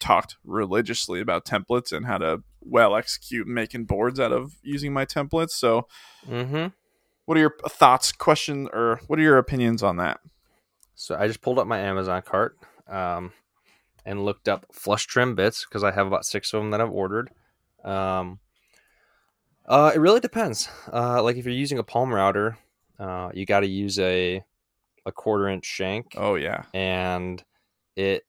talked 0.00 0.36
religiously 0.44 1.20
about 1.20 1.44
templates 1.44 1.92
and 1.92 2.06
how 2.06 2.18
to 2.18 2.42
well 2.60 2.96
execute 2.96 3.46
making 3.46 3.84
boards 3.84 4.18
out 4.18 4.32
of 4.32 4.56
using 4.62 4.92
my 4.92 5.04
templates. 5.04 5.50
So, 5.50 5.86
Mm-hmm. 6.28 6.68
what 7.24 7.36
are 7.36 7.40
your 7.40 7.56
thoughts, 7.68 8.12
question, 8.12 8.68
or 8.72 9.00
what 9.06 9.18
are 9.18 9.22
your 9.22 9.38
opinions 9.38 9.82
on 9.82 9.96
that? 9.96 10.20
So 10.94 11.16
I 11.16 11.26
just 11.26 11.40
pulled 11.40 11.58
up 11.58 11.66
my 11.66 11.78
Amazon 11.78 12.22
cart 12.22 12.56
um, 12.88 13.32
and 14.04 14.24
looked 14.24 14.48
up 14.48 14.66
flush 14.72 15.06
trim 15.06 15.34
bits 15.34 15.64
because 15.64 15.82
I 15.82 15.90
have 15.92 16.06
about 16.06 16.24
six 16.24 16.52
of 16.52 16.60
them 16.60 16.70
that 16.70 16.80
I've 16.80 16.90
ordered. 16.92 17.30
Um, 17.84 18.38
uh, 19.66 19.92
it 19.94 19.98
really 19.98 20.20
depends. 20.20 20.68
Uh, 20.92 21.22
like 21.22 21.36
if 21.36 21.44
you're 21.44 21.54
using 21.54 21.78
a 21.78 21.84
palm 21.84 22.12
router, 22.12 22.58
uh, 22.98 23.30
you 23.34 23.46
got 23.46 23.60
to 23.60 23.68
use 23.68 23.98
a 23.98 24.44
a 25.06 25.12
quarter 25.12 25.48
inch 25.48 25.64
shank, 25.64 26.14
Oh 26.16 26.34
yeah, 26.34 26.64
and 26.74 27.42
it, 27.96 28.24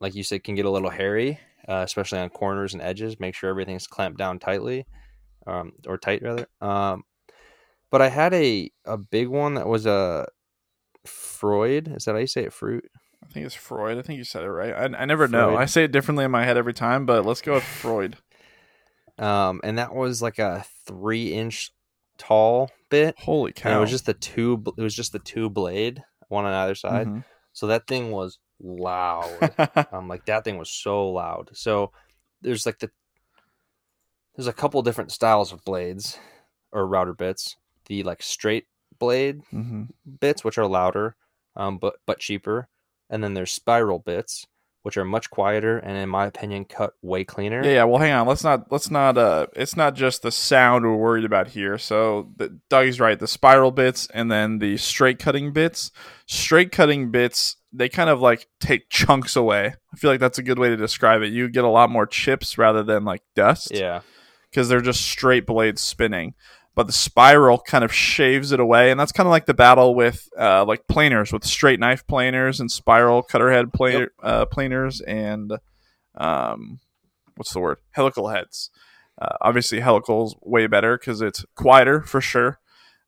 like 0.00 0.14
you 0.14 0.22
said, 0.22 0.44
can 0.44 0.54
get 0.54 0.64
a 0.64 0.70
little 0.70 0.90
hairy, 0.90 1.38
uh, 1.68 1.82
especially 1.84 2.18
on 2.18 2.30
corners 2.30 2.72
and 2.74 2.82
edges. 2.82 3.20
Make 3.20 3.34
sure 3.34 3.50
everything's 3.50 3.86
clamped 3.86 4.18
down 4.18 4.38
tightly, 4.38 4.86
um, 5.46 5.72
or 5.86 5.98
tight 5.98 6.22
rather. 6.22 6.46
Um, 6.60 7.04
but 7.90 8.02
I 8.02 8.08
had 8.08 8.34
a 8.34 8.70
a 8.84 8.96
big 8.96 9.28
one 9.28 9.54
that 9.54 9.68
was 9.68 9.86
a 9.86 10.26
Freud. 11.06 11.88
Is 11.96 12.04
that 12.04 12.12
how 12.12 12.18
you 12.18 12.26
say 12.26 12.44
it? 12.44 12.52
Fruit. 12.52 12.84
I 13.22 13.32
think 13.32 13.46
it's 13.46 13.54
Freud. 13.54 13.98
I 13.98 14.02
think 14.02 14.18
you 14.18 14.24
said 14.24 14.44
it 14.44 14.50
right. 14.50 14.72
I, 14.74 14.98
I 14.98 15.04
never 15.06 15.28
know. 15.28 15.56
I 15.56 15.66
say 15.66 15.84
it 15.84 15.92
differently 15.92 16.24
in 16.24 16.30
my 16.30 16.44
head 16.44 16.56
every 16.56 16.74
time, 16.74 17.06
but 17.06 17.24
let's 17.24 17.40
go 17.40 17.54
with 17.54 17.64
Freud. 17.64 18.16
Um, 19.18 19.60
and 19.62 19.78
that 19.78 19.94
was 19.94 20.20
like 20.20 20.38
a 20.38 20.64
three 20.86 21.32
inch 21.32 21.72
tall 22.18 22.70
bit. 22.90 23.14
Holy 23.18 23.50
And 23.50 23.56
cow! 23.56 23.78
it 23.78 23.80
was 23.80 23.90
just 23.90 24.06
the 24.06 24.14
two. 24.14 24.62
It 24.76 24.82
was 24.82 24.94
just 24.94 25.12
the 25.12 25.18
two 25.18 25.50
blade, 25.50 26.02
one 26.28 26.44
on 26.44 26.52
either 26.52 26.74
side. 26.74 27.06
Mhm. 27.08 27.24
So 27.52 27.66
that 27.68 27.86
thing 27.86 28.10
was 28.10 28.38
loud. 28.60 29.54
um, 29.92 30.08
like 30.08 30.24
that 30.26 30.44
thing 30.44 30.58
was 30.58 30.70
so 30.70 31.08
loud. 31.10 31.50
So 31.54 31.92
there's 32.42 32.66
like 32.66 32.78
the 32.78 32.90
there's 34.36 34.46
a 34.48 34.52
couple 34.52 34.82
different 34.82 35.12
styles 35.12 35.52
of 35.52 35.64
blades 35.64 36.18
or 36.72 36.86
router 36.86 37.14
bits. 37.14 37.56
The 37.86 38.02
like 38.02 38.22
straight 38.22 38.66
blade 38.98 39.42
Mhm. 39.52 39.88
bits, 40.20 40.42
which 40.44 40.58
are 40.58 40.66
louder, 40.66 41.16
um, 41.56 41.78
but 41.78 41.96
but 42.06 42.18
cheaper, 42.18 42.68
and 43.10 43.22
then 43.22 43.34
there's 43.34 43.52
spiral 43.52 43.98
bits, 43.98 44.46
which 44.84 44.96
are 44.96 45.04
much 45.04 45.28
quieter 45.30 45.78
and, 45.78 45.96
in 45.96 46.08
my 46.08 46.26
opinion, 46.26 46.64
cut 46.64 46.92
way 47.02 47.24
cleaner. 47.24 47.64
Yeah, 47.64 47.72
yeah. 47.72 47.84
Well, 47.84 47.98
hang 47.98 48.12
on. 48.12 48.26
Let's 48.26 48.44
not. 48.44 48.70
Let's 48.70 48.90
not. 48.90 49.18
Uh, 49.18 49.48
it's 49.56 49.76
not 49.76 49.94
just 49.94 50.22
the 50.22 50.30
sound 50.30 50.84
we're 50.84 50.94
worried 50.94 51.24
about 51.24 51.48
here. 51.48 51.76
So, 51.78 52.30
the, 52.36 52.58
Doug's 52.68 53.00
right. 53.00 53.18
The 53.18 53.26
spiral 53.26 53.70
bits 53.70 54.06
and 54.14 54.30
then 54.30 54.58
the 54.58 54.76
straight 54.76 55.18
cutting 55.18 55.52
bits. 55.52 55.90
Straight 56.26 56.70
cutting 56.70 57.10
bits. 57.10 57.56
They 57.72 57.88
kind 57.88 58.08
of 58.08 58.20
like 58.20 58.46
take 58.60 58.88
chunks 58.90 59.34
away. 59.36 59.74
I 59.92 59.96
feel 59.96 60.10
like 60.10 60.20
that's 60.20 60.38
a 60.38 60.42
good 60.42 60.58
way 60.58 60.68
to 60.68 60.76
describe 60.76 61.22
it. 61.22 61.32
You 61.32 61.48
get 61.48 61.64
a 61.64 61.68
lot 61.68 61.90
more 61.90 62.06
chips 62.06 62.56
rather 62.56 62.82
than 62.82 63.04
like 63.04 63.22
dust. 63.34 63.72
Yeah. 63.74 64.02
because 64.50 64.68
they're 64.68 64.80
just 64.80 65.00
straight 65.00 65.46
blades 65.46 65.80
spinning. 65.80 66.34
But 66.74 66.88
the 66.88 66.92
spiral 66.92 67.58
kind 67.58 67.84
of 67.84 67.92
shaves 67.92 68.50
it 68.50 68.58
away, 68.58 68.90
and 68.90 68.98
that's 68.98 69.12
kind 69.12 69.28
of 69.28 69.30
like 69.30 69.46
the 69.46 69.54
battle 69.54 69.94
with 69.94 70.28
uh, 70.38 70.64
like 70.64 70.88
planers, 70.88 71.32
with 71.32 71.44
straight 71.44 71.78
knife 71.78 72.04
planers 72.06 72.58
and 72.58 72.70
spiral 72.70 73.22
cutter 73.22 73.52
head 73.52 73.72
planer, 73.72 74.10
uh, 74.22 74.46
planers, 74.46 75.00
and 75.00 75.52
um, 76.16 76.80
what's 77.36 77.52
the 77.52 77.60
word? 77.60 77.78
Helical 77.90 78.28
heads. 78.28 78.70
Uh, 79.20 79.36
obviously, 79.40 79.80
helical's 79.80 80.34
way 80.42 80.66
better 80.66 80.98
because 80.98 81.20
it's 81.20 81.44
quieter 81.54 82.02
for 82.02 82.20
sure, 82.20 82.58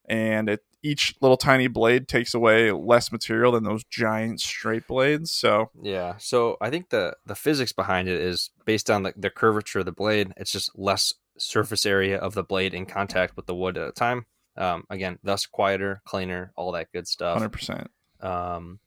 and 0.08 0.48
it 0.48 0.60
each 0.86 1.16
little 1.20 1.36
tiny 1.36 1.66
blade 1.66 2.06
takes 2.06 2.32
away 2.32 2.70
less 2.70 3.10
material 3.10 3.52
than 3.52 3.64
those 3.64 3.82
giant 3.84 4.40
straight 4.40 4.86
blades. 4.86 5.32
So 5.32 5.70
Yeah. 5.82 6.14
So 6.18 6.56
I 6.60 6.70
think 6.70 6.90
the 6.90 7.16
the 7.26 7.34
physics 7.34 7.72
behind 7.72 8.08
it 8.08 8.20
is 8.20 8.50
based 8.64 8.88
on 8.88 9.02
the, 9.02 9.12
the 9.16 9.30
curvature 9.30 9.80
of 9.80 9.84
the 9.84 9.92
blade. 9.92 10.32
It's 10.36 10.52
just 10.52 10.78
less 10.78 11.14
surface 11.38 11.86
area 11.86 12.18
of 12.18 12.34
the 12.34 12.42
blade 12.42 12.74
in 12.74 12.86
contact 12.86 13.36
with 13.36 13.46
the 13.46 13.54
wood 13.54 13.76
at 13.76 13.88
a 13.88 13.92
time. 13.92 14.26
Um, 14.56 14.84
again, 14.88 15.18
thus 15.22 15.46
quieter, 15.46 16.02
cleaner, 16.04 16.52
all 16.56 16.72
that 16.72 16.92
good 16.92 17.06
stuff. 17.06 17.36
hundred 17.38 17.52
percent. 17.52 17.90
Um, 18.20 18.80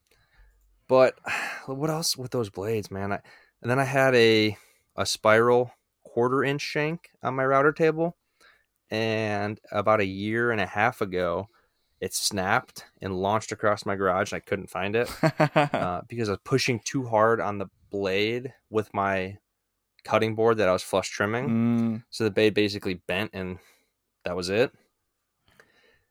but 0.88 1.16
what 1.68 1.90
else 1.90 2.18
with 2.18 2.32
those 2.32 2.50
blades, 2.50 2.90
man? 2.90 3.12
I, 3.12 3.20
and 3.62 3.70
then 3.70 3.80
I 3.80 3.84
had 3.84 4.16
a 4.16 4.58
a 4.96 5.06
spiral 5.06 5.72
quarter 6.04 6.44
inch 6.44 6.62
shank 6.62 7.10
on 7.22 7.36
my 7.36 7.46
router 7.46 7.72
table, 7.72 8.18
and 8.90 9.60
about 9.72 10.02
a 10.02 10.06
year 10.06 10.52
and 10.52 10.60
a 10.60 10.66
half 10.66 11.02
ago, 11.02 11.48
it 12.02 12.14
snapped 12.14 12.86
and 13.02 13.16
launched 13.22 13.52
across 13.52 13.86
my 13.86 13.96
garage, 13.96 14.32
and 14.32 14.38
I 14.38 14.48
couldn't 14.48 14.70
find 14.70 14.96
it 14.96 15.10
uh, 15.56 16.02
because 16.08 16.30
I 16.30 16.34
was 16.34 16.42
pushing 16.44 16.82
too 16.84 17.06
hard 17.06 17.40
on 17.40 17.60
the 17.60 17.68
blade 17.92 18.54
with 18.70 18.94
my 18.94 19.38
cutting 20.10 20.36
board 20.36 20.58
that 20.58 20.70
I 20.70 20.74
was 20.74 20.84
flush 20.84 21.10
trimming. 21.10 21.50
Mm, 21.50 22.04
So 22.10 22.24
the 22.24 22.32
blade 22.32 22.54
basically 22.54 22.96
bent, 22.96 23.32
and 23.34 23.60
that 24.26 24.36
was 24.36 24.50
it. 24.50 24.72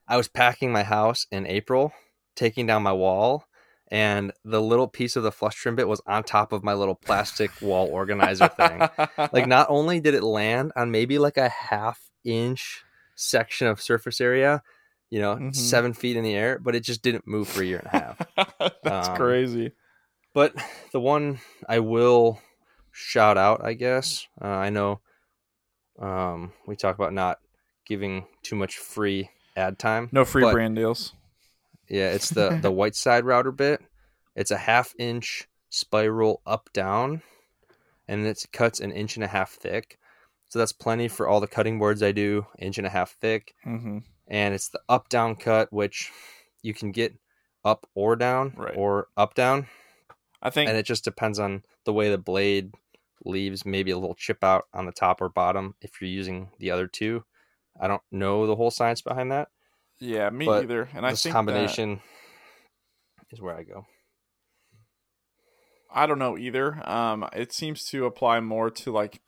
I 0.07 0.17
was 0.17 0.27
packing 0.27 0.71
my 0.71 0.83
house 0.83 1.27
in 1.31 1.45
April, 1.45 1.93
taking 2.35 2.65
down 2.65 2.81
my 2.83 2.93
wall, 2.93 3.45
and 3.91 4.31
the 4.43 4.61
little 4.61 4.87
piece 4.87 5.15
of 5.15 5.23
the 5.23 5.31
flush 5.31 5.55
trim 5.55 5.75
bit 5.75 5.87
was 5.87 6.01
on 6.07 6.23
top 6.23 6.51
of 6.51 6.63
my 6.63 6.73
little 6.73 6.95
plastic 6.95 7.51
wall 7.61 7.87
organizer 7.87 8.47
thing. 8.47 8.87
Like, 9.31 9.45
not 9.45 9.67
only 9.69 9.99
did 9.99 10.13
it 10.13 10.23
land 10.23 10.71
on 10.75 10.91
maybe 10.91 11.19
like 11.19 11.37
a 11.37 11.49
half 11.49 11.99
inch 12.23 12.83
section 13.15 13.67
of 13.67 13.81
surface 13.81 14.21
area, 14.21 14.61
you 15.09 15.19
know, 15.19 15.35
Mhm. 15.35 15.53
seven 15.55 15.93
feet 15.93 16.17
in 16.17 16.23
the 16.23 16.35
air, 16.35 16.59
but 16.59 16.75
it 16.75 16.81
just 16.81 17.01
didn't 17.01 17.27
move 17.27 17.47
for 17.47 17.61
a 17.61 17.65
year 17.65 17.79
and 17.79 17.87
a 17.87 17.91
half. 17.91 18.17
that's 18.83 19.09
Um, 19.09 19.15
crazy. 19.17 19.71
But 20.33 20.53
the 20.91 20.99
one 20.99 21.39
I 21.67 21.79
will 21.79 22.39
shout 22.99 23.37
out, 23.37 23.63
I 23.63 23.73
guess, 23.73 24.27
uh, 24.41 24.47
I 24.47 24.69
know 24.69 24.99
um, 25.99 26.51
we 26.67 26.75
talk 26.75 26.95
about 26.95 27.13
not 27.13 27.39
giving 27.85 28.25
too 28.43 28.55
much 28.55 28.77
free 28.77 29.29
ad 29.55 29.79
time. 29.79 30.09
No 30.11 30.25
free 30.25 30.43
brand 30.43 30.75
deals. 30.75 31.13
Yeah, 31.89 32.11
it's 32.11 32.29
the 32.29 32.57
the 32.61 32.71
Whiteside 32.71 33.25
router 33.25 33.51
bit. 33.51 33.81
It's 34.35 34.51
a 34.51 34.57
half 34.57 34.93
inch 34.99 35.47
spiral 35.69 36.41
up 36.45 36.69
down, 36.73 37.21
and 38.07 38.25
it 38.25 38.45
cuts 38.53 38.79
an 38.79 38.91
inch 38.91 39.15
and 39.15 39.23
a 39.23 39.27
half 39.27 39.51
thick. 39.51 39.97
So 40.49 40.59
that's 40.59 40.71
plenty 40.71 41.07
for 41.07 41.27
all 41.27 41.39
the 41.39 41.47
cutting 41.47 41.77
boards 41.79 42.01
I 42.01 42.11
do, 42.11 42.47
inch 42.57 42.77
and 42.77 42.87
a 42.87 42.89
half 42.89 43.11
thick. 43.21 43.53
hmm 43.63 43.99
And 44.27 44.53
it's 44.53 44.69
the 44.69 44.81
up 44.89 45.09
down 45.09 45.35
cut, 45.35 45.71
which 45.71 46.11
you 46.61 46.73
can 46.73 46.91
get 46.91 47.13
up 47.63 47.87
or 47.93 48.15
down 48.15 48.53
Right. 48.55 48.75
or 48.75 49.07
up 49.17 49.33
down. 49.35 49.67
I 50.41 50.49
think 50.49 50.69
and 50.69 50.77
it 50.77 50.85
just 50.85 51.03
depends 51.03 51.37
on 51.39 51.63
the 51.85 51.91
way 51.93 52.09
the 52.09 52.17
blade 52.17 52.73
leaves 53.25 53.65
maybe 53.65 53.91
a 53.91 53.97
little 53.97 54.15
chip 54.15 54.43
out 54.43 54.65
on 54.73 54.85
the 54.85 54.91
top 54.91 55.21
or 55.21 55.29
bottom 55.29 55.75
if 55.81 55.99
you're 55.99 56.09
using 56.09 56.49
the 56.59 56.71
other 56.71 56.87
two 56.87 57.23
i 57.79 57.87
don't 57.87 58.01
know 58.11 58.47
the 58.47 58.55
whole 58.55 58.71
science 58.71 59.01
behind 59.01 59.31
that 59.31 59.49
yeah, 60.01 60.29
me 60.29 60.47
either. 60.49 60.87
And 60.93 61.05
I 61.05 61.13
think 61.13 61.33
combination 61.33 61.99
is 63.31 63.41
where 63.41 63.55
i 63.55 63.63
go 63.63 63.85
I 65.91 66.05
don't 66.05 66.19
know 66.19 66.37
either. 66.37 66.87
Um, 66.87 67.27
it 67.33 67.51
seems 67.51 67.83
to 67.85 68.05
apply 68.05 68.39
more 68.41 68.69
to 68.69 68.91
like, 68.91 69.21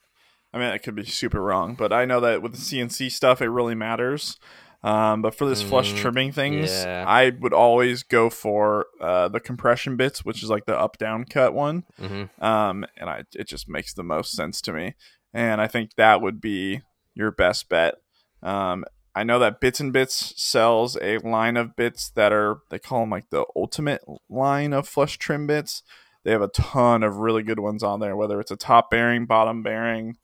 I 0.53 0.59
mean, 0.59 0.67
I 0.67 0.77
could 0.77 0.95
be 0.95 1.05
super 1.05 1.41
wrong, 1.41 1.75
but 1.75 1.91
I 1.91 2.05
know 2.05 2.19
that 2.19 2.41
with 2.41 2.51
the 2.51 2.59
CNC 2.59 3.11
stuff, 3.11 3.41
it 3.41 3.49
really 3.49 3.73
matters. 3.75 4.37
Um, 4.83 5.21
but 5.21 5.35
for 5.35 5.45
this 5.45 5.61
flush 5.61 5.93
Mm, 5.93 5.97
trimming 5.97 6.31
things, 6.31 6.71
yeah. 6.71 7.05
I 7.07 7.31
would 7.39 7.53
always 7.53 8.01
go 8.03 8.29
for 8.29 8.87
uh, 8.99 9.27
the 9.27 9.39
compression 9.39 9.95
bits, 9.95 10.25
which 10.25 10.41
is 10.41 10.49
like 10.49 10.65
the 10.65 10.77
up 10.77 10.97
down 10.97 11.25
cut 11.25 11.53
one. 11.53 11.83
hmm 11.99 12.23
um, 12.39 12.85
and 12.97 13.09
I 13.09 13.23
it 13.35 13.47
just 13.47 13.69
makes 13.69 13.93
the 13.93 14.03
most 14.03 14.31
sense 14.31 14.61
to 14.61 14.73
me. 14.73 14.95
And 15.33 15.61
I 15.61 15.67
think 15.67 15.95
that 15.95 16.21
would 16.21 16.41
be 16.41 16.81
your 17.13 17.31
best 17.31 17.69
bet. 17.69 17.95
Um, 18.41 18.83
I 19.13 19.23
know 19.23 19.39
that 19.39 19.59
Bits 19.59 19.79
and 19.79 19.91
Bits 19.93 20.33
sells 20.41 20.97
a 21.01 21.17
line 21.19 21.57
of 21.57 21.75
bits 21.75 22.09
that 22.11 22.31
are 22.31 22.59
they 22.69 22.79
call 22.79 23.01
them 23.01 23.09
like 23.09 23.29
the 23.29 23.45
ultimate 23.55 24.01
line 24.29 24.73
of 24.73 24.87
flush 24.87 25.17
trim 25.17 25.45
bits. 25.47 25.83
They 26.23 26.31
have 26.31 26.41
a 26.41 26.47
ton 26.47 27.03
of 27.03 27.17
really 27.17 27.43
good 27.43 27.59
ones 27.59 27.83
on 27.83 27.99
there, 27.99 28.15
whether 28.15 28.39
it's 28.39 28.51
a 28.51 28.55
top 28.55 28.89
bearing, 28.89 29.25
bottom 29.25 29.63
bearing, 29.63 30.17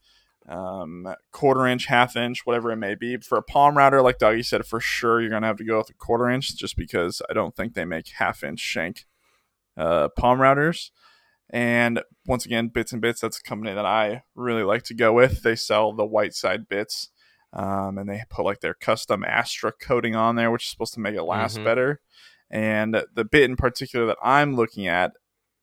um, 0.48 1.06
quarter 1.30 1.66
inch, 1.66 1.86
half 1.86 2.16
inch, 2.16 2.46
whatever 2.46 2.70
it 2.72 2.76
may 2.76 2.94
be. 2.94 3.16
For 3.18 3.38
a 3.38 3.42
palm 3.42 3.76
router, 3.76 4.00
like 4.02 4.18
Dougie 4.18 4.44
said, 4.44 4.66
for 4.66 4.80
sure 4.80 5.20
you're 5.20 5.30
gonna 5.30 5.46
have 5.46 5.58
to 5.58 5.64
go 5.64 5.78
with 5.78 5.90
a 5.90 5.94
quarter 5.94 6.28
inch, 6.28 6.56
just 6.56 6.76
because 6.76 7.20
I 7.28 7.34
don't 7.34 7.54
think 7.54 7.74
they 7.74 7.84
make 7.84 8.08
half 8.18 8.42
inch 8.42 8.60
shank 8.60 9.06
uh, 9.76 10.08
palm 10.16 10.38
routers. 10.38 10.90
And 11.50 12.02
once 12.26 12.44
again, 12.44 12.68
Bits 12.68 12.92
and 12.92 13.00
Bits, 13.00 13.20
that's 13.20 13.38
a 13.38 13.42
company 13.42 13.74
that 13.74 13.86
I 13.86 14.22
really 14.34 14.62
like 14.62 14.82
to 14.84 14.94
go 14.94 15.12
with. 15.12 15.42
They 15.42 15.56
sell 15.56 15.92
the 15.92 16.04
Whiteside 16.04 16.68
bits, 16.68 17.08
um, 17.52 17.96
and 17.96 18.08
they 18.08 18.22
put 18.28 18.44
like 18.44 18.60
their 18.60 18.74
custom 18.74 19.24
Astra 19.24 19.72
coating 19.72 20.14
on 20.14 20.36
there, 20.36 20.50
which 20.50 20.64
is 20.64 20.70
supposed 20.70 20.94
to 20.94 21.00
make 21.00 21.14
it 21.14 21.22
last 21.22 21.58
Mhm. 21.58 21.64
better. 21.64 22.00
And 22.50 23.02
the 23.14 23.24
bit 23.24 23.44
in 23.44 23.56
particular 23.56 24.06
that 24.06 24.18
I'm 24.22 24.56
looking 24.56 24.86
at 24.86 25.12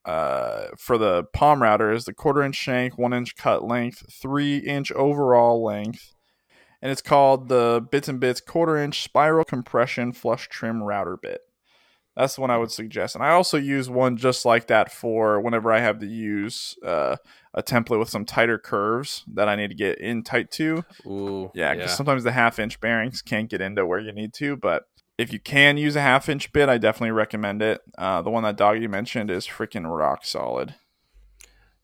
uh, 0.05 0.67
for 0.77 0.97
the 0.97 1.23
palm 1.33 1.61
router 1.61 1.91
is 1.91 2.05
the 2.05 2.13
quarter 2.13 2.43
inch 2.43 2.55
shank, 2.55 2.97
one 2.97 3.13
inch 3.13 3.35
cut 3.35 3.63
length, 3.63 4.05
three 4.11 4.57
inch 4.57 4.91
overall 4.91 5.63
length, 5.63 6.13
and 6.81 6.91
it's 6.91 7.01
called 7.01 7.49
the 7.49 7.85
Bits 7.91 8.07
and 8.07 8.19
Bits 8.19 8.41
quarter 8.41 8.77
inch 8.77 9.01
spiral 9.01 9.43
compression 9.43 10.11
flush 10.11 10.47
trim 10.47 10.83
router 10.83 11.17
bit. 11.17 11.41
That's 12.15 12.35
the 12.35 12.41
one 12.41 12.51
I 12.51 12.57
would 12.57 12.71
suggest. 12.71 13.15
And 13.15 13.23
I 13.23 13.31
also 13.31 13.57
use 13.57 13.89
one 13.89 14.15
just 14.15 14.45
like 14.45 14.67
that 14.67 14.89
for 14.89 15.41
whenever 15.41 15.73
I 15.73 15.79
have 15.79 15.99
to 15.99 16.05
use 16.05 16.77
uh, 16.85 17.17
a 17.53 17.61
template 17.61 17.99
with 17.99 18.07
some 18.09 18.23
tighter 18.23 18.57
curves 18.57 19.25
that 19.33 19.49
I 19.49 19.57
need 19.57 19.67
to 19.69 19.75
get 19.75 19.99
in 19.99 20.23
tight 20.23 20.49
to. 20.51 20.85
Ooh, 21.05 21.51
Yeah, 21.53 21.73
because 21.73 21.89
sometimes 21.97 22.23
the 22.23 22.31
half 22.31 22.57
inch 22.57 22.79
bearings 22.79 23.21
can't 23.21 23.49
get 23.49 23.59
into 23.59 23.85
where 23.85 23.99
you 23.99 24.13
need 24.13 24.33
to. 24.35 24.55
But 24.55 24.83
if 25.17 25.31
you 25.31 25.39
can 25.39 25.77
use 25.77 25.95
a 25.95 26.01
half 26.01 26.27
inch 26.29 26.51
bit, 26.51 26.69
I 26.69 26.77
definitely 26.77 27.11
recommend 27.11 27.61
it. 27.61 27.81
Uh, 27.97 28.21
the 28.21 28.29
one 28.29 28.43
that 28.43 28.57
Doggy 28.57 28.87
mentioned 28.87 29.31
is 29.31 29.47
freaking 29.47 29.85
rock 29.85 30.25
solid. 30.25 30.75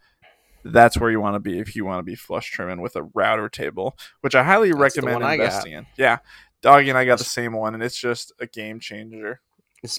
that's 0.65 0.99
where 0.99 1.11
you 1.11 1.21
want 1.21 1.35
to 1.35 1.41
be 1.41 1.59
if 1.59 1.75
you 1.77 1.85
want 1.85 1.99
to 1.99 2.03
be 2.03 2.15
flush 2.15 2.51
trimming 2.51 2.81
with 2.81 2.97
a 2.97 3.03
router 3.15 3.49
table, 3.49 3.97
which 4.21 4.35
I 4.35 4.43
highly 4.45 4.71
That's 4.71 4.81
recommend 4.81 5.23
one 5.23 5.23
I 5.23 5.37
got. 5.37 5.45
investing 5.45 5.73
in. 5.73 5.87
Yeah, 5.97 6.19
Doggy 6.63 6.89
and 6.89 6.99
I 6.99 7.05
got 7.05 7.19
the 7.19 7.25
same 7.25 7.53
one, 7.53 7.75
and 7.75 7.83
it's 7.83 7.99
just 7.99 8.33
a 8.41 8.47
game 8.47 8.81
changer. 8.81 9.41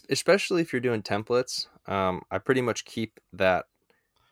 Especially 0.10 0.62
if 0.62 0.74
you're 0.74 0.82
doing 0.82 1.02
templates. 1.02 1.68
Um, 1.88 2.24
I 2.30 2.38
pretty 2.38 2.62
much 2.62 2.84
keep 2.84 3.20
that 3.32 3.65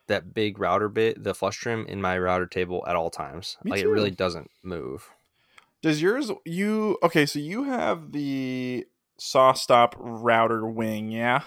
that 0.07 0.33
big 0.33 0.59
router 0.59 0.89
bit, 0.89 1.23
the 1.23 1.33
flush 1.33 1.57
trim, 1.57 1.85
in 1.87 2.01
my 2.01 2.17
router 2.17 2.45
table 2.45 2.83
at 2.87 2.95
all 2.95 3.09
times. 3.09 3.57
Me 3.63 3.71
like 3.71 3.81
too. 3.81 3.89
it 3.89 3.91
really 3.91 4.11
doesn't 4.11 4.51
move. 4.61 5.09
Does 5.81 6.01
yours 6.01 6.31
you 6.45 6.97
okay? 7.01 7.25
So 7.25 7.39
you 7.39 7.63
have 7.63 8.11
the 8.11 8.85
SawStop 9.19 9.93
router 9.97 10.65
wing, 10.67 11.11
yeah, 11.11 11.41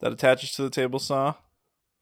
that 0.00 0.12
attaches 0.12 0.52
to 0.52 0.62
the 0.62 0.70
table 0.70 0.98
saw, 0.98 1.34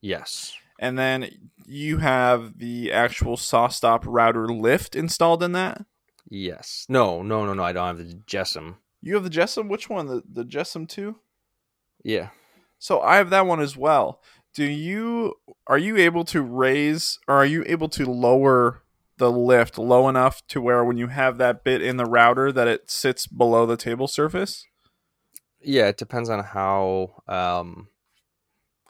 Yes. 0.01 0.55
and 0.79 0.99
then 0.99 1.31
you 1.67 1.99
have 1.99 2.59
the 2.59 2.93
actual 2.93 3.37
SawStop 3.37 4.03
router 4.07 4.47
lift 4.49 4.95
installed 4.97 5.43
in 5.43 5.53
that. 5.53 5.85
Yes. 6.29 6.87
No. 6.89 7.23
No. 7.23 7.45
No. 7.47 7.55
No. 7.55 7.63
I 7.63 7.73
don't 7.73 7.87
have 7.87 7.99
the 7.99 8.15
JessEm. 8.27 8.77
You 9.03 9.15
have 9.15 9.25
the 9.25 9.31
JessEm. 9.31 9.69
Which 9.69 9.89
one? 9.91 10.07
The 10.07 10.23
the 10.31 10.45
JessEm 10.45 10.89
two. 10.89 11.17
Yeah. 12.03 12.31
So 12.79 13.01
I 13.01 13.17
have 13.17 13.31
that 13.31 13.47
one 13.47 13.61
as 13.61 13.77
well. 13.77 14.21
Do 14.55 14.65
you 14.65 15.35
are 15.67 15.79
you 15.79 15.97
able 15.97 16.25
to 16.27 16.43
raise 16.43 17.19
or 17.29 17.37
are 17.37 17.47
you 17.47 17.63
able 17.67 17.89
to 17.91 18.07
lower 18.11 18.83
the 19.19 19.31
lift 19.31 19.79
low 19.79 20.09
enough 20.09 20.43
to 20.49 20.61
where 20.61 20.85
when 20.85 20.97
you 20.97 21.07
have 21.09 21.39
that 21.39 21.63
bit 21.63 21.83
in 21.83 21.99
the 21.99 22.05
router 22.07 22.51
that 22.53 22.67
it 22.69 22.91
sits 22.91 23.27
below 23.27 23.67
the 23.67 23.77
table 23.77 24.09
surface? 24.09 24.65
Yeah. 25.65 25.89
It 25.89 25.97
depends 25.97 26.29
on 26.31 26.43
how 26.45 27.23
um 27.29 27.89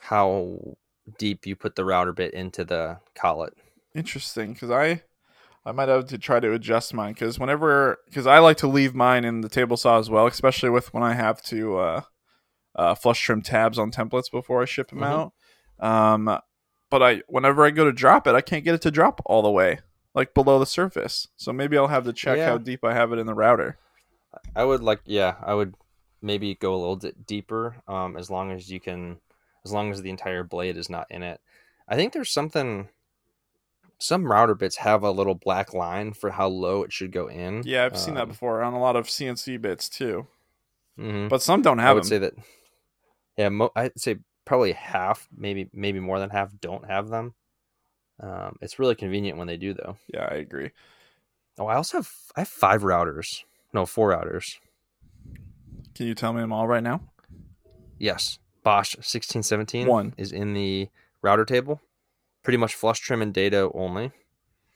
how 0.00 0.76
deep 1.18 1.46
you 1.46 1.56
put 1.56 1.76
the 1.76 1.84
router 1.84 2.12
bit 2.12 2.34
into 2.34 2.64
the 2.64 2.98
collet. 3.14 3.54
Interesting 3.94 4.54
cuz 4.54 4.70
I 4.70 5.02
I 5.66 5.72
might 5.72 5.88
have 5.88 6.06
to 6.08 6.18
try 6.18 6.40
to 6.40 6.52
adjust 6.52 6.92
mine 6.92 7.14
cuz 7.14 7.38
whenever 7.38 7.98
cuz 8.12 8.26
I 8.26 8.38
like 8.38 8.56
to 8.58 8.66
leave 8.68 8.94
mine 8.94 9.24
in 9.24 9.40
the 9.40 9.48
table 9.48 9.76
saw 9.76 9.98
as 9.98 10.10
well, 10.10 10.26
especially 10.26 10.70
with 10.70 10.92
when 10.92 11.02
I 11.02 11.14
have 11.14 11.40
to 11.44 11.78
uh 11.78 12.00
uh, 12.76 12.92
flush 12.96 13.22
trim 13.22 13.40
tabs 13.40 13.78
on 13.78 13.92
templates 13.92 14.28
before 14.28 14.60
I 14.60 14.64
ship 14.64 14.88
them 14.90 14.98
Mhm. 14.98 15.04
out. 15.04 15.32
Um, 15.78 16.40
but 16.90 17.02
I 17.04 17.22
whenever 17.28 17.64
I 17.64 17.70
go 17.70 17.84
to 17.84 17.92
drop 17.92 18.26
it, 18.26 18.34
I 18.34 18.40
can't 18.40 18.64
get 18.64 18.74
it 18.74 18.82
to 18.82 18.90
drop 18.90 19.20
all 19.26 19.42
the 19.42 19.50
way, 19.50 19.78
like 20.12 20.34
below 20.34 20.58
the 20.58 20.66
surface. 20.66 21.28
So 21.36 21.52
maybe 21.52 21.78
I'll 21.78 21.86
have 21.86 22.02
to 22.04 22.12
check 22.12 22.36
Yeah. 22.38 22.46
how 22.46 22.58
deep 22.58 22.82
I 22.84 22.92
have 22.92 23.12
it 23.12 23.20
in 23.20 23.26
the 23.26 23.34
router. 23.34 23.78
I 24.56 24.64
would 24.64 24.82
like, 24.82 25.02
yeah, 25.04 25.36
I 25.40 25.54
would 25.54 25.74
maybe 26.24 26.54
go 26.54 26.74
a 26.74 26.80
little 26.80 26.96
bit 26.96 27.26
deeper, 27.26 27.76
um, 27.86 28.16
as 28.16 28.30
long 28.30 28.50
as 28.50 28.70
you 28.70 28.80
can, 28.80 29.18
as 29.64 29.72
long 29.72 29.92
as 29.92 30.02
the 30.02 30.10
entire 30.10 30.42
blade 30.42 30.76
is 30.76 30.88
not 30.90 31.06
in 31.10 31.22
it. 31.22 31.40
I 31.86 31.96
think 31.96 32.12
there's 32.12 32.30
something. 32.32 32.88
Some 33.98 34.24
router 34.30 34.54
bits 34.54 34.76
have 34.78 35.02
a 35.04 35.10
little 35.10 35.34
black 35.36 35.72
line 35.72 36.12
for 36.14 36.30
how 36.30 36.48
low 36.48 36.82
it 36.82 36.92
should 36.92 37.12
go 37.12 37.28
in. 37.28 37.62
Yeah, 37.64 37.84
I've 37.84 37.96
seen 37.98 38.14
that 38.14 38.22
Um, 38.24 38.28
before 38.30 38.62
on 38.62 38.72
a 38.74 38.80
lot 38.80 38.96
of 38.96 39.06
CNC 39.08 39.56
bits 39.60 39.88
too, 39.88 40.26
mhm. 40.98 41.28
but 41.28 41.42
some 41.42 41.62
don't 41.62 41.78
have 41.78 41.90
I 41.90 41.92
would 41.94 42.02
them. 42.04 42.08
say 42.08 42.18
that. 42.18 42.34
Yeah, 43.36 43.48
mo- 43.50 43.70
I'd 43.76 43.98
say 43.98 44.16
probably 44.44 44.72
half, 44.72 45.28
maybe 45.34 45.70
maybe 45.72 46.00
more 46.00 46.18
than 46.18 46.30
half, 46.30 46.50
don't 46.60 46.86
have 46.86 47.08
them. 47.08 47.34
Um, 48.20 48.56
it's 48.60 48.78
really 48.78 48.94
convenient 48.94 49.38
when 49.38 49.46
they 49.46 49.56
do, 49.56 49.74
though. 49.74 49.96
yeah, 50.12 50.24
I 50.30 50.34
agree. 50.36 50.70
Oh, 51.58 51.66
I 51.66 51.76
also 51.76 51.98
have 51.98 52.10
I 52.36 52.40
have 52.40 52.48
five 52.48 52.82
routers. 52.82 53.44
No, 53.72 53.86
four 53.86 54.10
routers. 54.10 54.58
Can 55.94 56.06
you 56.06 56.14
tell 56.14 56.32
me 56.32 56.40
them 56.40 56.52
all 56.52 56.66
right 56.66 56.82
now? 56.82 57.00
Yes, 57.98 58.38
Bosch 58.62 58.96
sixteen 59.00 59.42
seventeen 59.42 59.86
One. 59.86 60.14
is 60.16 60.32
in 60.32 60.54
the 60.54 60.88
router 61.22 61.44
table. 61.44 61.80
Pretty 62.42 62.56
much 62.56 62.74
flush 62.74 63.00
trim 63.00 63.22
and 63.22 63.32
dado 63.32 63.70
only. 63.74 64.12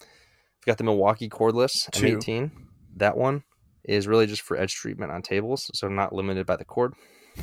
We've 0.00 0.66
got 0.66 0.78
the 0.78 0.85
Milwaukee 0.85 1.28
cordless 1.28 1.90
Two. 1.90 2.16
M18. 2.18 2.50
That 2.96 3.16
one 3.16 3.42
is 3.85 4.07
really 4.07 4.26
just 4.26 4.42
for 4.42 4.57
edge 4.57 4.74
treatment 4.74 5.12
on 5.12 5.22
tables, 5.22 5.70
so 5.74 5.88
not 5.88 6.12
limited 6.14 6.46
by 6.46 6.57
the 6.57 6.64
cord. 6.64 6.94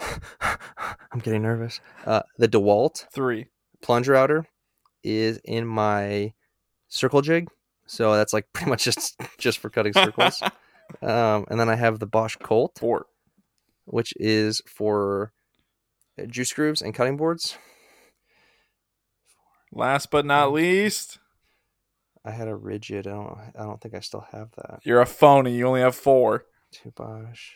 I'm 1.12 1.20
getting 1.20 1.42
nervous. 1.42 1.80
Uh, 2.06 2.22
the 2.38 2.48
DeWalt 2.48 3.06
Three. 3.12 3.46
plunge 3.82 4.08
router 4.08 4.46
is 5.04 5.38
in 5.44 5.66
my 5.66 6.32
circle 6.88 7.22
jig, 7.22 7.48
so 7.86 8.14
that's 8.14 8.32
like 8.32 8.46
pretty 8.52 8.70
much 8.70 8.84
just 8.84 9.20
just 9.38 9.58
for 9.58 9.70
cutting 9.70 9.92
circles. 9.92 10.42
Um, 11.02 11.46
and 11.50 11.58
then 11.60 11.68
I 11.68 11.74
have 11.76 11.98
the 11.98 12.06
Bosch 12.06 12.36
Colt, 12.36 12.78
Four. 12.78 13.06
which 13.84 14.12
is 14.16 14.62
for 14.66 15.32
uh, 16.20 16.26
juice 16.26 16.52
grooves 16.52 16.82
and 16.82 16.94
cutting 16.94 17.16
boards. 17.16 17.56
Last 19.72 20.10
but 20.10 20.24
not 20.24 20.52
least, 20.52 21.18
I 22.24 22.30
had 22.30 22.48
a 22.48 22.52
Ridgid. 22.54 23.06
I 23.06 23.10
don't. 23.10 23.38
I 23.58 23.62
don't 23.64 23.80
think 23.80 23.94
I 23.94 24.00
still 24.00 24.26
have 24.32 24.50
that. 24.56 24.80
you're 24.84 25.00
a 25.00 25.06
phony. 25.06 25.54
You 25.56 25.66
only 25.66 25.80
have 25.80 25.94
four. 25.94 26.46
Two 26.72 26.90
Bosch. 26.96 27.52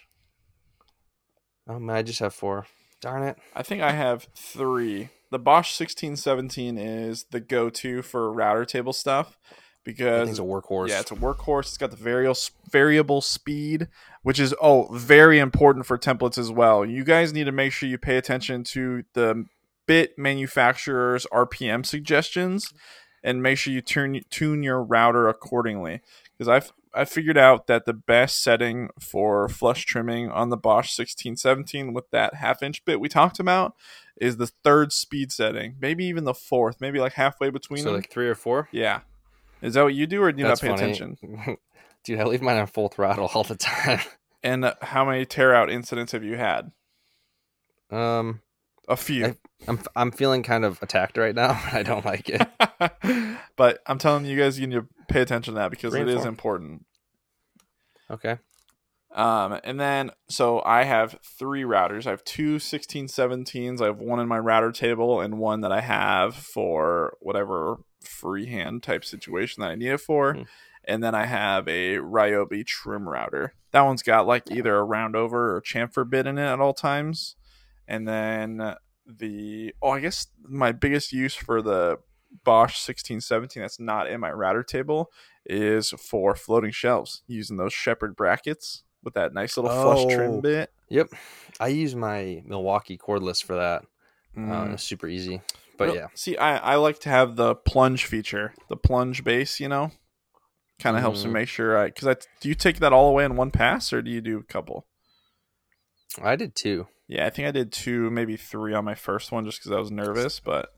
Oh 1.69 1.79
man, 1.79 1.97
I 1.97 2.03
just 2.03 2.21
have 2.21 2.35
four. 2.35 2.67
Darn 3.01 3.23
it. 3.23 3.37
I 3.55 3.63
think 3.63 3.83
I 3.83 3.93
have 3.93 4.29
three. 4.35 5.09
The 5.31 5.39
Bosch 5.39 5.79
1617 5.81 6.77
is 6.77 7.25
the 7.31 7.41
go-to 7.41 8.03
for 8.03 8.31
router 8.33 8.65
table 8.67 8.93
stuff 8.93 9.39
because 9.85 10.29
thing's 10.29 10.39
a 10.39 10.43
workhorse. 10.43 10.89
yeah, 10.89 11.01
it's 11.01 11.11
a 11.11 11.17
workhorse. 11.17 11.63
It's 11.63 11.79
got 11.79 11.91
the 11.91 11.97
variable 11.97 12.39
variable 12.71 13.21
speed, 13.21 13.89
which 14.23 14.39
is 14.39 14.55
oh 14.61 14.89
very 14.93 15.39
important 15.39 15.87
for 15.87 15.99
templates 15.99 16.39
as 16.39 16.51
well. 16.51 16.85
You 16.85 17.05
guys 17.05 17.33
need 17.33 17.45
to 17.45 17.53
make 17.53 17.73
sure 17.73 17.89
you 17.89 17.99
pay 17.99 18.17
attention 18.17 18.65
to 18.65 19.05
the 19.15 19.47
bit 19.87 20.19
manufacturer's 20.19 21.27
RPM 21.33 21.85
suggestions 21.85 22.73
and 23.23 23.43
make 23.43 23.59
sure 23.59 23.73
you 23.73 23.81
turn 23.81 24.21
tune 24.31 24.63
your 24.63 24.83
router 24.83 25.29
accordingly. 25.29 26.01
Because 26.33 26.49
I've 26.49 26.73
I 26.95 27.05
figured 27.05 27.39
out 27.39 27.67
that 27.69 27.87
the 27.87 27.93
best 27.93 28.43
setting 28.43 28.91
for 29.01 29.49
flush 29.49 29.87
trimming 29.87 30.31
on 30.31 30.51
the 30.51 30.57
Bosch 30.57 30.99
1617 30.99 31.93
with 31.93 32.11
that 32.11 32.35
half 32.35 32.63
inch 32.63 32.85
bit 32.85 33.01
we 33.01 33.09
talked 33.09 33.41
about 33.41 33.75
is 34.21 34.37
the 34.37 34.47
third 34.47 34.93
speed 34.93 35.33
setting, 35.33 35.77
maybe 35.81 36.05
even 36.05 36.25
the 36.25 36.35
fourth, 36.35 36.81
maybe 36.81 37.01
like 37.01 37.15
halfway 37.15 37.51
between 37.51 37.79
so 37.79 37.87
them. 37.87 37.95
like 37.95 38.11
three 38.11 38.29
or 38.29 38.35
four. 38.35 38.69
yeah, 38.73 39.01
is 39.63 39.75
that 39.75 39.85
what 39.85 39.95
you 39.95 40.07
do, 40.07 40.23
or 40.23 40.33
do 40.33 40.39
you 40.43 40.47
That's 40.47 40.63
not 40.63 40.77
pay 40.77 40.77
funny. 40.77 40.93
attention? 40.93 41.57
Dude, 42.05 42.19
I 42.21 42.25
leave 42.25 42.43
mine 42.43 42.57
on 42.59 42.67
full 42.67 42.89
throttle 42.89 43.31
all 43.35 43.45
the 43.45 43.57
time. 43.57 44.01
And 44.45 44.65
uh, 44.65 44.75
how 44.83 45.05
many 45.05 45.25
tear 45.25 45.55
out 45.55 45.71
incidents 45.71 46.11
have 46.11 46.25
you 46.25 46.37
had? 46.37 46.73
Um, 47.93 48.41
A 48.89 48.97
few. 48.97 49.27
I- 49.27 49.37
I'm 49.69 49.79
I'm 49.95 50.11
feeling 50.11 50.43
kind 50.43 50.65
of 50.65 50.83
attacked 50.83 51.17
right 51.17 51.33
now. 51.33 51.51
I 51.73 51.85
don't 51.85 52.05
like 52.05 52.29
it. 52.29 52.43
but 53.55 53.79
I'm 53.87 53.99
telling 53.99 54.25
you 54.25 54.37
guys, 54.37 54.59
you 54.59 54.67
need 54.67 54.75
to 54.75 54.89
pay 55.09 55.21
attention 55.21 55.55
to 55.55 55.61
that 55.61 55.71
because 55.71 55.93
Three 55.93 56.01
it 56.03 56.09
is 56.09 56.25
important. 56.25 56.85
Okay. 58.11 58.39
Um, 59.15 59.61
and 59.63 59.79
then, 59.79 60.11
so 60.29 60.61
I 60.65 60.83
have 60.85 61.19
three 61.39 61.63
routers. 61.63 62.07
I 62.07 62.11
have 62.11 62.25
two 62.25 62.57
1617s. 62.57 63.81
I 63.81 63.87
have 63.87 63.99
one 63.99 64.19
in 64.19 64.27
my 64.27 64.39
router 64.41 64.73
table 64.73 65.21
and 65.21 65.39
one 65.39 65.61
that 65.61 65.71
I 65.71 65.83
have 65.83 66.35
for 66.35 67.17
whatever 67.21 67.77
freehand 68.07 68.83
type 68.83 69.05
situation 69.05 69.63
that 69.63 69.71
I 69.71 69.75
need 69.75 69.89
it 69.89 69.99
for. 70.01 70.35
Hmm. 70.35 70.43
And 70.85 71.03
then 71.03 71.15
I 71.15 71.27
have 71.27 71.69
a 71.69 71.97
Ryobi 71.99 72.67
trim 72.67 73.09
router. 73.09 73.55
That 73.71 73.83
one's 73.83 74.03
got 74.03 74.27
like 74.27 74.51
either 74.51 74.77
a 74.77 74.83
round 74.85 75.15
over 75.15 75.55
or 75.57 75.63
chamfer 75.63 76.09
bit 76.09 76.27
in 76.27 76.39
it 76.39 76.43
at 76.47 76.61
all 76.61 76.75
times. 76.75 77.37
And 77.87 78.07
then 78.09 78.75
the, 79.07 79.75
oh, 79.81 79.91
I 79.91 80.01
guess 80.01 80.27
my 80.43 80.73
biggest 80.73 81.13
use 81.13 81.35
for 81.35 81.63
the 81.63 81.99
Bosch 82.45 82.73
1617 82.89 83.61
that's 83.63 83.79
not 83.79 84.09
in 84.09 84.19
my 84.21 84.31
router 84.33 84.63
table 84.63 85.11
is 85.47 85.91
for 85.91 86.35
floating 86.35 86.71
shelves 86.73 87.23
using 87.27 87.57
those 87.59 87.73
shepherd 87.73 88.17
brackets 88.17 88.83
with 89.05 89.15
that 89.15 89.35
nice 89.35 89.57
little 89.57 89.71
flush 89.71 90.13
trim 90.13 90.33
Oh. 90.33 90.41
bit. 90.41 90.71
Yep. 90.89 91.09
I 91.61 91.69
use 91.69 91.95
my 91.95 92.43
Milwaukee 92.47 92.99
cordless 92.99 93.43
for 93.43 93.55
that. 93.57 93.83
Uh, 94.37 94.41
Mm. 94.41 94.81
super 94.81 95.09
easy. 95.09 95.43
But 95.79 95.87
Real- 95.89 95.95
yeah, 95.97 96.07
See, 96.15 96.37
I, 96.37 96.57
I 96.73 96.77
like 96.77 96.99
to 97.01 97.09
have 97.09 97.37
the 97.37 97.55
plunge 97.55 98.05
feature, 98.07 98.55
the 98.69 98.77
plunge 98.77 99.25
base, 99.25 99.59
you 99.61 99.69
know? 99.69 99.91
Kind 100.79 100.97
of 100.97 101.03
helps 101.03 101.25
me 101.25 101.31
Mhm. 101.31 101.35
make 101.35 101.49
sure 101.49 101.79
I, 101.79 101.87
because 101.87 102.09
I, 102.09 102.15
do 102.41 102.49
you 102.49 102.55
take 102.55 102.79
that 102.81 102.93
all 102.93 103.09
away 103.09 103.25
in 103.25 103.37
one 103.37 103.51
pass 103.51 103.93
or 103.93 104.03
do 104.03 104.11
you 104.11 104.21
do 104.21 104.39
a 104.39 104.43
couple? 104.43 104.87
I 106.21 106.37
did 106.37 106.55
two. 106.55 106.89
Yeah, 107.09 107.27
I 107.27 107.31
think 107.31 107.49
I 107.49 107.53
did 107.53 107.73
two, 107.73 108.11
maybe 108.11 108.37
three 108.37 108.75
on 108.75 108.85
my 108.85 108.95
first 108.95 109.33
one 109.33 109.45
just 109.45 109.59
because 109.61 109.73
I 109.73 109.79
was 109.79 109.91
nervous, 109.91 110.41
but 110.41 110.71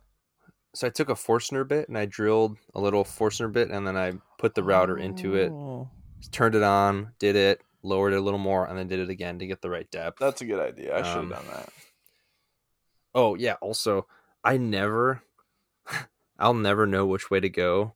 So 0.74 0.86
I 0.86 0.90
took 0.90 1.08
a 1.08 1.14
Forstner 1.14 1.64
bit 1.64 1.88
and 1.88 1.96
I 1.96 2.04
drilled 2.06 2.56
a 2.74 2.80
little 2.80 3.04
Forstner 3.04 3.48
bit 3.48 3.70
and 3.70 3.86
then 3.86 3.96
I 3.96 4.12
put 4.38 4.54
the 4.54 4.62
router 4.64 4.96
into 4.98 5.34
it, 5.36 5.50
Oh, 5.52 5.88
turned 6.32 6.54
it 6.54 6.62
on, 6.62 7.12
did 7.18 7.36
it, 7.36 7.60
lowered 7.82 8.12
it 8.12 8.16
a 8.16 8.20
little 8.20 8.38
more, 8.40 8.66
and 8.66 8.76
then 8.78 8.88
did 8.88 8.98
it 9.00 9.08
again 9.10 9.38
to 9.38 9.46
get 9.46 9.62
the 9.62 9.70
right 9.70 9.88
depth. 9.90 10.18
That's 10.18 10.40
a 10.40 10.44
good 10.46 10.60
idea. 10.60 10.94
I 10.94 10.98
should 11.02 11.06
have 11.06 11.16
Um, 11.24 11.28
done 11.30 11.46
that. 11.52 11.68
Oh 13.14 13.34
yeah. 13.36 13.54
Also, 13.60 14.06
I 14.44 14.56
never, 14.58 15.22
I'll 16.38 16.54
never 16.54 16.86
know 16.86 17.06
which 17.06 17.30
way 17.30 17.40
to 17.40 17.48
go 17.48 17.94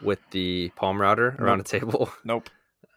with 0.00 0.18
the 0.30 0.70
palm 0.76 1.00
router 1.00 1.36
around 1.38 1.60
a 1.60 1.64
table. 1.64 2.10
Nope. 2.24 2.48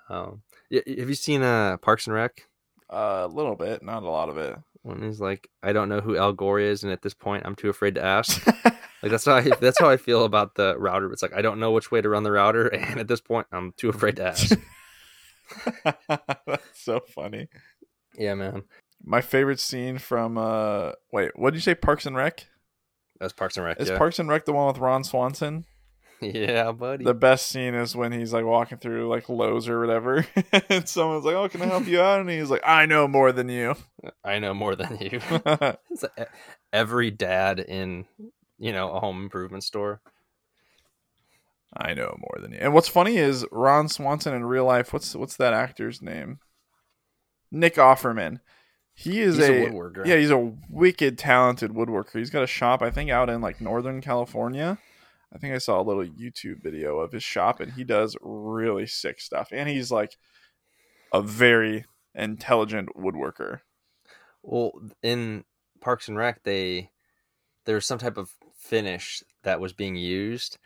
Um, 0.10 0.42
have 0.72 1.10
you 1.10 1.16
seen 1.16 1.42
uh 1.42 1.78
Parks 1.78 2.08
and 2.08 2.16
Rec? 2.16 2.48
a 2.90 3.28
little 3.28 3.56
bit, 3.56 3.82
not 3.84 4.04
a 4.04 4.10
lot 4.10 4.30
of 4.30 4.38
it. 4.38 4.56
When 4.84 5.02
he's 5.02 5.20
like, 5.20 5.50
I 5.64 5.74
don't 5.74 5.90
know 5.90 6.00
who 6.00 6.16
Al 6.16 6.32
Gore 6.34 6.60
is, 6.60 6.84
and 6.84 6.92
at 6.92 7.02
this 7.02 7.16
point, 7.16 7.44
I'm 7.46 7.56
too 7.56 7.70
afraid 7.70 7.96
to 7.96 8.04
ask. 8.04 8.46
Like 9.04 9.12
that's 9.12 9.26
how 9.26 9.36
I, 9.36 9.42
that's 9.62 9.80
how 9.80 9.88
I 9.88 9.98
feel 9.98 10.24
about 10.26 10.56
the 10.56 10.76
router. 10.80 11.12
It's 11.14 11.22
like 11.22 11.34
I 11.34 11.44
don't 11.44 11.60
know 11.60 11.70
which 11.72 11.92
way 11.92 12.02
to 12.02 12.10
run 12.10 12.24
the 12.24 12.32
router, 12.32 12.68
and 12.68 13.00
at 13.00 13.08
this 13.08 13.22
point, 13.22 13.46
I'm 13.52 13.72
too 13.78 13.90
afraid 13.90 14.16
to 14.16 14.26
ask. 14.26 14.58
That's 16.48 16.82
so 16.84 17.02
funny. 17.02 17.48
yeah, 18.18 18.34
man. 18.34 18.64
My 19.04 19.22
favorite 19.22 19.60
scene 19.60 20.00
from 20.00 20.40
uh 20.40 20.94
wait, 21.12 21.38
what 21.38 21.52
did 21.52 21.58
you 21.58 21.62
say? 21.62 21.76
Parks 21.76 22.08
and 22.08 22.16
Rec? 22.16 22.48
That's 23.20 23.34
Parks 23.34 23.58
and 23.58 23.66
Rec. 23.66 23.80
Is 23.80 23.90
yeah. 23.90 23.98
Parks 23.98 24.20
and 24.20 24.30
Rec 24.30 24.46
the 24.46 24.54
one 24.54 24.68
with 24.68 24.78
Ron 24.78 25.04
Swanson? 25.04 25.66
yeah, 26.22 26.72
buddy. 26.72 27.04
The 27.04 27.14
best 27.14 27.48
scene 27.48 27.74
is 27.74 27.96
when 27.96 28.12
he's 28.12 28.34
like 28.34 28.46
walking 28.46 28.78
through 28.78 29.10
like 29.10 29.28
Lowe's 29.28 29.68
or 29.68 29.80
whatever, 29.80 30.26
and 30.70 30.88
someone's 30.88 31.26
like, 31.26 31.36
"Oh, 31.36 31.50
can 31.50 31.62
I 31.62 31.66
help 31.66 31.88
you 31.88 32.02
out?" 32.02 32.22
And 32.22 32.30
he's 32.30 32.50
like, 32.50 32.62
"I 32.66 32.86
know 32.86 33.08
more 33.08 33.32
than 33.32 33.50
you." 33.50 33.76
I 34.24 34.40
know 34.40 34.54
more 34.54 34.76
than 34.76 34.98
you. 35.00 35.20
It's 35.92 36.04
like 36.04 36.30
every 36.72 37.12
dad 37.12 37.60
in 37.60 38.06
you 38.58 38.72
know 38.72 38.92
a 38.92 39.00
home 39.00 39.24
improvement 39.24 39.64
store. 39.64 40.02
I 41.76 41.94
know 41.94 42.16
more 42.18 42.42
than 42.42 42.54
you. 42.54 42.60
And 42.62 42.74
what's 42.74 42.88
funny 42.88 43.18
is 43.18 43.46
Ron 43.52 43.90
Swanson 43.90 44.34
in 44.34 44.46
real 44.46 44.66
life. 44.66 44.94
What's 44.94 45.16
what's 45.16 45.36
that 45.38 45.54
actor's 45.54 46.02
name? 46.02 46.40
Nick 47.52 47.76
Offerman. 47.76 48.40
He 48.96 49.20
is 49.20 49.36
He's 49.36 49.50
a, 49.50 49.66
a, 49.66 49.70
woodworker. 49.70 50.06
yeah, 50.06 50.16
he's 50.16 50.32
a 50.32 50.54
wicked 50.70 51.18
talented 51.18 51.72
woodworker. 51.72 52.18
He's 52.18 52.30
got 52.30 52.44
a 52.44 52.48
shop, 52.48 52.82
I 52.82 52.90
think, 52.90 53.12
out 53.12 53.30
in 53.30 53.42
like 53.42 53.60
Northern 53.60 54.02
California. 54.02 54.78
I 55.34 55.38
think 55.38 55.54
I 55.54 55.58
saw 55.58 55.82
a 55.82 55.84
little 55.84 56.06
YouTube 56.06 56.64
video 56.64 57.00
of 57.00 57.12
his 57.12 57.24
shop, 57.24 57.60
and 57.60 57.74
he 57.74 57.84
does 57.84 58.16
really 58.22 58.88
sick 58.88 59.20
stuff. 59.20 59.50
And 59.52 59.68
he's 59.68 59.92
like 59.92 60.16
a 61.12 61.22
very 61.22 61.84
intelligent 62.14 62.90
woodworker. 62.96 63.60
Well, 64.42 64.72
in 65.04 65.44
Parks 65.82 66.08
and 66.08 66.18
Rec, 66.18 66.44
they 66.44 66.92
there 67.66 67.76
was 67.76 67.86
some 67.86 67.98
type 68.00 68.18
of 68.18 68.30
finish 68.58 69.24
that 69.44 69.60
was 69.60 69.74
being 69.74 69.98
used, 69.98 70.58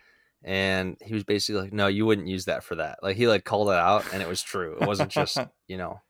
and 0.44 0.96
he 1.02 1.14
was 1.14 1.24
basically 1.24 1.62
like, 1.62 1.72
"No, 1.72 1.88
you 1.88 2.06
wouldn't 2.06 2.28
use 2.28 2.44
that 2.44 2.62
for 2.62 2.76
that." 2.76 3.00
Like 3.02 3.16
he 3.16 3.26
like 3.26 3.44
called 3.44 3.70
it 3.70 3.76
out, 3.76 4.04
and 4.12 4.22
it 4.22 4.28
was 4.28 4.40
true. 4.42 4.76
It 4.80 4.86
wasn't 4.86 5.10
just 5.10 5.38
you 5.66 5.78
know 5.78 6.00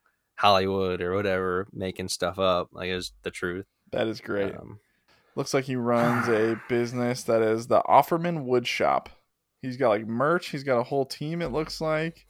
Hollywood 0.41 1.03
or 1.03 1.15
whatever 1.15 1.69
making 1.71 2.09
stuff 2.09 2.39
up. 2.39 2.71
Like 2.73 2.89
is 2.89 3.13
the 3.23 3.31
truth. 3.31 3.67
That 3.93 4.07
is 4.07 4.21
great. 4.21 4.55
Um, 4.55 4.81
Looks 5.37 5.53
like 5.53 5.65
he 5.67 5.77
runs 5.77 6.29
a 6.29 6.59
business 6.69 7.23
that 7.25 7.43
is 7.43 7.67
the 7.67 7.83
Offerman 7.83 8.45
Wood 8.45 8.67
Shop. 8.67 9.11
He's 9.61 9.77
got 9.77 9.91
like 9.91 10.07
merch. 10.07 10.49
He's 10.49 10.65
got 10.65 10.79
a 10.79 10.85
whole 10.85 11.05
team. 11.05 11.43
It 11.43 11.53
looks 11.53 11.81
like 11.81 12.27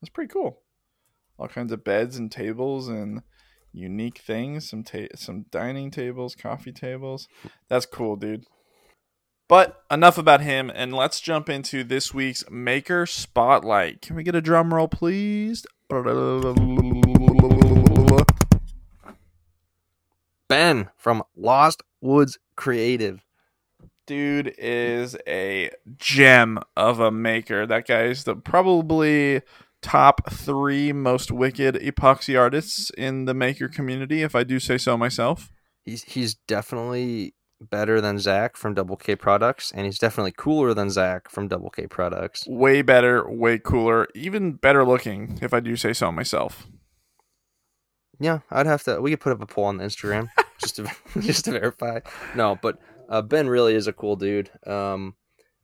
that's 0.00 0.10
pretty 0.10 0.30
cool. 0.30 0.60
All 1.38 1.48
kinds 1.48 1.72
of 1.72 1.82
beds 1.82 2.18
and 2.18 2.30
tables 2.30 2.88
and 2.88 3.22
unique 3.72 4.18
things. 4.18 4.68
Some 4.68 4.84
ta- 4.84 5.14
some 5.16 5.46
dining 5.50 5.90
tables, 5.90 6.34
coffee 6.34 6.72
tables. 6.72 7.26
That's 7.68 7.86
cool, 7.86 8.16
dude. 8.16 8.44
But 9.48 9.82
enough 9.90 10.18
about 10.18 10.40
him, 10.40 10.70
and 10.74 10.94
let's 10.94 11.20
jump 11.20 11.48
into 11.48 11.84
this 11.84 12.14
week's 12.14 12.44
Maker 12.50 13.06
Spotlight. 13.06 14.00
Can 14.00 14.16
we 14.16 14.22
get 14.22 14.34
a 14.34 14.40
drum 14.40 14.72
roll, 14.72 14.88
please? 14.88 15.66
Ben 20.48 20.90
from 20.96 21.22
Lost 21.36 21.82
Woods 22.00 22.38
Creative. 22.56 23.24
dude 24.06 24.54
is 24.58 25.16
a 25.26 25.70
gem 25.96 26.58
of 26.76 27.00
a 27.00 27.10
maker. 27.10 27.66
That 27.66 27.86
guy 27.86 28.04
is 28.04 28.24
the 28.24 28.36
probably 28.36 29.42
top 29.80 30.30
three 30.30 30.92
most 30.92 31.30
wicked 31.30 31.74
epoxy 31.76 32.38
artists 32.38 32.90
in 32.96 33.24
the 33.26 33.34
maker 33.34 33.68
community, 33.68 34.22
if 34.22 34.34
I 34.34 34.44
do 34.44 34.58
say 34.60 34.78
so 34.78 34.96
myself. 34.96 35.50
He's 35.84 36.04
he's 36.04 36.34
definitely 36.34 37.34
better 37.70 38.00
than 38.00 38.18
Zach 38.18 38.56
from 38.56 38.74
Double 38.74 38.96
K 38.96 39.16
Products, 39.16 39.72
and 39.72 39.86
he's 39.86 39.98
definitely 39.98 40.32
cooler 40.36 40.74
than 40.74 40.90
Zach 40.90 41.30
from 41.30 41.48
Double 41.48 41.70
K 41.70 41.86
Products. 41.86 42.46
Way 42.46 42.82
better, 42.82 43.28
way 43.28 43.58
cooler, 43.58 44.08
even 44.14 44.52
better 44.52 44.84
looking, 44.84 45.38
if 45.42 45.54
I 45.54 45.60
do 45.60 45.76
say 45.76 45.92
so 45.92 46.12
myself. 46.12 46.66
Yeah, 48.20 48.40
I'd 48.50 48.66
have 48.66 48.84
to. 48.84 49.00
We 49.00 49.10
could 49.10 49.20
put 49.20 49.32
up 49.32 49.42
a 49.42 49.46
poll 49.46 49.64
on 49.64 49.78
the 49.78 49.84
Instagram 49.84 50.28
just 50.60 50.76
to 50.76 50.90
just 51.20 51.44
to 51.46 51.52
verify. 51.52 52.00
No, 52.34 52.58
but 52.60 52.78
uh, 53.08 53.22
Ben 53.22 53.48
really 53.48 53.74
is 53.74 53.86
a 53.86 53.92
cool 53.92 54.16
dude. 54.16 54.50
Um, 54.66 55.14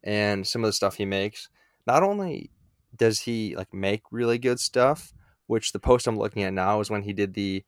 and 0.03 0.47
some 0.47 0.65
of 0.65 0.69
the 0.69 0.73
stuff 0.73 0.97
he 0.97 1.05
makes, 1.05 1.49
not 1.87 2.03
only 2.03 2.51
does 2.97 3.21
he 3.21 3.55
like 3.57 3.73
make 3.73 4.03
really 4.11 4.39
good 4.39 4.59
stuff, 4.59 5.13
which 5.47 5.73
the 5.73 5.79
post 5.79 6.07
I'm 6.07 6.19
looking 6.19 6.43
at 6.43 6.53
now 6.53 6.81
is 6.81 6.91
when 6.91 7.03
he 7.03 7.13
did 7.13 7.35
the 7.35 7.65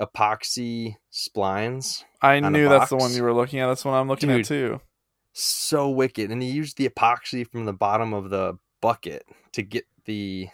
epoxy 0.00 0.96
splines. 1.12 2.04
I 2.20 2.40
knew 2.40 2.68
that's 2.68 2.90
the 2.90 2.96
one 2.96 3.12
you 3.12 3.22
were 3.22 3.34
looking 3.34 3.60
at. 3.60 3.66
That's 3.68 3.82
the 3.82 3.88
one 3.88 3.98
I'm 4.00 4.08
looking 4.08 4.28
Dude. 4.28 4.40
at 4.40 4.46
too. 4.46 4.80
So 5.32 5.88
wicked. 5.90 6.30
And 6.30 6.42
he 6.42 6.50
used 6.50 6.76
the 6.76 6.88
epoxy 6.88 7.46
from 7.50 7.64
the 7.64 7.72
bottom 7.72 8.12
of 8.12 8.30
the 8.30 8.58
bucket 8.80 9.24
to 9.52 9.62
get 9.62 9.86
the 10.04 10.48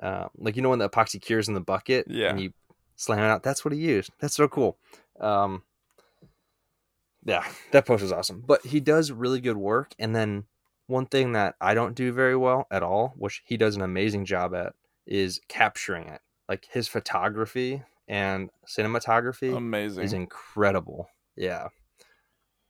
uh, 0.00 0.26
like 0.36 0.56
you 0.56 0.62
know 0.62 0.70
when 0.70 0.78
the 0.78 0.88
epoxy 0.88 1.20
cures 1.20 1.48
in 1.48 1.54
the 1.54 1.60
bucket 1.60 2.06
Yeah. 2.08 2.30
and 2.30 2.40
you 2.40 2.52
slam 2.96 3.20
it 3.20 3.22
out. 3.28 3.42
That's 3.42 3.64
what 3.64 3.72
he 3.72 3.80
used. 3.80 4.10
That's 4.20 4.34
so 4.34 4.48
cool. 4.48 4.76
Um, 5.20 5.62
yeah, 7.24 7.44
that 7.72 7.86
post 7.86 8.02
was 8.02 8.12
awesome. 8.12 8.42
But 8.46 8.64
he 8.66 8.80
does 8.80 9.10
really 9.10 9.40
good 9.40 9.56
work. 9.56 9.94
And 9.98 10.14
then 10.14 10.44
one 10.86 11.06
thing 11.06 11.32
that 11.32 11.54
I 11.60 11.72
don't 11.74 11.94
do 11.94 12.12
very 12.12 12.36
well 12.36 12.66
at 12.70 12.82
all, 12.82 13.14
which 13.16 13.42
he 13.46 13.56
does 13.56 13.76
an 13.76 13.82
amazing 13.82 14.26
job 14.26 14.54
at, 14.54 14.74
is 15.06 15.40
capturing 15.48 16.06
it. 16.08 16.20
Like 16.48 16.68
his 16.70 16.88
photography 16.88 17.82
and 18.08 18.50
cinematography 18.68 19.56
Amazing. 19.56 20.04
is 20.04 20.12
incredible. 20.12 21.08
Yeah. 21.36 21.68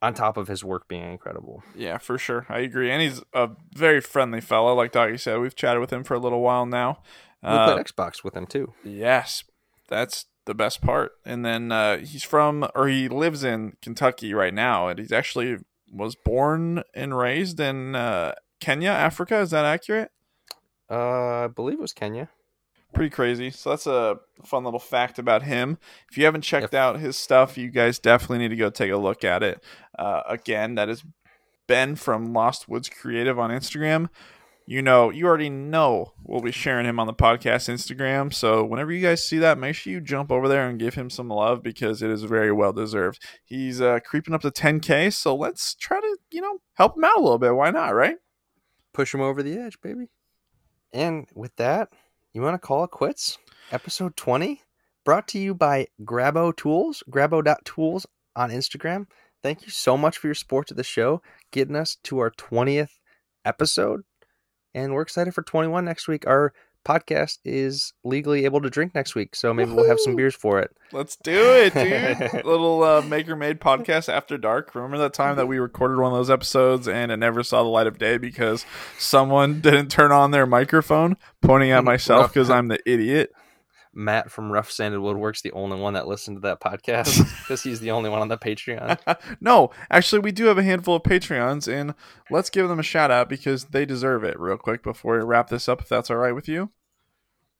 On 0.02 0.12
top 0.12 0.36
of 0.36 0.48
his 0.48 0.62
work 0.62 0.86
being 0.86 1.10
incredible. 1.12 1.62
Yeah, 1.74 1.96
for 1.98 2.18
sure. 2.18 2.44
I 2.50 2.58
agree. 2.58 2.90
And 2.90 3.00
he's 3.00 3.22
a 3.32 3.50
very 3.74 4.00
friendly 4.02 4.40
fellow. 4.42 4.74
Like 4.74 4.92
Doggy 4.92 5.16
said, 5.16 5.38
we've 5.40 5.56
chatted 5.56 5.80
with 5.80 5.92
him 5.92 6.04
for 6.04 6.12
a 6.14 6.18
little 6.18 6.40
while 6.42 6.66
now. 6.66 6.98
We 7.42 7.48
Uh, 7.48 7.72
played 7.72 7.86
Xbox 7.86 8.22
with 8.22 8.36
him 8.36 8.46
too. 8.46 8.74
yes, 8.84 9.44
that's 9.88 10.26
the 10.44 10.54
best 10.54 10.82
part. 10.82 11.12
And 11.24 11.42
then 11.44 11.72
uh, 11.72 11.98
he's 11.98 12.22
from, 12.22 12.68
or 12.74 12.88
he 12.88 13.08
lives 13.08 13.44
in 13.44 13.76
Kentucky 13.80 14.34
right 14.34 14.52
now. 14.52 14.88
And 14.88 14.98
he's 14.98 15.12
actually 15.12 15.56
was 15.90 16.14
born 16.16 16.82
and 16.94 17.16
raised 17.16 17.58
in 17.60 17.94
uh, 17.96 18.34
Kenya, 18.60 18.90
Africa. 18.90 19.38
Is 19.40 19.52
that 19.52 19.64
accurate? 19.64 20.10
Uh, 20.90 21.44
I 21.44 21.46
believe 21.46 21.78
it 21.78 21.80
was 21.82 21.92
Kenya. 21.94 22.28
Pretty 22.94 23.10
crazy. 23.10 23.50
So 23.50 23.70
that's 23.70 23.86
a 23.86 24.18
fun 24.44 24.64
little 24.64 24.78
fact 24.80 25.18
about 25.18 25.42
him. 25.42 25.78
If 26.10 26.16
you 26.18 26.24
haven't 26.24 26.42
checked 26.42 26.72
Yep. 26.72 26.74
out 26.74 27.00
his 27.00 27.16
stuff, 27.16 27.58
you 27.58 27.70
guys 27.70 27.98
definitely 27.98 28.38
need 28.38 28.48
to 28.48 28.56
go 28.56 28.70
take 28.70 28.90
a 28.90 28.96
look 28.96 29.24
at 29.24 29.42
it. 29.42 29.62
Uh, 29.98 30.22
again, 30.28 30.74
that 30.76 30.88
is 30.88 31.04
Ben 31.66 31.96
from 31.96 32.32
Lost 32.32 32.68
Woods 32.68 32.88
Creative 32.88 33.38
on 33.38 33.50
Instagram. 33.50 34.08
You 34.66 34.80
know, 34.80 35.10
you 35.10 35.26
already 35.26 35.50
know 35.50 36.14
we'll 36.22 36.40
be 36.40 36.50
sharing 36.50 36.86
him 36.86 36.98
on 36.98 37.06
the 37.06 37.12
podcast 37.12 37.68
Instagram. 37.68 38.32
So 38.32 38.64
whenever 38.64 38.92
you 38.92 39.02
guys 39.02 39.22
see 39.26 39.36
that, 39.38 39.58
make 39.58 39.74
sure 39.74 39.92
you 39.92 40.00
jump 40.00 40.32
over 40.32 40.48
there 40.48 40.66
and 40.66 40.78
give 40.78 40.94
him 40.94 41.10
some 41.10 41.28
love 41.28 41.62
because 41.62 42.00
it 42.00 42.08
is 42.10 42.22
very 42.22 42.50
well 42.50 42.72
deserved. 42.72 43.22
He's 43.44 43.82
uh, 43.82 44.00
creeping 44.00 44.32
up 44.32 44.40
to 44.40 44.50
10k, 44.50 45.12
so 45.12 45.34
let's 45.36 45.74
try 45.74 46.00
to 46.00 46.16
you 46.30 46.40
know 46.40 46.58
help 46.74 46.96
him 46.96 47.04
out 47.04 47.18
a 47.18 47.20
little 47.20 47.38
bit. 47.38 47.54
Why 47.54 47.70
not, 47.70 47.90
right? 47.94 48.16
Push 48.94 49.12
him 49.12 49.20
over 49.20 49.42
the 49.42 49.58
edge, 49.58 49.78
baby. 49.82 50.08
And 50.94 51.26
with 51.34 51.54
that, 51.56 51.90
you 52.34 52.42
want 52.42 52.60
to 52.60 52.66
call 52.66 52.82
it 52.82 52.90
quits? 52.90 53.38
Episode 53.70 54.16
20, 54.16 54.60
brought 55.04 55.28
to 55.28 55.38
you 55.38 55.54
by 55.54 55.86
Grabo 56.02 56.54
Tools, 56.54 57.04
grabo.tools 57.08 58.06
on 58.34 58.50
Instagram. 58.50 59.06
Thank 59.40 59.62
you 59.62 59.70
so 59.70 59.96
much 59.96 60.18
for 60.18 60.26
your 60.26 60.34
support 60.34 60.66
to 60.66 60.74
the 60.74 60.82
show, 60.82 61.22
getting 61.52 61.76
us 61.76 61.96
to 62.02 62.18
our 62.18 62.32
20th 62.32 62.98
episode. 63.44 64.02
And 64.74 64.92
we're 64.92 65.02
excited 65.02 65.32
for 65.32 65.42
21 65.42 65.84
next 65.84 66.08
week. 66.08 66.26
Our 66.26 66.52
podcast 66.84 67.38
is 67.44 67.92
legally 68.04 68.44
able 68.44 68.60
to 68.60 68.70
drink 68.70 68.94
next 68.94 69.14
week, 69.14 69.34
so 69.34 69.52
maybe 69.54 69.72
we'll 69.72 69.88
have 69.88 70.00
some 70.00 70.16
beers 70.16 70.34
for 70.34 70.60
it. 70.60 70.76
Let's 70.92 71.16
do 71.16 71.32
it, 71.32 71.74
dude. 71.74 72.44
Little 72.44 72.82
uh, 72.82 73.02
Maker 73.02 73.34
Made 73.34 73.60
podcast 73.60 74.08
after 74.08 74.38
dark. 74.38 74.74
Remember 74.74 74.98
that 74.98 75.14
time 75.14 75.36
that 75.36 75.46
we 75.46 75.58
recorded 75.58 75.98
one 75.98 76.12
of 76.12 76.18
those 76.18 76.30
episodes 76.30 76.86
and 76.86 77.10
it 77.10 77.16
never 77.16 77.42
saw 77.42 77.62
the 77.62 77.68
light 77.68 77.86
of 77.86 77.98
day 77.98 78.18
because 78.18 78.64
someone 78.98 79.60
didn't 79.62 79.88
turn 79.88 80.12
on 80.12 80.30
their 80.30 80.46
microphone, 80.46 81.16
pointing 81.40 81.70
at 81.70 81.84
myself 81.84 82.32
because 82.32 82.50
I'm 82.50 82.68
the 82.68 82.78
idiot. 82.88 83.32
Matt 83.94 84.30
from 84.30 84.50
Rough 84.50 84.70
Sanded 84.70 85.00
Woodworks, 85.00 85.42
the 85.42 85.52
only 85.52 85.78
one 85.78 85.94
that 85.94 86.08
listened 86.08 86.36
to 86.36 86.40
that 86.42 86.60
podcast 86.60 87.18
because 87.42 87.62
he's 87.62 87.80
the 87.80 87.90
only 87.90 88.10
one 88.10 88.20
on 88.20 88.28
the 88.28 88.38
Patreon. 88.38 88.98
no, 89.40 89.70
actually, 89.90 90.20
we 90.20 90.32
do 90.32 90.46
have 90.46 90.58
a 90.58 90.62
handful 90.62 90.96
of 90.96 91.02
Patreons, 91.02 91.72
and 91.72 91.94
let's 92.30 92.50
give 92.50 92.68
them 92.68 92.78
a 92.78 92.84
shout 92.84 93.10
out 93.10 93.28
because 93.28 93.66
they 93.66 93.84
deserve 93.84 94.24
it, 94.24 94.38
real 94.38 94.56
quick, 94.56 94.82
before 94.82 95.18
we 95.18 95.24
wrap 95.24 95.48
this 95.48 95.68
up, 95.68 95.80
if 95.80 95.88
that's 95.88 96.10
all 96.10 96.16
right 96.16 96.34
with 96.34 96.48
you. 96.48 96.70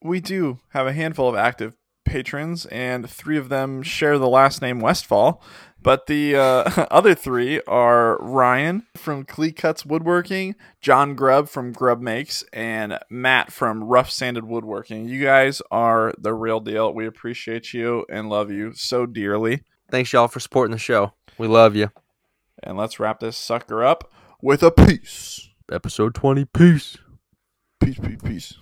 We 0.03 0.20
do 0.20 0.59
have 0.70 0.87
a 0.87 0.93
handful 0.93 1.28
of 1.28 1.37
active 1.37 1.74
patrons, 2.05 2.67
and 2.67 3.09
three 3.09 3.37
of 3.37 3.49
them 3.49 3.83
share 3.83 4.19
the 4.19 4.29
last 4.29 4.63
name 4.63 4.81
Westfall. 4.81 5.43
But 5.83 6.07
the 6.07 6.35
uh, 6.35 6.87
other 6.91 7.15
three 7.15 7.61
are 7.67 8.17
Ryan 8.19 8.87
from 8.97 9.25
Clee 9.25 9.53
Cuts 9.53 9.85
Woodworking, 9.85 10.57
John 10.81 11.15
Grubb 11.15 11.49
from 11.49 11.73
Grub 11.73 12.01
Makes, 12.01 12.43
and 12.53 12.99
Matt 13.11 13.53
from 13.53 13.85
Rough 13.85 14.11
Sanded 14.11 14.45
Woodworking. 14.45 15.07
You 15.07 15.23
guys 15.23 15.61
are 15.71 16.15
the 16.19 16.33
real 16.33 16.61
deal. 16.61 16.93
We 16.93 17.07
appreciate 17.07 17.75
you 17.75 18.07
and 18.09 18.31
love 18.31 18.51
you 18.51 18.73
so 18.73 19.05
dearly. 19.05 19.63
Thanks, 19.91 20.13
y'all, 20.13 20.29
for 20.29 20.41
supporting 20.41 20.73
the 20.73 20.79
show. 20.79 21.13
We 21.37 21.49
love 21.49 21.77
you. 21.77 21.91
And 22.63 22.79
let's 22.79 22.99
wrap 22.99 23.21
this 23.21 23.37
sucker 23.37 23.85
up 23.85 24.11
with 24.41 24.63
a 24.63 24.71
peace. 24.71 25.51
Episode 25.71 26.15
20. 26.15 26.47
Peace. 26.47 26.97
Peace, 27.79 27.99
peace, 27.99 28.19
peace. 28.25 28.55